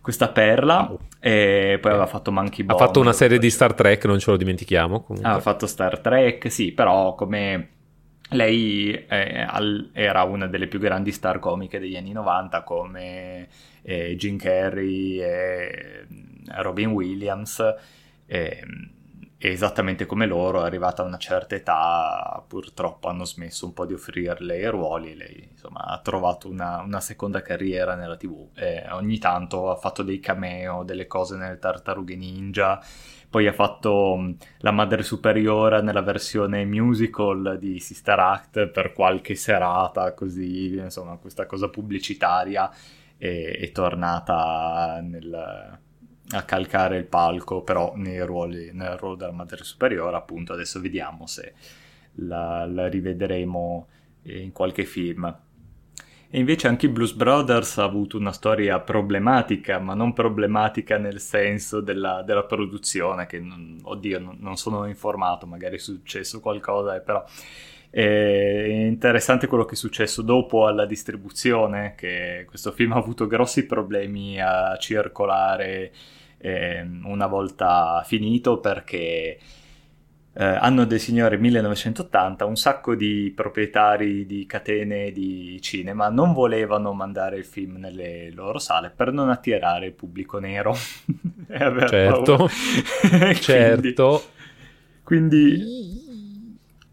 questa 0.00 0.28
perla 0.28 0.88
wow. 0.88 0.98
e 1.20 1.78
poi 1.80 1.90
aveva 1.92 2.06
fatto 2.06 2.32
Monkey 2.32 2.64
Ball. 2.64 2.76
Ha 2.76 2.84
fatto 2.86 2.98
una 2.98 3.12
serie 3.12 3.38
di 3.38 3.50
Star 3.50 3.72
Trek, 3.72 4.04
non 4.06 4.18
ce 4.18 4.32
lo 4.32 4.36
dimentichiamo. 4.36 5.02
Comunque. 5.02 5.30
Ha 5.30 5.38
fatto 5.38 5.68
Star 5.68 6.00
Trek, 6.00 6.50
sì, 6.50 6.72
però 6.72 7.14
come 7.14 7.73
lei 8.30 9.04
eh, 9.06 9.46
al, 9.48 9.90
era 9.92 10.22
una 10.24 10.46
delle 10.46 10.66
più 10.66 10.78
grandi 10.78 11.12
star 11.12 11.38
comiche 11.38 11.78
degli 11.78 11.96
anni 11.96 12.12
90 12.12 12.62
come 12.62 13.48
eh, 13.82 14.16
Jim 14.16 14.36
Carrey 14.38 15.20
e 15.20 16.06
Robin 16.56 16.90
Williams. 16.90 17.62
Eh, 18.26 18.62
esattamente 19.50 20.06
come 20.06 20.26
loro, 20.26 20.62
arrivata 20.62 21.02
a 21.02 21.06
una 21.06 21.18
certa 21.18 21.54
età, 21.54 22.42
purtroppo 22.46 23.08
hanno 23.08 23.24
smesso 23.24 23.66
un 23.66 23.74
po' 23.74 23.84
di 23.84 23.92
offrirle 23.92 24.58
i 24.58 24.66
ruoli, 24.66 25.14
lei 25.14 25.48
insomma 25.50 25.80
ha 25.80 25.98
trovato 25.98 26.48
una, 26.48 26.80
una 26.80 27.00
seconda 27.00 27.42
carriera 27.42 27.94
nella 27.94 28.16
tv 28.16 28.48
e 28.54 28.86
ogni 28.92 29.18
tanto 29.18 29.70
ha 29.70 29.76
fatto 29.76 30.02
dei 30.02 30.18
cameo, 30.18 30.82
delle 30.82 31.06
cose 31.06 31.36
nelle 31.36 31.58
tartarughe 31.58 32.16
ninja, 32.16 32.80
poi 33.34 33.48
ha 33.48 33.52
fatto 33.52 34.16
mm, 34.16 34.30
la 34.58 34.70
madre 34.70 35.02
superiore 35.02 35.82
nella 35.82 36.02
versione 36.02 36.64
musical 36.64 37.56
di 37.58 37.80
Sister 37.80 38.16
Act 38.16 38.68
per 38.68 38.92
qualche 38.92 39.34
serata, 39.34 40.14
così 40.14 40.76
insomma 40.76 41.16
questa 41.16 41.44
cosa 41.44 41.68
pubblicitaria 41.68 42.70
è, 43.16 43.58
è 43.58 43.72
tornata 43.72 45.00
nel 45.02 45.78
a 46.30 46.42
calcare 46.44 46.96
il 46.96 47.06
palco, 47.06 47.62
però 47.62 47.92
ruoli, 47.96 48.70
nel 48.72 48.96
ruolo 48.96 49.16
della 49.16 49.32
madre 49.32 49.64
superiore, 49.64 50.16
appunto, 50.16 50.52
adesso 50.52 50.80
vediamo 50.80 51.26
se 51.26 51.54
la, 52.14 52.64
la 52.66 52.86
rivedremo 52.86 53.88
in 54.22 54.52
qualche 54.52 54.84
film. 54.84 55.36
E 56.34 56.38
invece 56.40 56.66
anche 56.66 56.86
i 56.86 56.88
Blues 56.88 57.12
Brothers 57.12 57.78
ha 57.78 57.84
avuto 57.84 58.18
una 58.18 58.32
storia 58.32 58.80
problematica, 58.80 59.78
ma 59.78 59.94
non 59.94 60.12
problematica 60.12 60.98
nel 60.98 61.20
senso 61.20 61.80
della, 61.80 62.22
della 62.22 62.42
produzione, 62.42 63.26
che 63.26 63.38
non, 63.38 63.78
oddio, 63.80 64.18
non, 64.18 64.38
non, 64.40 64.56
sono 64.56 64.84
informato, 64.86 65.46
magari 65.46 65.76
è 65.76 65.78
successo 65.78 66.40
qualcosa, 66.40 66.96
eh, 66.96 67.02
però 67.02 67.24
è 67.88 68.66
interessante 68.84 69.46
quello 69.46 69.64
che 69.64 69.74
è 69.74 69.76
successo 69.76 70.22
dopo 70.22 70.66
alla 70.66 70.86
distribuzione, 70.86 71.94
che 71.96 72.44
questo 72.48 72.72
film 72.72 72.94
ha 72.94 72.96
avuto 72.96 73.28
grossi 73.28 73.64
problemi 73.64 74.40
a 74.40 74.76
circolare 74.76 75.92
eh, 76.38 76.84
una 77.04 77.28
volta 77.28 78.02
finito 78.04 78.58
perché 78.58 79.38
eh, 80.36 80.44
anno 80.44 80.84
del 80.84 80.98
Signore 80.98 81.36
1980 81.38 82.44
un 82.44 82.56
sacco 82.56 82.96
di 82.96 83.32
proprietari 83.34 84.26
di 84.26 84.46
catene 84.46 85.12
di 85.12 85.58
cinema 85.62 86.08
non 86.08 86.32
volevano 86.32 86.92
mandare 86.92 87.36
il 87.36 87.44
film 87.44 87.76
nelle 87.76 88.32
loro 88.32 88.58
sale 88.58 88.90
per 88.90 89.12
non 89.12 89.30
attirare 89.30 89.86
il 89.86 89.92
pubblico 89.92 90.38
nero. 90.38 90.74
certo, 91.88 92.48
certo. 93.40 94.22
Quindi 95.04 96.02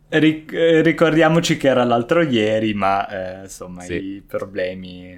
Ric- 0.09 0.81
ricordiamoci 0.83 1.55
che 1.55 1.69
era 1.69 1.85
l'altro 1.85 2.21
ieri, 2.21 2.73
ma 2.73 3.07
eh, 3.07 3.43
insomma 3.43 3.81
sì. 3.81 3.93
i 3.93 4.21
problemi 4.21 5.17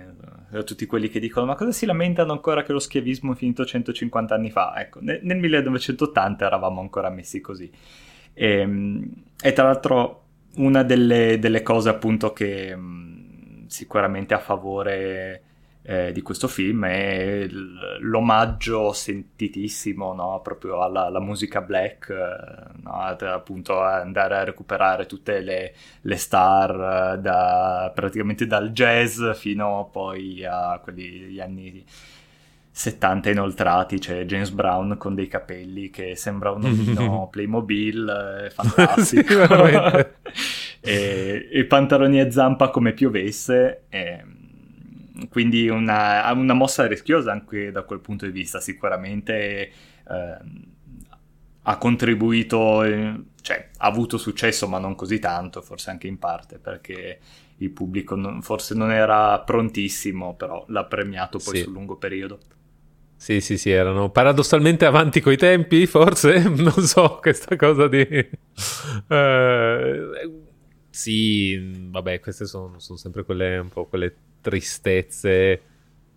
tutti 0.64 0.86
quelli 0.86 1.10
che 1.10 1.20
dicono 1.20 1.48
ma 1.48 1.56
cosa 1.56 1.72
si 1.72 1.88
lamentano 1.88 2.32
ancora 2.32 2.62
che 2.62 2.74
lo 2.74 2.78
schiavismo 2.78 3.34
è 3.34 3.36
finito 3.36 3.66
150 3.66 4.36
anni 4.36 4.52
fa? 4.52 4.76
Ecco, 4.78 5.00
nel, 5.02 5.20
nel 5.24 5.38
1980 5.38 6.46
eravamo 6.46 6.80
ancora 6.80 7.10
messi 7.10 7.42
così. 7.42 7.72
E, 8.34 8.58
ehm, 8.60 9.14
e 9.42 9.54
tra 9.54 9.66
l'altro 9.66 10.22
una 10.56 10.84
delle, 10.84 11.40
delle 11.40 11.62
cose 11.64 11.90
appunto 11.90 12.32
che 12.34 12.76
mh, 12.76 13.68
sicuramente 13.68 14.34
a 14.34 14.40
favore 14.40 15.42
eh, 15.86 16.14
di 16.14 16.22
questo 16.22 16.48
film 16.48 16.86
è 16.86 17.46
l'omaggio 18.00 18.94
sentitissimo 18.94 20.14
no? 20.14 20.40
proprio 20.42 20.82
alla, 20.82 21.06
alla, 21.08 21.20
musica 21.20 21.62
black, 21.62 22.10
eh, 22.10 22.80
no? 22.84 22.92
appunto 23.34 23.82
andare 23.82 24.38
a 24.38 24.44
recuperare 24.44 25.06
tutte 25.06 25.42
le, 25.42 25.74
le 26.02 26.16
star 26.16 27.16
eh, 27.16 27.20
da, 27.20 27.92
praticamente 27.94 28.48
dal 28.48 28.72
jazz 28.72 29.32
fino 29.34 29.90
poi 29.92 30.46
a 30.46 30.80
quelli 30.82 31.40
anni 31.42 31.86
70 32.76 33.30
inoltrati, 33.30 34.00
c'è 34.00 34.26
James 34.26 34.50
Brown 34.50 34.98
con 34.98 35.14
dei 35.14 35.28
capelli 35.28 35.92
che 35.92 36.16
sembra 36.16 36.50
un 36.50 36.66
omino 36.66 37.28
Playmobil, 37.32 38.46
è 38.46 38.50
fantastico. 38.52 39.44
e, 40.82 41.50
e 41.52 41.66
pantaloni 41.66 42.20
a 42.20 42.32
zampa 42.32 42.72
come 42.72 42.94
piovesse. 42.94 43.84
E, 43.90 44.26
quindi 45.30 45.70
una, 45.70 46.32
una, 46.32 46.54
mossa 46.54 46.88
rischiosa 46.88 47.32
anche 47.32 47.72
da 47.72 47.84
quel 47.84 48.00
punto 48.00 48.26
di 48.26 48.32
vista, 48.32 48.60
sicuramente 48.60 49.72
eh, 50.10 50.38
ha 51.62 51.78
contribuito, 51.78 52.84
eh, 52.84 53.24
cioè 53.42 53.70
ha 53.78 53.86
avuto 53.86 54.18
successo 54.18 54.68
ma 54.68 54.80
non 54.80 54.96
così 54.96 55.20
tanto, 55.20 55.62
forse 55.62 55.92
anche 55.92 56.08
in 56.08 56.18
parte 56.18 56.58
perché 56.58 57.20
il 57.58 57.70
pubblico 57.70 58.16
non, 58.16 58.42
forse 58.42 58.74
non 58.74 58.92
era 58.92 59.40
prontissimo, 59.42 60.34
però 60.34 60.66
l'ha 60.70 60.86
premiato 60.86 61.38
poi 61.38 61.58
sì. 61.58 61.62
sul 61.62 61.74
lungo 61.74 61.98
periodo. 61.98 62.40
Sì, 63.24 63.40
sì, 63.40 63.58
sì, 63.58 63.70
erano 63.70 64.10
paradossalmente 64.10 64.84
avanti 64.84 65.22
coi 65.22 65.38
tempi, 65.38 65.86
forse, 65.86 66.44
non 66.44 66.74
so, 66.82 67.20
questa 67.22 67.56
cosa 67.56 67.88
di... 67.88 68.02
Uh, 69.08 70.42
sì, 70.90 71.88
vabbè, 71.90 72.20
queste 72.20 72.46
sono, 72.46 72.80
sono 72.80 72.98
sempre 72.98 73.24
quelle 73.24 73.60
un 73.60 73.70
po' 73.70 73.86
quelle 73.86 74.14
tristezze 74.42 75.62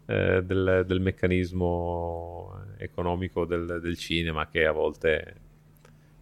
eh, 0.05 0.43
del, 0.43 0.83
del, 0.85 1.01
meccanismo 1.01 2.75
economico 2.77 3.45
del, 3.45 3.79
del, 3.81 3.97
cinema 3.97 4.49
che 4.49 4.67
a 4.67 4.73
volte 4.73 5.35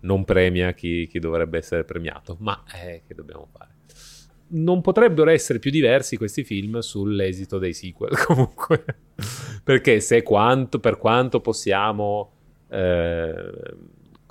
non 0.01 0.27
premia 0.27 0.75
chi, 0.75 1.07
chi 1.07 1.19
dovrebbe 1.19 1.57
essere 1.57 1.85
premiato. 1.85 2.37
Ma 2.41 2.63
eh, 2.75 3.05
che 3.07 3.15
dobbiamo 3.15 3.49
fare? 3.51 3.74
Non 4.55 4.81
potrebbero 4.81 5.31
essere 5.31 5.59
più 5.59 5.71
diversi 5.71 6.17
questi 6.17 6.45
film 6.45 6.79
sull'esito 6.79 7.59
dei 7.59 7.73
sequel, 7.73 8.17
comunque. 8.25 8.85
Perché 9.63 10.01
se 10.01 10.23
quanto, 10.23 10.79
per 10.79 10.99
quanto 10.99 11.41
possiamo 11.41 12.31
eh, 12.69 13.53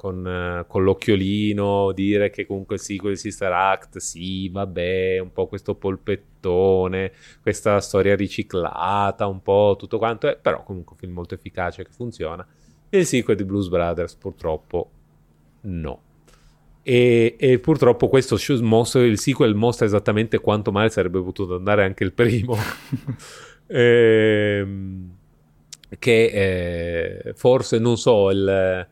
con, 0.03 0.25
uh, 0.25 0.67
con, 0.67 0.83
l'occhiolino, 0.83 1.93
dire 1.93 2.29
che 2.29 2.45
comunque 2.45 2.77
sì, 2.77 2.97
quel 2.97 3.17
Sister 3.17 3.51
Act, 3.51 3.97
sì, 3.99 4.49
vabbè, 4.49 5.19
un 5.19 5.31
po' 5.31 5.47
questo 5.47 5.75
polpettone, 5.75 7.11
questa 7.41 7.79
storia 7.79 8.15
riciclata, 8.15 9.27
un 9.27 9.41
po' 9.41 9.75
tutto 9.77 9.97
quanto, 9.97 10.27
è, 10.27 10.37
però 10.37 10.61
comunque 10.63 10.93
un 10.93 10.99
film 10.99 11.13
molto 11.13 11.35
efficace 11.35 11.85
che 11.85 11.91
funziona. 11.91 12.45
E 12.89 12.97
il 12.97 13.05
sequel 13.05 13.37
di 13.37 13.45
Blues 13.45 13.69
Brothers 13.69 14.15
purtroppo 14.15 14.91
no. 15.61 16.01
E, 16.83 17.35
e 17.39 17.59
purtroppo 17.59 18.09
questo 18.09 18.37
mostra, 18.61 19.05
il 19.05 19.17
sequel 19.17 19.55
mostra 19.55 19.85
esattamente 19.85 20.39
quanto 20.39 20.71
male 20.71 20.89
sarebbe 20.89 21.21
potuto 21.21 21.55
andare 21.55 21.83
anche 21.85 22.03
il 22.03 22.13
primo. 22.13 22.57
ehm, 23.67 25.15
che 25.99 26.25
eh, 27.25 27.33
forse 27.35 27.77
non 27.77 27.97
so 27.97 28.29
il 28.31 28.87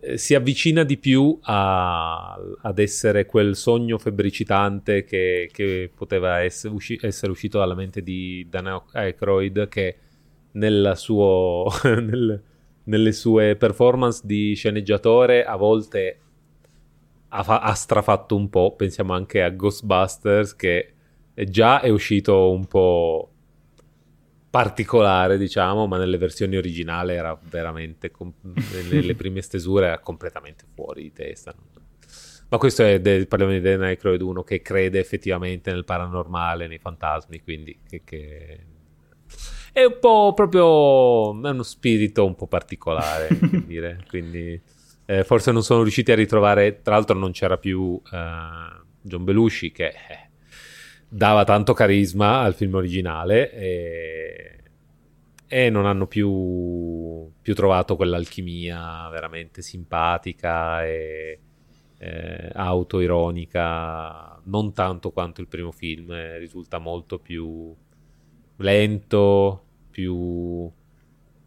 eh, 0.00 0.16
si 0.16 0.34
avvicina 0.34 0.84
di 0.84 0.96
più 0.96 1.36
a, 1.42 2.38
ad 2.62 2.78
essere 2.78 3.26
quel 3.26 3.56
sogno 3.56 3.98
febbricitante 3.98 5.02
che, 5.02 5.50
che 5.52 5.90
poteva 5.94 6.40
essere, 6.40 6.72
usci- 6.72 6.98
essere, 7.02 7.32
uscito 7.32 7.58
dalla 7.58 7.74
mente 7.74 8.02
di 8.02 8.46
Dan 8.48 8.80
Aykroyd 8.92 9.68
che 9.68 9.96
suo, 10.94 11.66
nel, 11.82 12.42
nelle 12.84 13.12
sue 13.12 13.56
performance 13.56 14.22
di 14.24 14.54
sceneggiatore 14.54 15.44
a 15.44 15.56
volte 15.56 16.18
ha, 17.28 17.42
fa- 17.42 17.60
ha 17.60 17.74
strafatto 17.74 18.36
un 18.36 18.48
po', 18.48 18.74
pensiamo 18.74 19.12
anche 19.12 19.42
a 19.42 19.50
Ghostbusters 19.50 20.56
che 20.56 20.92
già 21.34 21.80
è 21.80 21.88
uscito 21.88 22.50
un 22.50 22.66
po' 22.66 23.32
particolare, 24.50 25.36
diciamo, 25.36 25.86
ma 25.86 25.98
nelle 25.98 26.16
versioni 26.16 26.56
originali 26.56 27.12
era 27.12 27.38
veramente, 27.50 28.10
com- 28.10 28.32
nelle 28.90 29.14
prime 29.16 29.42
stesure 29.42 29.86
era 29.86 29.98
completamente 29.98 30.64
fuori 30.74 31.02
di 31.02 31.12
testa. 31.12 31.54
Ma 32.50 32.56
questo 32.56 32.82
è, 32.82 32.98
de- 32.98 33.26
parliamo 33.26 33.52
di 33.52 33.60
Dan 33.60 33.82
Aykroyd 33.82 34.22
1 34.22 34.42
che 34.42 34.62
crede 34.62 34.98
effettivamente 34.98 35.70
nel 35.70 35.84
paranormale, 35.84 36.66
nei 36.66 36.78
fantasmi, 36.78 37.42
quindi 37.42 37.78
che, 37.86 38.00
che... 38.04 38.60
è 39.72 39.84
un 39.84 39.98
po' 40.00 40.32
proprio, 40.34 41.30
è 41.46 41.50
uno 41.50 41.62
spirito 41.62 42.24
un 42.24 42.34
po' 42.34 42.46
particolare, 42.46 43.28
dire. 43.66 44.02
quindi 44.08 44.58
eh, 45.10 45.24
forse 45.24 45.52
non 45.52 45.62
sono 45.62 45.82
riusciti 45.82 46.12
a 46.12 46.14
ritrovare, 46.14 46.82
tra 46.82 46.94
l'altro 46.94 47.18
non 47.18 47.32
c'era 47.32 47.56
più 47.56 47.80
uh, 47.80 48.00
John 49.00 49.24
Belushi 49.24 49.72
che... 49.72 49.86
Eh, 49.86 50.26
dava 51.08 51.44
tanto 51.44 51.72
carisma 51.72 52.40
al 52.40 52.54
film 52.54 52.74
originale 52.74 53.50
e, 53.50 54.58
e 55.46 55.70
non 55.70 55.86
hanno 55.86 56.06
più, 56.06 57.30
più, 57.40 57.54
trovato 57.54 57.96
quell'alchimia 57.96 59.08
veramente 59.08 59.62
simpatica 59.62 60.84
e 60.84 61.40
eh, 61.98 62.50
autoironica, 62.52 64.40
non 64.44 64.72
tanto 64.74 65.10
quanto 65.10 65.40
il 65.40 65.48
primo 65.48 65.72
film, 65.72 66.10
eh, 66.12 66.38
risulta 66.38 66.78
molto 66.78 67.18
più 67.18 67.74
lento, 68.56 69.64
più 69.90 70.70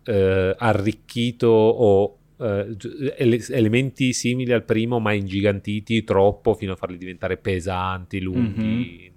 eh, 0.03 0.55
arricchito 0.57 1.47
o 1.47 2.18
Uh, 2.42 2.76
elementi 3.18 4.14
simili 4.14 4.52
al 4.52 4.64
primo 4.64 5.00
ma 5.00 5.14
ingigantiti 5.14 6.04
troppo 6.04 6.56
fino 6.56 6.74
a 6.74 6.76
farli 6.76 6.98
diventare 6.98 7.38
pesanti, 7.38 8.20
lunghi, 8.20 8.64
mm-hmm 8.64 9.12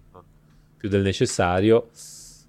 più 0.85 0.91
del 0.91 1.03
necessario. 1.03 1.89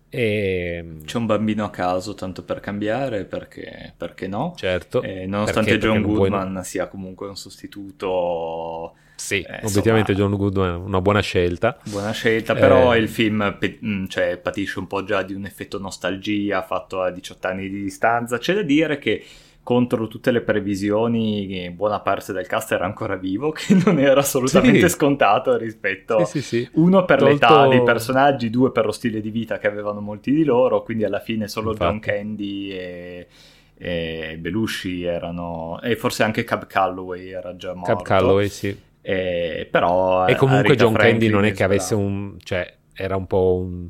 E... 0.10 0.98
C'è 1.06 1.18
un 1.18 1.26
bambino 1.26 1.64
a 1.64 1.70
caso, 1.70 2.16
tanto 2.16 2.44
per 2.44 2.60
cambiare, 2.60 3.24
perché, 3.24 3.94
perché 3.96 4.28
no? 4.28 4.54
Certo. 4.58 5.02
Eh, 5.02 5.26
nonostante 5.26 5.72
perché, 5.72 5.88
John 5.88 6.02
perché 6.02 6.18
Goodman 6.18 6.52
puoi... 6.52 6.64
sia 6.66 6.88
comunque 6.88 7.28
un 7.28 7.38
sostituto... 7.38 8.96
Sì, 9.16 9.40
eh, 9.40 9.62
obiettivamente 9.64 10.12
insomma, 10.12 10.30
John 10.30 10.38
Goodman 10.38 10.70
è 10.70 10.76
una 10.76 11.00
buona 11.00 11.22
scelta. 11.22 11.80
Buona 11.86 12.12
scelta, 12.12 12.54
però 12.54 12.94
eh... 12.94 12.98
il 12.98 13.08
film 13.08 13.56
pe- 13.58 13.80
mm, 13.84 14.08
cioè, 14.08 14.38
patisce 14.38 14.80
un 14.80 14.88
po' 14.88 15.06
già 15.06 15.24
di 15.24 15.34
un 15.34 15.46
effetto 15.46 15.80
nostalgia 15.80 16.62
fatto 16.62 17.02
a 17.02 17.12
18 17.12 17.48
anni 17.48 17.70
di 17.70 17.84
distanza. 17.84 18.38
C'è 18.38 18.54
da 18.54 18.64
dire 18.64 19.00
che 19.00 19.24
contro 19.66 20.06
tutte 20.06 20.30
le 20.30 20.42
previsioni, 20.42 21.72
buona 21.72 22.00
parte 22.00 22.32
del 22.34 22.46
cast 22.46 22.72
era 22.72 22.86
ancora 22.86 23.16
vivo, 23.16 23.50
che 23.52 23.74
non 23.84 23.98
era 23.98 24.20
assolutamente 24.20 24.88
sì. 24.88 24.90
scontato 24.90 25.58
rispetto 25.58 26.24
sì, 26.24 26.44
sì, 26.44 26.70
uno 26.74 27.04
per 27.04 27.18
Tolto... 27.18 27.34
l'età 27.34 27.68
dei 27.68 27.82
personaggi, 27.82 28.52
due 28.52 28.72
per 28.72 28.86
lo 28.86 28.92
stile 28.92 29.22
di 29.22 29.32
vita 29.32 29.58
che 29.58 29.66
avevano 29.66 30.02
molti 30.02 30.32
di 30.32 30.44
loro, 30.44 30.84
quindi 30.84 31.04
alla 31.04 31.20
fine 31.20 31.48
solo 31.48 31.72
Infatti. 31.72 31.90
John 31.90 32.00
Candy 32.00 32.70
e, 32.70 33.28
e 33.76 34.38
Belushi 34.40 35.04
erano 35.04 35.80
e 35.82 35.96
forse 35.96 36.22
anche 36.22 36.44
Cab 36.44 36.68
Calloway 36.68 37.30
era 37.30 37.56
già 37.56 37.74
morto. 37.74 37.96
Cab 37.96 38.04
Calloway, 38.04 38.50
sì. 38.50 38.80
E, 39.02 39.68
però 39.72 40.28
e 40.28 40.36
comunque 40.36 40.76
John 40.76 40.94
Franklin 40.94 41.20
Candy 41.20 41.34
non 41.34 41.46
è 41.46 41.54
che 41.54 41.64
avesse 41.64 41.96
un 41.96 42.38
cioè 42.44 42.72
era 42.94 43.16
un 43.16 43.26
po' 43.26 43.58
un 43.64 43.88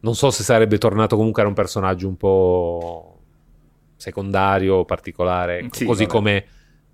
non 0.00 0.14
so 0.14 0.30
se 0.30 0.42
sarebbe 0.42 0.78
tornato 0.78 1.16
comunque 1.16 1.42
era 1.42 1.48
un 1.48 1.54
personaggio 1.54 2.08
un 2.08 2.16
po' 2.16 3.09
secondario 4.00 4.84
particolare, 4.84 5.68
sì, 5.70 5.84
così, 5.84 6.06
come, 6.06 6.44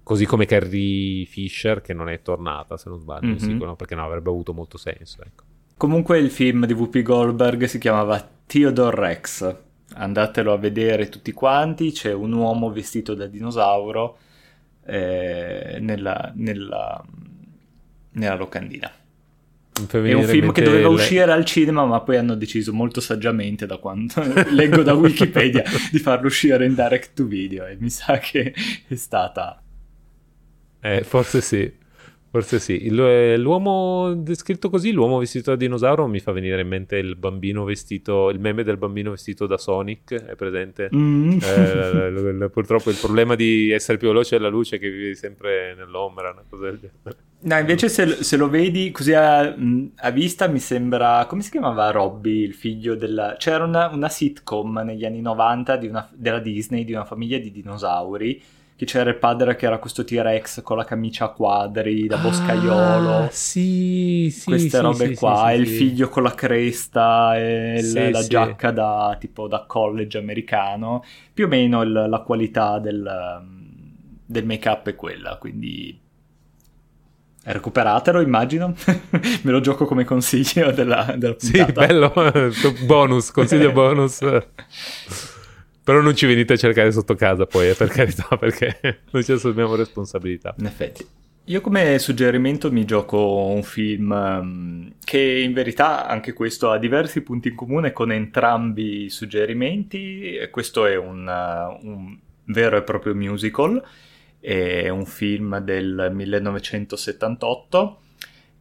così, 0.02 0.26
come, 0.26 0.44
Carrie 0.44 1.24
Fisher 1.24 1.80
che 1.80 1.94
non 1.94 2.08
è 2.08 2.20
tornata 2.20 2.76
se 2.76 2.88
non 2.88 2.98
sbaglio, 2.98 3.28
mm-hmm. 3.28 3.36
sicuro, 3.36 3.76
perché 3.76 3.94
no, 3.94 4.04
avrebbe 4.04 4.28
avuto 4.28 4.52
molto 4.52 4.76
senso. 4.76 5.22
Ecco. 5.22 5.44
Comunque 5.76 6.18
il 6.18 6.30
film 6.30 6.66
di 6.66 6.72
Whoopi 6.72 7.02
Goldberg 7.02 7.64
si 7.64 7.78
chiamava 7.78 8.28
Theodore 8.46 8.96
Rex, 8.96 9.56
andatelo 9.94 10.52
a 10.52 10.58
vedere 10.58 11.08
tutti 11.08 11.32
quanti, 11.32 11.92
c'è 11.92 12.12
un 12.12 12.32
uomo 12.32 12.70
vestito 12.72 13.14
da 13.14 13.26
dinosauro 13.26 14.18
eh, 14.84 15.78
nella, 15.80 16.32
nella, 16.34 17.04
nella 18.12 18.34
locandina. 18.34 18.90
È 19.76 20.12
un 20.14 20.24
film 20.24 20.52
che 20.52 20.62
doveva 20.62 20.88
le... 20.88 20.94
uscire 20.94 21.30
al 21.30 21.44
cinema, 21.44 21.84
ma 21.84 22.00
poi 22.00 22.16
hanno 22.16 22.34
deciso 22.34 22.72
molto 22.72 23.00
saggiamente, 23.00 23.66
da 23.66 23.76
quanto 23.76 24.22
leggo 24.50 24.82
da 24.82 24.94
Wikipedia, 24.94 25.62
di 25.92 25.98
farlo 25.98 26.26
uscire 26.26 26.64
in 26.64 26.74
direct 26.74 27.10
to 27.14 27.26
video. 27.26 27.66
E 27.66 27.76
mi 27.78 27.90
sa 27.90 28.18
che 28.18 28.54
è 28.86 28.94
stata. 28.94 29.62
Eh, 30.80 31.02
forse 31.02 31.40
sì. 31.40 31.84
Forse 32.36 32.58
sì. 32.58 32.76
Eh, 32.76 33.38
l'uomo 33.38 34.12
descritto 34.12 34.68
così, 34.68 34.92
l'uomo 34.92 35.16
vestito 35.16 35.52
da 35.52 35.56
dinosauro, 35.56 36.06
mi 36.06 36.20
fa 36.20 36.32
venire 36.32 36.60
in 36.60 36.68
mente 36.68 36.96
il 36.96 37.16
bambino 37.16 37.64
vestito, 37.64 38.28
il 38.28 38.38
meme 38.38 38.62
del 38.62 38.76
bambino 38.76 39.12
vestito 39.12 39.46
da 39.46 39.56
Sonic, 39.56 40.12
è 40.12 40.34
presente? 40.34 40.90
Mm. 40.94 41.38
Eh, 41.40 42.50
purtroppo 42.52 42.90
il 42.90 42.96
problema 43.00 43.36
di 43.36 43.70
essere 43.70 43.96
più 43.96 44.08
veloce 44.08 44.36
della 44.36 44.50
luce 44.50 44.76
è 44.76 44.78
che 44.78 44.90
vivi 44.90 45.14
sempre 45.14 45.74
nell'ombra, 45.74 46.32
una 46.32 46.44
cosa 46.46 46.64
del 46.64 46.78
genere. 46.78 47.16
No, 47.38 47.58
invece 47.58 47.88
se, 47.88 48.22
se 48.22 48.36
lo 48.36 48.50
vedi 48.50 48.90
così 48.90 49.14
a, 49.14 49.56
a, 49.94 50.10
vista 50.10 50.46
mi 50.46 50.58
sembra... 50.58 51.24
come 51.26 51.40
si 51.40 51.50
chiamava 51.50 51.90
Robby, 51.90 52.42
il 52.42 52.52
figlio 52.52 52.96
della... 52.96 53.36
C'era 53.38 53.64
una, 53.64 53.88
una 53.88 54.10
sitcom 54.10 54.82
negli 54.84 55.06
anni 55.06 55.22
90 55.22 55.78
una, 55.84 56.06
della 56.12 56.40
Disney 56.40 56.84
di 56.84 56.92
una 56.92 57.06
famiglia 57.06 57.38
di 57.38 57.50
dinosauri 57.50 58.42
che 58.76 58.84
c'era 58.84 59.08
il 59.08 59.16
padre 59.16 59.56
che 59.56 59.64
era 59.64 59.78
questo 59.78 60.04
T-Rex 60.04 60.62
con 60.62 60.76
la 60.76 60.84
camicia 60.84 61.24
a 61.24 61.28
quadri 61.30 62.06
da 62.06 62.18
boscaiolo. 62.18 63.16
Ah, 63.24 63.28
sì, 63.30 64.28
sì. 64.30 64.44
Queste 64.44 64.76
sì, 64.76 64.82
robe 64.82 65.06
sì, 65.06 65.14
qua. 65.14 65.44
Sì, 65.46 65.52
e 65.52 65.56
il 65.56 65.66
figlio 65.66 66.08
con 66.10 66.22
la 66.22 66.34
cresta 66.34 67.38
e 67.38 67.78
il, 67.78 68.10
la 68.10 68.26
giacca 68.26 68.70
da 68.72 69.16
tipo 69.18 69.48
da 69.48 69.64
college 69.66 70.18
americano. 70.18 71.02
Più 71.32 71.46
o 71.46 71.48
meno 71.48 71.80
il, 71.80 71.90
la 71.90 72.20
qualità 72.20 72.78
del, 72.78 73.42
del 74.26 74.44
make-up 74.44 74.88
è 74.88 74.94
quella, 74.94 75.36
quindi 75.38 76.04
Recuperatelo, 77.48 78.20
immagino. 78.20 78.74
Me 79.42 79.52
lo 79.52 79.60
gioco 79.60 79.84
come 79.86 80.04
consiglio 80.04 80.72
della, 80.72 81.14
della 81.16 81.34
puntata. 81.34 81.66
Sì, 81.66 81.72
bello. 81.72 82.12
bonus, 82.86 83.30
consiglio 83.30 83.70
bonus. 83.70 84.18
Però 85.86 86.00
non 86.00 86.16
ci 86.16 86.26
venite 86.26 86.54
a 86.54 86.56
cercare 86.56 86.90
sotto 86.90 87.14
casa 87.14 87.46
poi, 87.46 87.68
eh, 87.68 87.74
per 87.74 87.86
carità, 87.86 88.26
perché 88.36 89.02
noi 89.12 89.22
ci 89.22 89.30
assumiamo 89.30 89.76
responsabilità. 89.76 90.52
In 90.58 90.66
effetti. 90.66 91.06
Io 91.44 91.60
come 91.60 91.96
suggerimento 92.00 92.72
mi 92.72 92.84
gioco 92.84 93.44
un 93.46 93.62
film 93.62 94.10
um, 94.10 94.92
che 95.04 95.20
in 95.20 95.52
verità 95.52 96.08
anche 96.08 96.32
questo 96.32 96.72
ha 96.72 96.78
diversi 96.78 97.20
punti 97.20 97.50
in 97.50 97.54
comune 97.54 97.92
con 97.92 98.10
entrambi 98.10 99.04
i 99.04 99.10
suggerimenti. 99.10 100.36
Questo 100.50 100.86
è 100.86 100.96
un, 100.96 101.24
uh, 101.24 101.86
un 101.86 102.18
vero 102.46 102.78
e 102.78 102.82
proprio 102.82 103.14
musical, 103.14 103.80
è 104.40 104.88
un 104.88 105.06
film 105.06 105.60
del 105.60 106.10
1978 106.12 108.00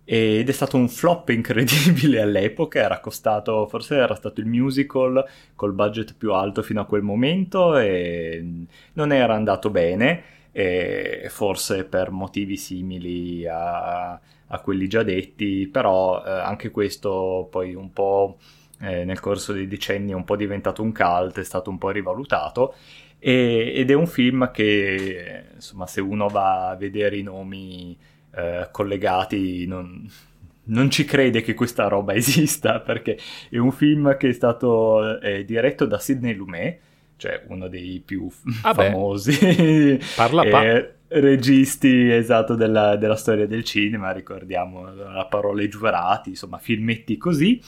ed 0.06 0.48
è 0.48 0.52
stato 0.52 0.78
un 0.78 0.88
flop 0.88 1.30
incredibile 1.36 2.22
all'epoca, 2.22 2.80
era 2.80 3.00
costato, 3.00 3.68
forse 3.68 3.96
era 3.96 4.16
stato 4.16 4.40
il 4.40 4.46
musical 4.46 5.26
col 5.56 5.74
budget 5.74 6.16
più 6.16 6.32
alto 6.34 6.62
fino 6.62 6.80
a 6.82 6.86
quel 6.86 7.02
momento 7.02 7.78
e 7.78 8.66
non 8.94 9.12
era 9.12 9.34
andato 9.34 9.72
bene, 9.72 10.24
forse 11.28 11.84
per 11.84 12.12
motivi 12.12 12.56
simili 12.56 13.46
a, 13.46 14.12
a, 14.12 14.60
quelli 14.62 14.88
già 14.88 15.04
detti, 15.04 15.68
però 15.68 16.24
eh, 16.24 16.30
anche 16.30 16.72
questo 16.72 17.48
poi 17.52 17.74
un 17.74 17.92
po' 17.92 18.38
eh, 18.80 19.04
nel 19.04 19.20
corso 19.20 19.52
dei 19.52 19.68
decenni 19.68 20.12
è 20.12 20.16
un 20.16 20.24
po' 20.24 20.36
diventato 20.38 20.82
un 20.82 20.94
cult, 20.94 21.40
è 21.40 21.44
stato 21.44 21.70
un 21.70 21.78
po' 21.78 21.90
rivalutato. 21.90 22.76
E, 23.20 23.74
ed 23.76 23.90
è 23.90 23.94
un 23.94 24.08
film 24.08 24.52
che 24.52 25.46
insomma 25.56 25.88
se 25.88 26.00
uno 26.00 26.28
va 26.28 26.70
a 26.70 26.76
vedere 26.76 27.18
i 27.18 27.24
nomi 27.24 27.98
eh, 28.36 28.68
collegati 28.72 29.66
non, 29.66 30.10
non, 30.66 30.90
ci 30.90 31.06
crede 31.06 31.42
che 31.42 31.54
questa 31.54 31.88
roba 31.88 32.14
esista 32.16 32.80
perché 32.80 33.18
è 33.50 33.58
un 33.58 33.72
film 33.72 34.16
che 34.18 34.30
è 34.30 34.34
stato 34.34 35.20
eh, 35.20 35.46
diretto 35.46 35.86
da 35.86 36.00
Sidney 36.00 36.34
Lumet, 36.34 36.80
cioè 37.18 37.44
uno 37.48 37.68
dei 37.68 38.02
più 38.06 38.30
ah 38.64 38.74
famosi 38.74 39.98
Parla 40.16 40.44
pa- 40.44 40.88
registi 41.08 42.12
esatto 42.12 42.56
della, 42.56 42.96
della, 42.96 43.16
storia 43.16 43.48
del 43.48 43.64
cinema, 43.64 44.12
ricordiamo 44.12 44.94
la 44.94 45.26
parola 45.30 45.62
i 45.62 45.70
giurati, 45.70 46.30
insomma 46.30 46.58
filmetti 46.58 47.18
così. 47.18 47.62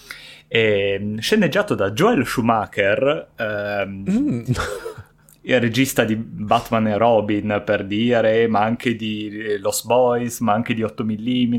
E, 0.48 1.16
sceneggiato 1.20 1.76
da 1.76 1.92
Joel 1.92 2.26
Schumacher. 2.26 3.30
Ehm, 3.38 4.04
mm 4.10 4.44
il 5.48 5.62
regista 5.62 6.04
di 6.04 6.16
Batman 6.18 6.88
e 6.88 6.98
Robin 6.98 7.62
per 7.66 7.86
dire, 7.86 8.48
ma 8.48 8.62
anche 8.64 8.96
di 8.96 9.30
eh, 9.30 9.60
Lost 9.60 9.86
Boys, 9.86 10.42
ma 10.42 10.52
anche 10.52 10.74
di 10.74 10.84
8 10.84 11.06
mm, 11.06 11.56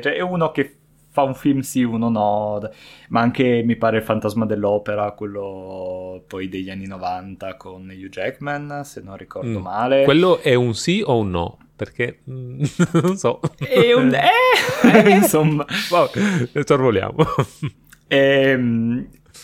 cioè 0.00 0.14
è 0.14 0.20
uno 0.20 0.50
che 0.50 0.74
fa 1.12 1.22
un 1.22 1.34
film 1.34 1.60
sì, 1.60 1.82
uno 1.82 2.08
no, 2.08 2.60
ma 3.08 3.20
anche 3.20 3.62
mi 3.64 3.76
pare 3.76 3.98
il 3.98 4.02
fantasma 4.02 4.46
dell'opera, 4.46 5.12
quello 5.12 6.24
poi 6.26 6.48
degli 6.48 6.70
anni 6.70 6.86
90 6.86 7.56
con 7.56 7.88
Hugh 7.88 8.08
Jackman, 8.08 8.82
se 8.84 9.00
non 9.00 9.16
ricordo 9.16 9.60
mm. 9.60 9.62
male. 9.62 10.04
Quello 10.04 10.40
è 10.40 10.54
un 10.54 10.74
sì 10.74 11.00
o 11.04 11.18
un 11.18 11.30
no? 11.30 11.58
Perché 11.76 12.22
mm, 12.28 12.62
non 13.00 13.16
so. 13.16 13.40
È 13.56 13.92
un 13.92 14.12
eh, 14.12 15.02
eh 15.04 15.10
insomma, 15.14 15.64
Vabbè, 15.88 16.64
sorvoliamo. 16.64 17.24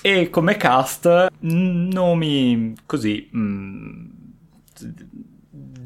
E 0.02 0.30
come 0.30 0.56
cast, 0.56 1.28
nomi 1.40 2.74
così. 2.86 3.28
Mh, 3.30 3.38
mm, 3.38 4.06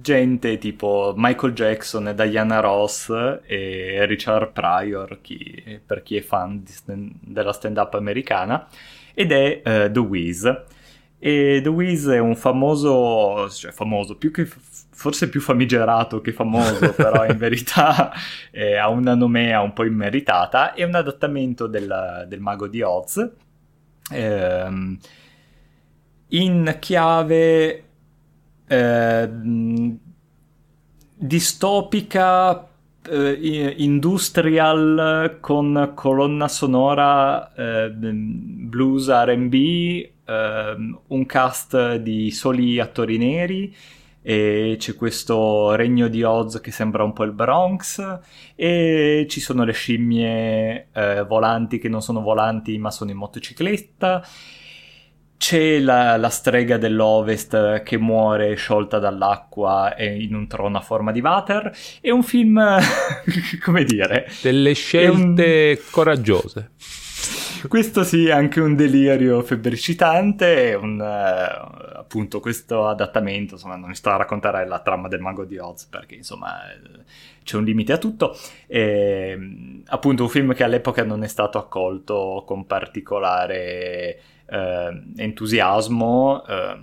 gente 0.00 0.58
tipo 0.58 1.14
Michael 1.16 1.52
Jackson 1.52 2.12
Diana 2.16 2.60
Ross 2.60 3.10
e 3.46 4.04
Richard 4.06 4.52
Pryor, 4.52 5.20
chi, 5.20 5.80
per 5.84 6.02
chi 6.02 6.16
è 6.16 6.22
fan 6.22 6.62
stand, 6.66 7.12
della 7.20 7.52
stand-up 7.52 7.94
americana, 7.94 8.66
ed 9.14 9.32
è 9.32 9.62
uh, 9.64 9.92
The 9.92 10.00
Wiz. 10.00 10.62
E 11.18 11.60
The 11.62 11.68
Wiz 11.68 12.06
è 12.06 12.18
un 12.18 12.34
famoso, 12.34 13.48
cioè 13.50 13.72
famoso, 13.72 14.16
più 14.16 14.30
che 14.30 14.46
forse 14.46 15.28
più 15.28 15.40
famigerato 15.40 16.20
che 16.20 16.32
famoso, 16.32 16.92
però 16.96 17.26
in 17.26 17.36
verità 17.36 18.10
eh, 18.50 18.76
ha 18.76 18.88
una 18.88 19.14
nomea 19.14 19.60
un 19.60 19.72
po' 19.72 19.84
immeritata, 19.84 20.72
è 20.72 20.84
un 20.84 20.94
adattamento 20.94 21.66
del, 21.66 22.24
del 22.26 22.40
Mago 22.40 22.66
di 22.68 22.82
Oz 22.82 23.30
ehm, 24.10 24.98
in 26.28 26.76
chiave 26.78 27.84
eh, 28.66 29.30
distopica 31.16 32.68
eh, 33.08 33.74
industrial 33.78 35.38
con 35.40 35.92
colonna 35.94 36.48
sonora 36.48 37.52
eh, 37.54 37.90
blues 37.90 39.08
RB, 39.08 39.54
eh, 39.54 40.12
un 41.06 41.26
cast 41.26 41.96
di 41.96 42.30
soli 42.30 42.78
attori 42.78 43.18
neri 43.18 43.74
e 44.22 44.76
c'è 44.78 44.94
questo 44.94 45.74
regno 45.74 46.08
di 46.08 46.22
Oz 46.22 46.60
che 46.60 46.70
sembra 46.70 47.04
un 47.04 47.12
po' 47.12 47.24
il 47.24 47.32
Bronx 47.32 48.18
e 48.54 49.26
ci 49.28 49.40
sono 49.40 49.64
le 49.64 49.72
scimmie 49.72 50.88
eh, 50.92 51.24
volanti 51.24 51.78
che 51.78 51.88
non 51.88 52.02
sono 52.02 52.20
volanti 52.20 52.76
ma 52.78 52.90
sono 52.90 53.10
in 53.10 53.16
motocicletta 53.16 54.22
c'è 55.40 55.78
la, 55.78 56.18
la, 56.18 56.28
strega 56.28 56.76
dell'Ovest 56.76 57.82
che 57.82 57.96
muore 57.96 58.56
sciolta 58.56 58.98
dall'acqua 58.98 59.94
in 59.96 60.34
un 60.34 60.46
trono 60.46 60.76
a 60.76 60.82
forma 60.82 61.12
di 61.12 61.20
water. 61.20 61.74
È 61.98 62.10
un 62.10 62.22
film, 62.22 62.60
come 63.64 63.84
dire... 63.84 64.28
Delle 64.42 64.74
scelte 64.74 65.78
un... 65.78 65.90
coraggiose. 65.90 66.72
Questo 67.68 68.04
sì, 68.04 68.26
è 68.26 68.32
anche 68.32 68.60
un 68.60 68.74
delirio 68.74 69.42
febbricitante, 69.42 70.78
un, 70.80 70.98
uh, 70.98 71.98
appunto 71.98 72.40
questo 72.40 72.86
adattamento, 72.86 73.54
insomma 73.54 73.76
non 73.76 73.88
mi 73.88 73.94
sto 73.94 74.10
a 74.10 74.16
raccontare 74.16 74.66
la 74.66 74.80
trama 74.80 75.08
del 75.08 75.20
mago 75.20 75.44
di 75.44 75.58
Oz 75.58 75.84
perché 75.86 76.14
insomma 76.14 76.58
c'è 77.42 77.56
un 77.56 77.64
limite 77.64 77.92
a 77.92 77.98
tutto. 77.98 78.36
E, 78.66 79.82
appunto 79.86 80.22
un 80.22 80.28
film 80.28 80.54
che 80.54 80.64
all'epoca 80.64 81.04
non 81.04 81.22
è 81.22 81.28
stato 81.28 81.58
accolto 81.58 82.44
con 82.46 82.66
particolare 82.66 84.20
eh, 84.46 85.02
entusiasmo. 85.16 86.44
Eh, 86.46 86.78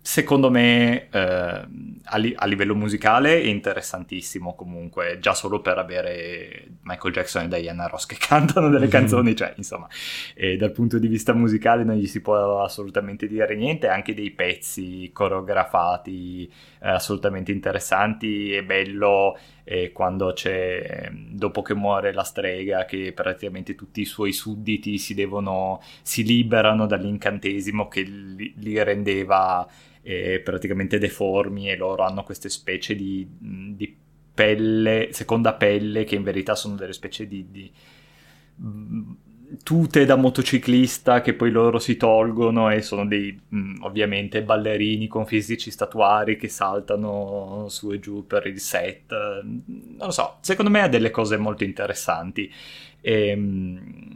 secondo 0.00 0.50
me 0.50 1.08
eh, 1.10 1.66
a, 2.08 2.16
li- 2.16 2.34
a, 2.36 2.46
livello 2.46 2.74
musicale 2.74 3.40
è 3.40 3.46
interessantissimo 3.46 4.54
comunque, 4.54 5.18
già 5.20 5.34
solo 5.34 5.60
per 5.60 5.78
avere 5.78 6.68
Michael 6.82 7.12
Jackson 7.12 7.44
e 7.44 7.60
Diana 7.60 7.86
Ross 7.86 8.06
che 8.06 8.16
cantano 8.20 8.68
delle 8.68 8.80
mm-hmm. 8.80 8.90
canzoni, 8.90 9.36
cioè 9.36 9.52
insomma, 9.56 9.88
dal 10.58 10.72
punto 10.72 10.98
di 10.98 11.06
vista 11.06 11.32
musicale 11.32 11.84
non 11.84 11.96
gli 11.96 12.06
si 12.06 12.20
può 12.20 12.62
assolutamente 12.62 13.26
dire 13.26 13.54
niente, 13.54 13.88
anche 13.88 14.14
dei 14.14 14.30
pezzi 14.30 15.10
coreografati 15.12 16.50
eh, 16.80 16.90
assolutamente 16.90 17.52
interessanti, 17.52 18.52
è 18.52 18.62
bello 18.62 19.36
eh, 19.64 19.92
quando 19.92 20.32
c'è, 20.32 21.10
dopo 21.12 21.62
che 21.62 21.74
muore 21.74 22.12
la 22.12 22.22
strega, 22.22 22.84
che 22.84 23.12
praticamente 23.12 23.74
tutti 23.74 24.00
i 24.00 24.04
suoi 24.04 24.32
sudditi 24.32 24.98
si 24.98 25.14
devono, 25.14 25.80
si 26.02 26.24
liberano 26.24 26.86
dall'incantesimo 26.86 27.88
che 27.88 28.02
li, 28.02 28.54
li 28.56 28.82
rendeva 28.82 29.66
eh, 30.08 30.40
praticamente 30.40 30.96
deformi 30.96 31.70
e 31.70 31.76
loro 31.76 32.02
hanno 32.02 32.22
queste 32.22 32.48
specie 32.48 32.94
di, 32.94 33.28
di, 33.28 33.94
pelle, 34.32 35.08
seconda 35.12 35.52
pelle, 35.52 36.04
che 36.04 36.14
in 36.14 36.22
verità 36.22 36.54
sono 36.54 36.76
delle 36.76 36.94
specie 36.94 37.28
di, 37.28 37.50
di 37.50 37.70
tute 39.62 40.04
da 40.06 40.16
motociclista 40.16 41.20
che 41.20 41.34
poi 41.34 41.50
loro 41.50 41.78
si 41.78 41.96
tolgono 41.96 42.70
e 42.70 42.80
sono 42.80 43.06
dei 43.06 43.38
mh, 43.48 43.82
ovviamente 43.82 44.42
ballerini 44.42 45.08
con 45.08 45.26
fisici 45.26 45.70
statuari 45.70 46.38
che 46.38 46.48
saltano 46.48 47.66
su 47.68 47.92
e 47.92 47.98
giù 47.98 48.26
per 48.26 48.46
il 48.46 48.60
set. 48.60 49.12
Non 49.12 49.96
lo 49.98 50.10
so, 50.10 50.38
secondo 50.40 50.70
me 50.70 50.80
ha 50.80 50.88
delle 50.88 51.10
cose 51.10 51.36
molto 51.36 51.64
interessanti. 51.64 52.50
E, 53.00 53.36
mh, 53.36 54.07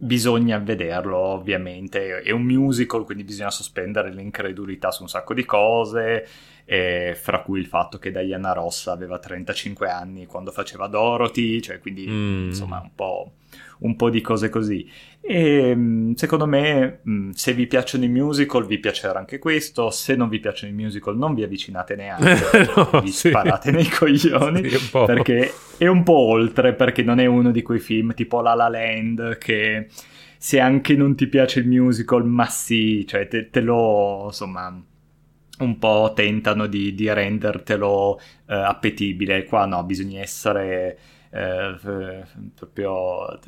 bisogna 0.00 0.58
vederlo 0.58 1.16
ovviamente 1.16 2.20
è 2.22 2.30
un 2.30 2.42
musical 2.42 3.04
quindi 3.04 3.24
bisogna 3.24 3.50
sospendere 3.50 4.12
l'incredulità 4.12 4.92
su 4.92 5.02
un 5.02 5.08
sacco 5.08 5.34
di 5.34 5.44
cose 5.44 6.26
fra 7.14 7.42
cui 7.42 7.58
il 7.58 7.66
fatto 7.66 7.98
che 7.98 8.12
Diana 8.12 8.52
Ross 8.52 8.86
aveva 8.88 9.18
35 9.18 9.88
anni 9.88 10.26
quando 10.26 10.52
faceva 10.52 10.86
Dorothy 10.86 11.60
cioè 11.60 11.80
quindi 11.80 12.06
mm. 12.06 12.46
insomma 12.46 12.78
un 12.80 12.90
po', 12.94 13.32
un 13.80 13.96
po' 13.96 14.10
di 14.10 14.20
cose 14.20 14.48
così. 14.48 14.88
E 15.20 15.74
mm, 15.74 16.12
secondo 16.14 16.46
me 16.46 17.00
mm, 17.08 17.30
se 17.30 17.52
vi 17.52 17.66
piacciono 17.66 18.04
i 18.04 18.08
musical 18.08 18.66
vi 18.66 18.78
piacerà 18.78 19.18
anche 19.18 19.38
questo. 19.38 19.90
Se 19.90 20.16
non 20.16 20.28
vi 20.28 20.40
piacciono 20.40 20.72
i 20.72 20.74
musical 20.74 21.16
non 21.16 21.34
vi 21.34 21.42
avvicinate 21.42 21.94
neanche. 21.96 22.36
No, 22.78 23.00
vi 23.00 23.10
sì. 23.10 23.28
sparate 23.28 23.70
nei 23.70 23.88
coglioni 23.88 24.68
sì, 24.68 24.90
perché 24.90 25.52
è 25.76 25.86
un 25.86 26.02
po' 26.02 26.18
oltre 26.18 26.74
perché 26.74 27.02
non 27.02 27.18
è 27.18 27.26
uno 27.26 27.50
di 27.50 27.62
quei 27.62 27.78
film 27.78 28.14
tipo 28.14 28.40
La 28.40 28.54
La 28.54 28.68
Land 28.68 29.38
che 29.38 29.88
se 30.36 30.60
anche 30.60 30.94
non 30.94 31.14
ti 31.16 31.26
piace 31.26 31.60
il 31.60 31.68
musical 31.68 32.24
ma 32.24 32.46
sì 32.46 33.06
cioè 33.06 33.26
te, 33.26 33.50
te 33.50 33.60
lo 33.60 34.24
insomma 34.26 34.82
un 35.58 35.78
po' 35.78 36.12
tentano 36.14 36.66
di, 36.66 36.94
di 36.94 37.12
rendertelo 37.12 38.18
eh, 38.46 38.54
appetibile. 38.54 39.44
Qua 39.44 39.66
no 39.66 39.82
bisogna 39.84 40.20
essere 40.20 40.98
eh, 41.38 42.24
proprio 42.54 43.38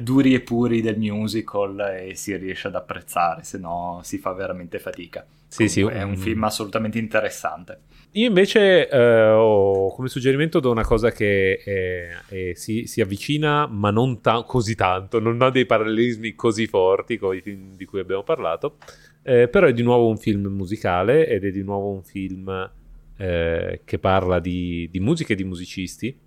duri 0.00 0.34
e 0.34 0.40
puri 0.40 0.80
del 0.80 0.98
musical 0.98 1.78
e 2.08 2.14
si 2.16 2.36
riesce 2.36 2.66
ad 2.68 2.74
apprezzare, 2.74 3.44
se 3.44 3.58
no 3.58 4.00
si 4.02 4.18
fa 4.18 4.32
veramente 4.32 4.78
fatica. 4.78 5.24
Sì, 5.48 5.68
sì, 5.68 5.80
è 5.80 6.02
un 6.02 6.16
film 6.16 6.42
assolutamente 6.44 6.98
interessante. 6.98 7.80
Io 8.12 8.26
invece 8.26 8.88
eh, 8.88 9.28
ho 9.28 9.94
come 9.94 10.08
suggerimento 10.08 10.58
do 10.58 10.70
una 10.70 10.84
cosa 10.84 11.12
che 11.12 11.60
è, 11.64 12.08
è, 12.28 12.52
si, 12.54 12.86
si, 12.86 13.00
avvicina, 13.00 13.66
ma 13.66 13.90
non 13.90 14.20
ta- 14.20 14.42
così 14.42 14.74
tanto, 14.74 15.20
non 15.20 15.40
ha 15.42 15.50
dei 15.50 15.66
parallelismi 15.66 16.34
così 16.34 16.66
forti 16.66 17.16
con 17.16 17.36
i 17.36 17.40
film 17.40 17.76
di 17.76 17.84
cui 17.84 18.00
abbiamo 18.00 18.22
parlato, 18.22 18.76
eh, 19.22 19.48
però 19.48 19.66
è 19.66 19.72
di 19.72 19.82
nuovo 19.82 20.08
un 20.08 20.16
film 20.16 20.46
musicale 20.46 21.26
ed 21.28 21.44
è 21.44 21.50
di 21.50 21.62
nuovo 21.62 21.90
un 21.90 22.02
film 22.02 22.70
eh, 23.18 23.80
che 23.84 23.98
parla 23.98 24.40
di, 24.40 24.88
di 24.90 25.00
musica 25.00 25.32
e 25.32 25.36
di 25.36 25.44
musicisti 25.44 26.24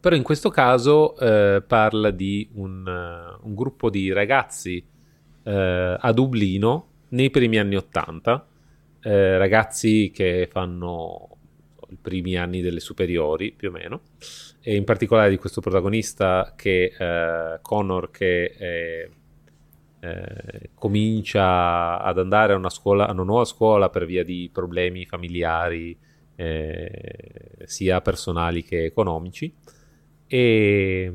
però 0.00 0.14
in 0.14 0.22
questo 0.22 0.48
caso 0.48 1.16
eh, 1.18 1.62
parla 1.66 2.10
di 2.10 2.48
un, 2.54 2.86
uh, 2.86 3.46
un, 3.46 3.54
gruppo 3.54 3.90
di 3.90 4.12
ragazzi 4.12 4.84
eh, 5.42 5.96
a 5.98 6.12
Dublino 6.12 6.86
nei 7.08 7.30
primi 7.30 7.58
anni 7.58 7.74
Ottanta, 7.74 8.46
eh, 9.00 9.38
ragazzi 9.38 10.10
che 10.14 10.48
fanno 10.50 11.30
i 11.88 11.96
primi 12.00 12.36
anni 12.36 12.60
delle 12.60 12.80
superiori 12.80 13.52
più 13.52 13.70
o 13.70 13.72
meno, 13.72 14.02
e 14.60 14.76
in 14.76 14.84
particolare 14.84 15.30
di 15.30 15.36
questo 15.36 15.60
protagonista 15.60 16.52
che 16.54 16.94
eh, 16.96 17.58
Connor 17.60 18.10
che 18.10 18.44
eh, 18.58 19.10
comincia 20.74 22.00
ad 22.00 22.18
andare 22.20 22.52
a 22.52 22.56
una, 22.56 22.70
scuola, 22.70 23.08
a 23.08 23.12
una 23.12 23.24
nuova 23.24 23.44
scuola 23.44 23.90
per 23.90 24.06
via 24.06 24.22
di 24.22 24.48
problemi 24.52 25.04
familiari 25.06 25.98
sia 27.64 28.00
personali 28.00 28.62
che 28.62 28.84
economici 28.84 29.52
e, 30.28 31.12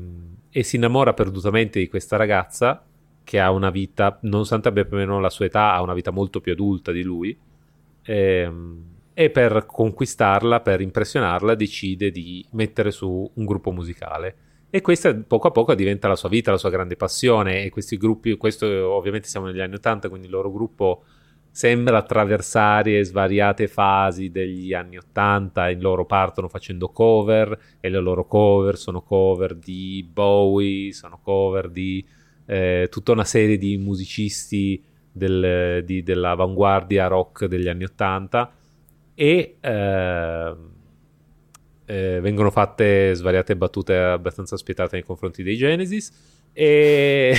e 0.50 0.62
si 0.62 0.76
innamora 0.76 1.14
perdutamente 1.14 1.78
di 1.78 1.88
questa 1.88 2.16
ragazza 2.16 2.84
che 3.24 3.40
ha 3.40 3.50
una 3.50 3.70
vita, 3.70 4.18
nonostante 4.22 4.68
abbia 4.68 4.84
più 4.84 4.96
o 4.96 5.00
meno 5.00 5.18
la 5.18 5.30
sua 5.30 5.46
età, 5.46 5.72
ha 5.72 5.80
una 5.80 5.94
vita 5.94 6.10
molto 6.10 6.40
più 6.40 6.52
adulta 6.52 6.92
di 6.92 7.02
lui. 7.02 7.36
E, 8.02 8.14
ehm, 8.14 8.92
e, 9.14 9.30
per 9.30 9.64
conquistarla, 9.66 10.60
per 10.60 10.80
impressionarla, 10.80 11.54
decide 11.54 12.10
di 12.10 12.44
mettere 12.50 12.90
su 12.90 13.30
un 13.32 13.44
gruppo 13.44 13.70
musicale. 13.70 14.36
E 14.68 14.80
questa 14.80 15.14
poco 15.14 15.48
a 15.48 15.50
poco 15.52 15.72
diventa 15.74 16.08
la 16.08 16.16
sua 16.16 16.28
vita, 16.28 16.50
la 16.50 16.58
sua 16.58 16.70
grande 16.70 16.96
passione. 16.96 17.62
E 17.62 17.70
questi 17.70 17.96
gruppi, 17.96 18.36
questo 18.36 18.66
ovviamente 18.66 19.28
siamo 19.28 19.46
negli 19.46 19.60
anni 19.60 19.74
80, 19.74 20.08
quindi 20.08 20.26
il 20.26 20.32
loro 20.32 20.50
gruppo 20.50 21.04
sembra 21.54 21.98
attraversare 21.98 23.04
svariate 23.04 23.68
fasi 23.68 24.32
degli 24.32 24.72
anni 24.72 24.96
80 24.96 25.68
e 25.68 25.80
loro 25.80 26.04
partono 26.04 26.48
facendo 26.48 26.88
cover 26.88 27.56
e 27.78 27.88
le 27.90 28.00
loro 28.00 28.26
cover 28.26 28.76
sono 28.76 29.02
cover 29.02 29.54
di 29.54 30.04
Bowie, 30.12 30.92
sono 30.92 31.20
cover 31.22 31.70
di 31.70 32.04
eh, 32.46 32.88
tutta 32.90 33.12
una 33.12 33.22
serie 33.22 33.56
di 33.56 33.76
musicisti 33.76 34.82
del, 35.12 35.84
di, 35.84 36.02
dell'avanguardia 36.02 37.06
rock 37.06 37.44
degli 37.44 37.68
anni 37.68 37.84
80 37.84 38.52
e 39.14 39.56
eh, 39.60 40.54
eh, 41.84 42.18
vengono 42.20 42.50
fatte 42.50 43.14
svariate 43.14 43.54
battute 43.54 43.96
abbastanza 43.96 44.56
spietate 44.56 44.96
nei 44.96 45.04
confronti 45.04 45.44
dei 45.44 45.56
Genesis 45.56 46.50
e, 46.52 47.32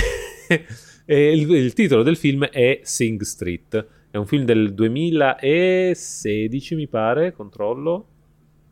e 1.04 1.32
il, 1.32 1.50
il 1.50 1.74
titolo 1.74 2.02
del 2.02 2.16
film 2.16 2.46
è 2.46 2.80
Sing 2.82 3.20
Street 3.20 3.95
è 4.16 4.18
un 4.18 4.26
film 4.26 4.44
del 4.44 4.74
2016, 4.74 6.74
mi 6.74 6.88
pare, 6.88 7.32
controllo. 7.32 8.08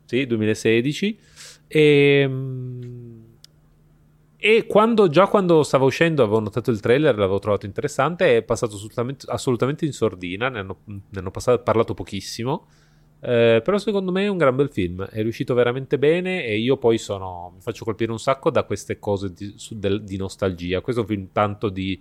Sì, 0.05 0.25
2016. 0.25 1.19
E, 1.67 2.29
e 4.37 4.65
quando, 4.65 5.07
già 5.07 5.27
quando 5.27 5.63
stava 5.63 5.85
uscendo 5.85 6.23
avevo 6.23 6.39
notato 6.39 6.71
il 6.71 6.79
trailer, 6.79 7.17
l'avevo 7.17 7.39
trovato 7.39 7.65
interessante, 7.65 8.37
è 8.37 8.43
passato 8.43 8.75
assolutamente, 9.27 9.85
in 9.85 9.93
sordina, 9.93 10.49
ne 10.49 10.59
hanno, 10.59 10.79
ne 10.85 11.01
hanno 11.13 11.31
passato, 11.31 11.61
parlato 11.61 11.93
pochissimo. 11.93 12.67
Eh, 13.21 13.61
però 13.63 13.77
secondo 13.77 14.11
me 14.11 14.25
è 14.25 14.27
un 14.27 14.37
gran 14.37 14.55
bel 14.55 14.69
film, 14.69 15.03
è 15.05 15.21
riuscito 15.21 15.53
veramente 15.53 15.97
bene 15.97 16.45
e 16.45 16.57
io 16.57 16.77
poi 16.77 16.97
sono, 16.97 17.51
mi 17.55 17.61
faccio 17.61 17.85
colpire 17.85 18.11
un 18.11 18.19
sacco 18.19 18.51
da 18.51 18.65
queste 18.65 18.99
cose 18.99 19.31
di, 19.33 19.53
su, 19.55 19.77
del, 19.77 20.03
di 20.03 20.17
nostalgia. 20.17 20.81
Questo 20.81 21.05
film 21.05 21.29
tanto 21.31 21.69
di 21.69 21.99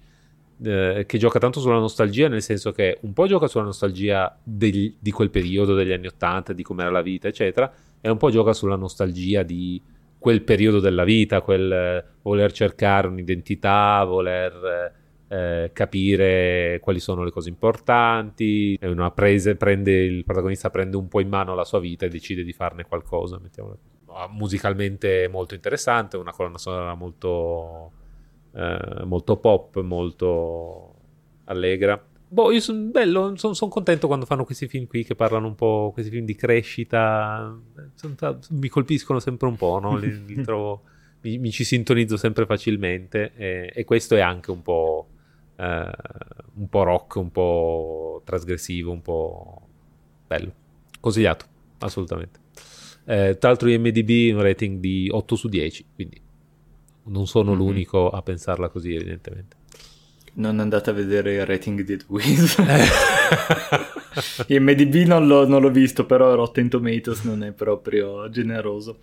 eh, 0.62 1.04
che 1.06 1.18
gioca 1.18 1.38
tanto 1.38 1.60
sulla 1.60 1.78
nostalgia, 1.78 2.28
nel 2.28 2.42
senso 2.42 2.72
che 2.72 2.98
un 3.02 3.12
po' 3.12 3.26
gioca 3.26 3.46
sulla 3.46 3.64
nostalgia 3.64 4.38
degli, 4.42 4.94
di 4.98 5.10
quel 5.10 5.30
periodo 5.30 5.74
degli 5.74 5.92
anni 5.92 6.06
Ottanta, 6.06 6.52
di 6.52 6.62
com'era 6.62 6.90
la 6.90 7.02
vita, 7.02 7.28
eccetera, 7.28 7.72
e 8.00 8.08
un 8.08 8.16
po' 8.16 8.30
gioca 8.30 8.52
sulla 8.52 8.76
nostalgia 8.76 9.42
di 9.42 9.80
quel 10.18 10.42
periodo 10.42 10.80
della 10.80 11.04
vita, 11.04 11.42
quel 11.42 11.70
eh, 11.70 12.04
voler 12.22 12.52
cercare 12.52 13.08
un'identità, 13.08 14.04
voler 14.04 14.92
eh, 15.28 15.70
capire 15.72 16.78
quali 16.80 17.00
sono 17.00 17.24
le 17.24 17.30
cose 17.30 17.48
importanti. 17.48 18.78
Prese, 19.14 19.56
prende, 19.56 19.92
il 19.92 20.24
protagonista 20.24 20.70
prende 20.70 20.96
un 20.96 21.08
po' 21.08 21.20
in 21.20 21.28
mano 21.28 21.54
la 21.54 21.64
sua 21.64 21.80
vita 21.80 22.06
e 22.06 22.08
decide 22.08 22.42
di 22.42 22.52
farne 22.52 22.84
qualcosa. 22.84 23.40
Musicalmente 24.30 25.28
molto 25.28 25.54
interessante, 25.54 26.16
una 26.16 26.32
colonna 26.32 26.58
sonora 26.58 26.94
molto 26.94 27.92
eh, 28.54 29.04
molto 29.04 29.36
pop, 29.36 29.80
molto 29.80 30.94
allegra. 31.44 32.02
Boh, 32.26 32.50
io 32.50 32.60
sono 32.60 32.88
bello, 32.90 33.36
sono 33.36 33.54
son 33.54 33.68
contento 33.68 34.06
quando 34.06 34.26
fanno 34.26 34.44
questi 34.44 34.66
film 34.66 34.86
qui 34.86 35.04
che 35.04 35.14
parlano 35.14 35.46
un 35.46 35.54
po', 35.54 35.90
questi 35.92 36.10
film 36.10 36.24
di 36.24 36.34
crescita, 36.34 37.56
son, 37.94 38.16
mi 38.50 38.68
colpiscono 38.68 39.20
sempre 39.20 39.46
un 39.46 39.56
po', 39.56 39.78
no? 39.78 39.96
li, 39.96 40.24
li 40.26 40.42
trovo, 40.42 40.82
mi, 41.20 41.38
mi, 41.38 41.50
ci 41.50 41.62
sintonizzo 41.64 42.16
sempre 42.16 42.46
facilmente 42.46 43.32
e, 43.36 43.72
e 43.72 43.84
questo 43.84 44.16
è 44.16 44.20
anche 44.20 44.50
un 44.50 44.62
po', 44.62 45.08
eh, 45.56 45.90
un 46.54 46.68
po' 46.68 46.82
rock, 46.82 47.16
un 47.16 47.30
po' 47.30 48.22
trasgressivo, 48.24 48.90
un 48.90 49.02
po' 49.02 49.68
bello. 50.26 50.52
Consigliato, 50.98 51.44
assolutamente. 51.78 52.40
Eh, 53.04 53.36
tra 53.38 53.50
l'altro 53.50 53.68
IMDB 53.68 54.34
un 54.34 54.42
rating 54.42 54.80
di 54.80 55.08
8 55.10 55.36
su 55.36 55.48
10, 55.48 55.86
quindi 55.94 56.20
non 57.04 57.26
sono 57.26 57.50
mm-hmm. 57.50 57.58
l'unico 57.58 58.10
a 58.10 58.22
pensarla 58.22 58.68
così 58.68 58.94
evidentemente. 58.94 59.56
Non 60.34 60.58
andate 60.58 60.90
a 60.90 60.92
vedere 60.92 61.34
il 61.34 61.46
rating 61.46 61.82
di 61.82 61.96
The 61.96 62.04
Wiz. 62.08 62.56
IMDB 64.48 65.06
non 65.06 65.26
l'ho, 65.26 65.46
non 65.46 65.60
l'ho 65.60 65.70
visto, 65.70 66.06
però 66.06 66.34
Rotten 66.34 66.68
Tomatoes 66.68 67.22
non 67.22 67.44
è 67.44 67.52
proprio 67.52 68.28
generoso. 68.30 68.98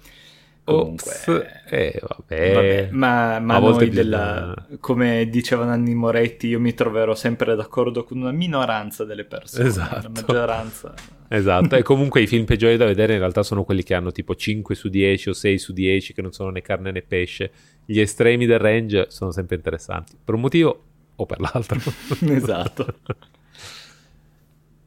Comunque, 0.64 1.64
eh, 1.70 2.00
vabbè. 2.00 2.54
vabbè. 2.54 2.90
ma, 2.92 3.40
ma 3.40 3.58
noi 3.58 3.90
della, 3.90 4.54
come 4.80 5.28
diceva 5.28 5.66
Nanni 5.66 5.96
Moretti, 5.96 6.48
io 6.48 6.60
mi 6.60 6.74
troverò 6.74 7.16
sempre 7.16 7.56
d'accordo 7.56 8.04
con 8.04 8.20
una 8.20 8.32
minoranza 8.32 9.04
delle 9.04 9.26
persone, 9.26 9.68
esatto. 9.68 10.02
la 10.04 10.10
maggioranza. 10.10 10.94
Esatto, 11.28 11.76
e 11.76 11.82
comunque 11.82 12.22
i 12.22 12.28
film 12.28 12.46
peggiori 12.46 12.78
da 12.78 12.86
vedere 12.86 13.14
in 13.14 13.20
realtà 13.20 13.42
sono 13.42 13.64
quelli 13.64 13.84
che 13.84 13.96
hanno 13.96 14.12
tipo 14.12 14.36
5 14.36 14.76
su 14.76 14.90
10 14.90 15.30
o 15.30 15.34
6 15.34 15.58
su 15.58 15.74
10, 15.74 16.14
che 16.14 16.22
non 16.22 16.32
sono 16.32 16.52
né 16.52 16.62
carne 16.62 16.92
né 16.92 17.02
pesce. 17.02 17.52
Gli 17.84 18.00
estremi 18.00 18.46
del 18.46 18.60
range 18.60 19.08
sono 19.10 19.32
sempre 19.32 19.56
interessanti, 19.56 20.16
per 20.24 20.36
un 20.36 20.42
motivo 20.42 20.84
o 21.16 21.26
per 21.26 21.40
l'altro. 21.40 21.80
esatto. 22.30 22.96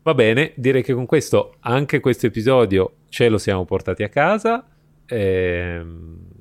Va 0.03 0.15
bene, 0.15 0.53
direi 0.55 0.83
che 0.83 0.93
con 0.93 1.07
questo 1.07 1.57
anche 1.61 1.99
questo 1.99 2.27
episodio 2.27 2.97
ce 3.09 3.29
lo 3.29 3.39
siamo 3.39 3.65
portati 3.65 4.03
a 4.03 4.09
casa. 4.09 4.65
Eh, 5.07 5.85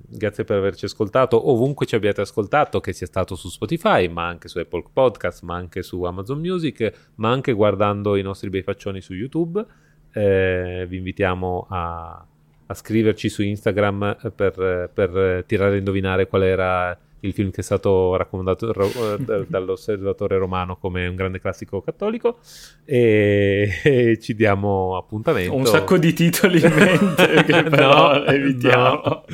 grazie 0.07 0.43
per 0.43 0.57
averci 0.57 0.85
ascoltato 0.85 1.49
ovunque 1.49 1.85
ci 1.85 1.95
abbiate 1.95 2.21
ascoltato, 2.21 2.79
che 2.79 2.93
sia 2.93 3.07
stato 3.07 3.35
su 3.35 3.49
Spotify, 3.49 4.07
ma 4.07 4.27
anche 4.27 4.47
su 4.47 4.59
Apple 4.59 4.85
Podcast, 4.91 5.43
ma 5.43 5.55
anche 5.55 5.81
su 5.83 6.03
Amazon 6.03 6.39
Music, 6.39 7.11
ma 7.15 7.31
anche 7.31 7.53
guardando 7.53 8.15
i 8.15 8.21
nostri 8.21 8.49
bei 8.49 8.63
faccioni 8.63 9.01
su 9.01 9.13
YouTube. 9.13 9.65
Eh, 10.11 10.85
vi 10.87 10.97
invitiamo 10.97 11.65
a, 11.69 12.25
a, 12.67 12.73
scriverci 12.73 13.29
su 13.29 13.41
Instagram 13.41 14.31
per, 14.35 14.89
per 14.93 15.43
tirare 15.47 15.75
a 15.75 15.77
indovinare 15.77 16.27
qual 16.27 16.43
era 16.43 16.97
il 17.23 17.33
film 17.33 17.51
che 17.51 17.61
è 17.61 17.63
stato 17.63 18.15
raccomandato 18.15 18.73
eh, 18.73 19.45
dall'osservatore 19.47 20.37
romano 20.37 20.77
come 20.77 21.07
un 21.07 21.15
grande 21.15 21.39
classico 21.39 21.81
cattolico 21.81 22.37
e, 22.85 23.79
e, 23.83 24.19
ci 24.19 24.35
diamo 24.35 24.97
appuntamento. 24.97 25.53
Ho 25.53 25.57
un 25.57 25.65
sacco 25.65 25.97
di 25.97 26.13
titoli 26.13 26.61
in 26.61 26.73
mente 26.73 27.43
che 27.45 27.63
però 27.63 28.13
no, 28.13 28.25
evitiamo. 28.25 29.01
No. 29.03 29.25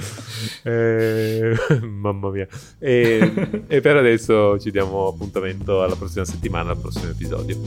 Eh, 0.64 1.56
mamma 1.82 2.30
mia. 2.30 2.48
E, 2.78 3.66
e 3.68 3.82
per 3.82 3.98
adesso 3.98 4.60
ci 4.60 4.72
diamo 4.72 5.08
appuntamento 5.08 5.84
alla 5.84 5.96
prossima 5.96 6.26
settimana, 6.26 6.72
al 6.72 6.78
prossimo 6.78 7.12
episodio. 7.12 7.58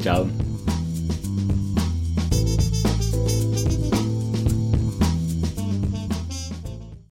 Ciao. 0.00 0.83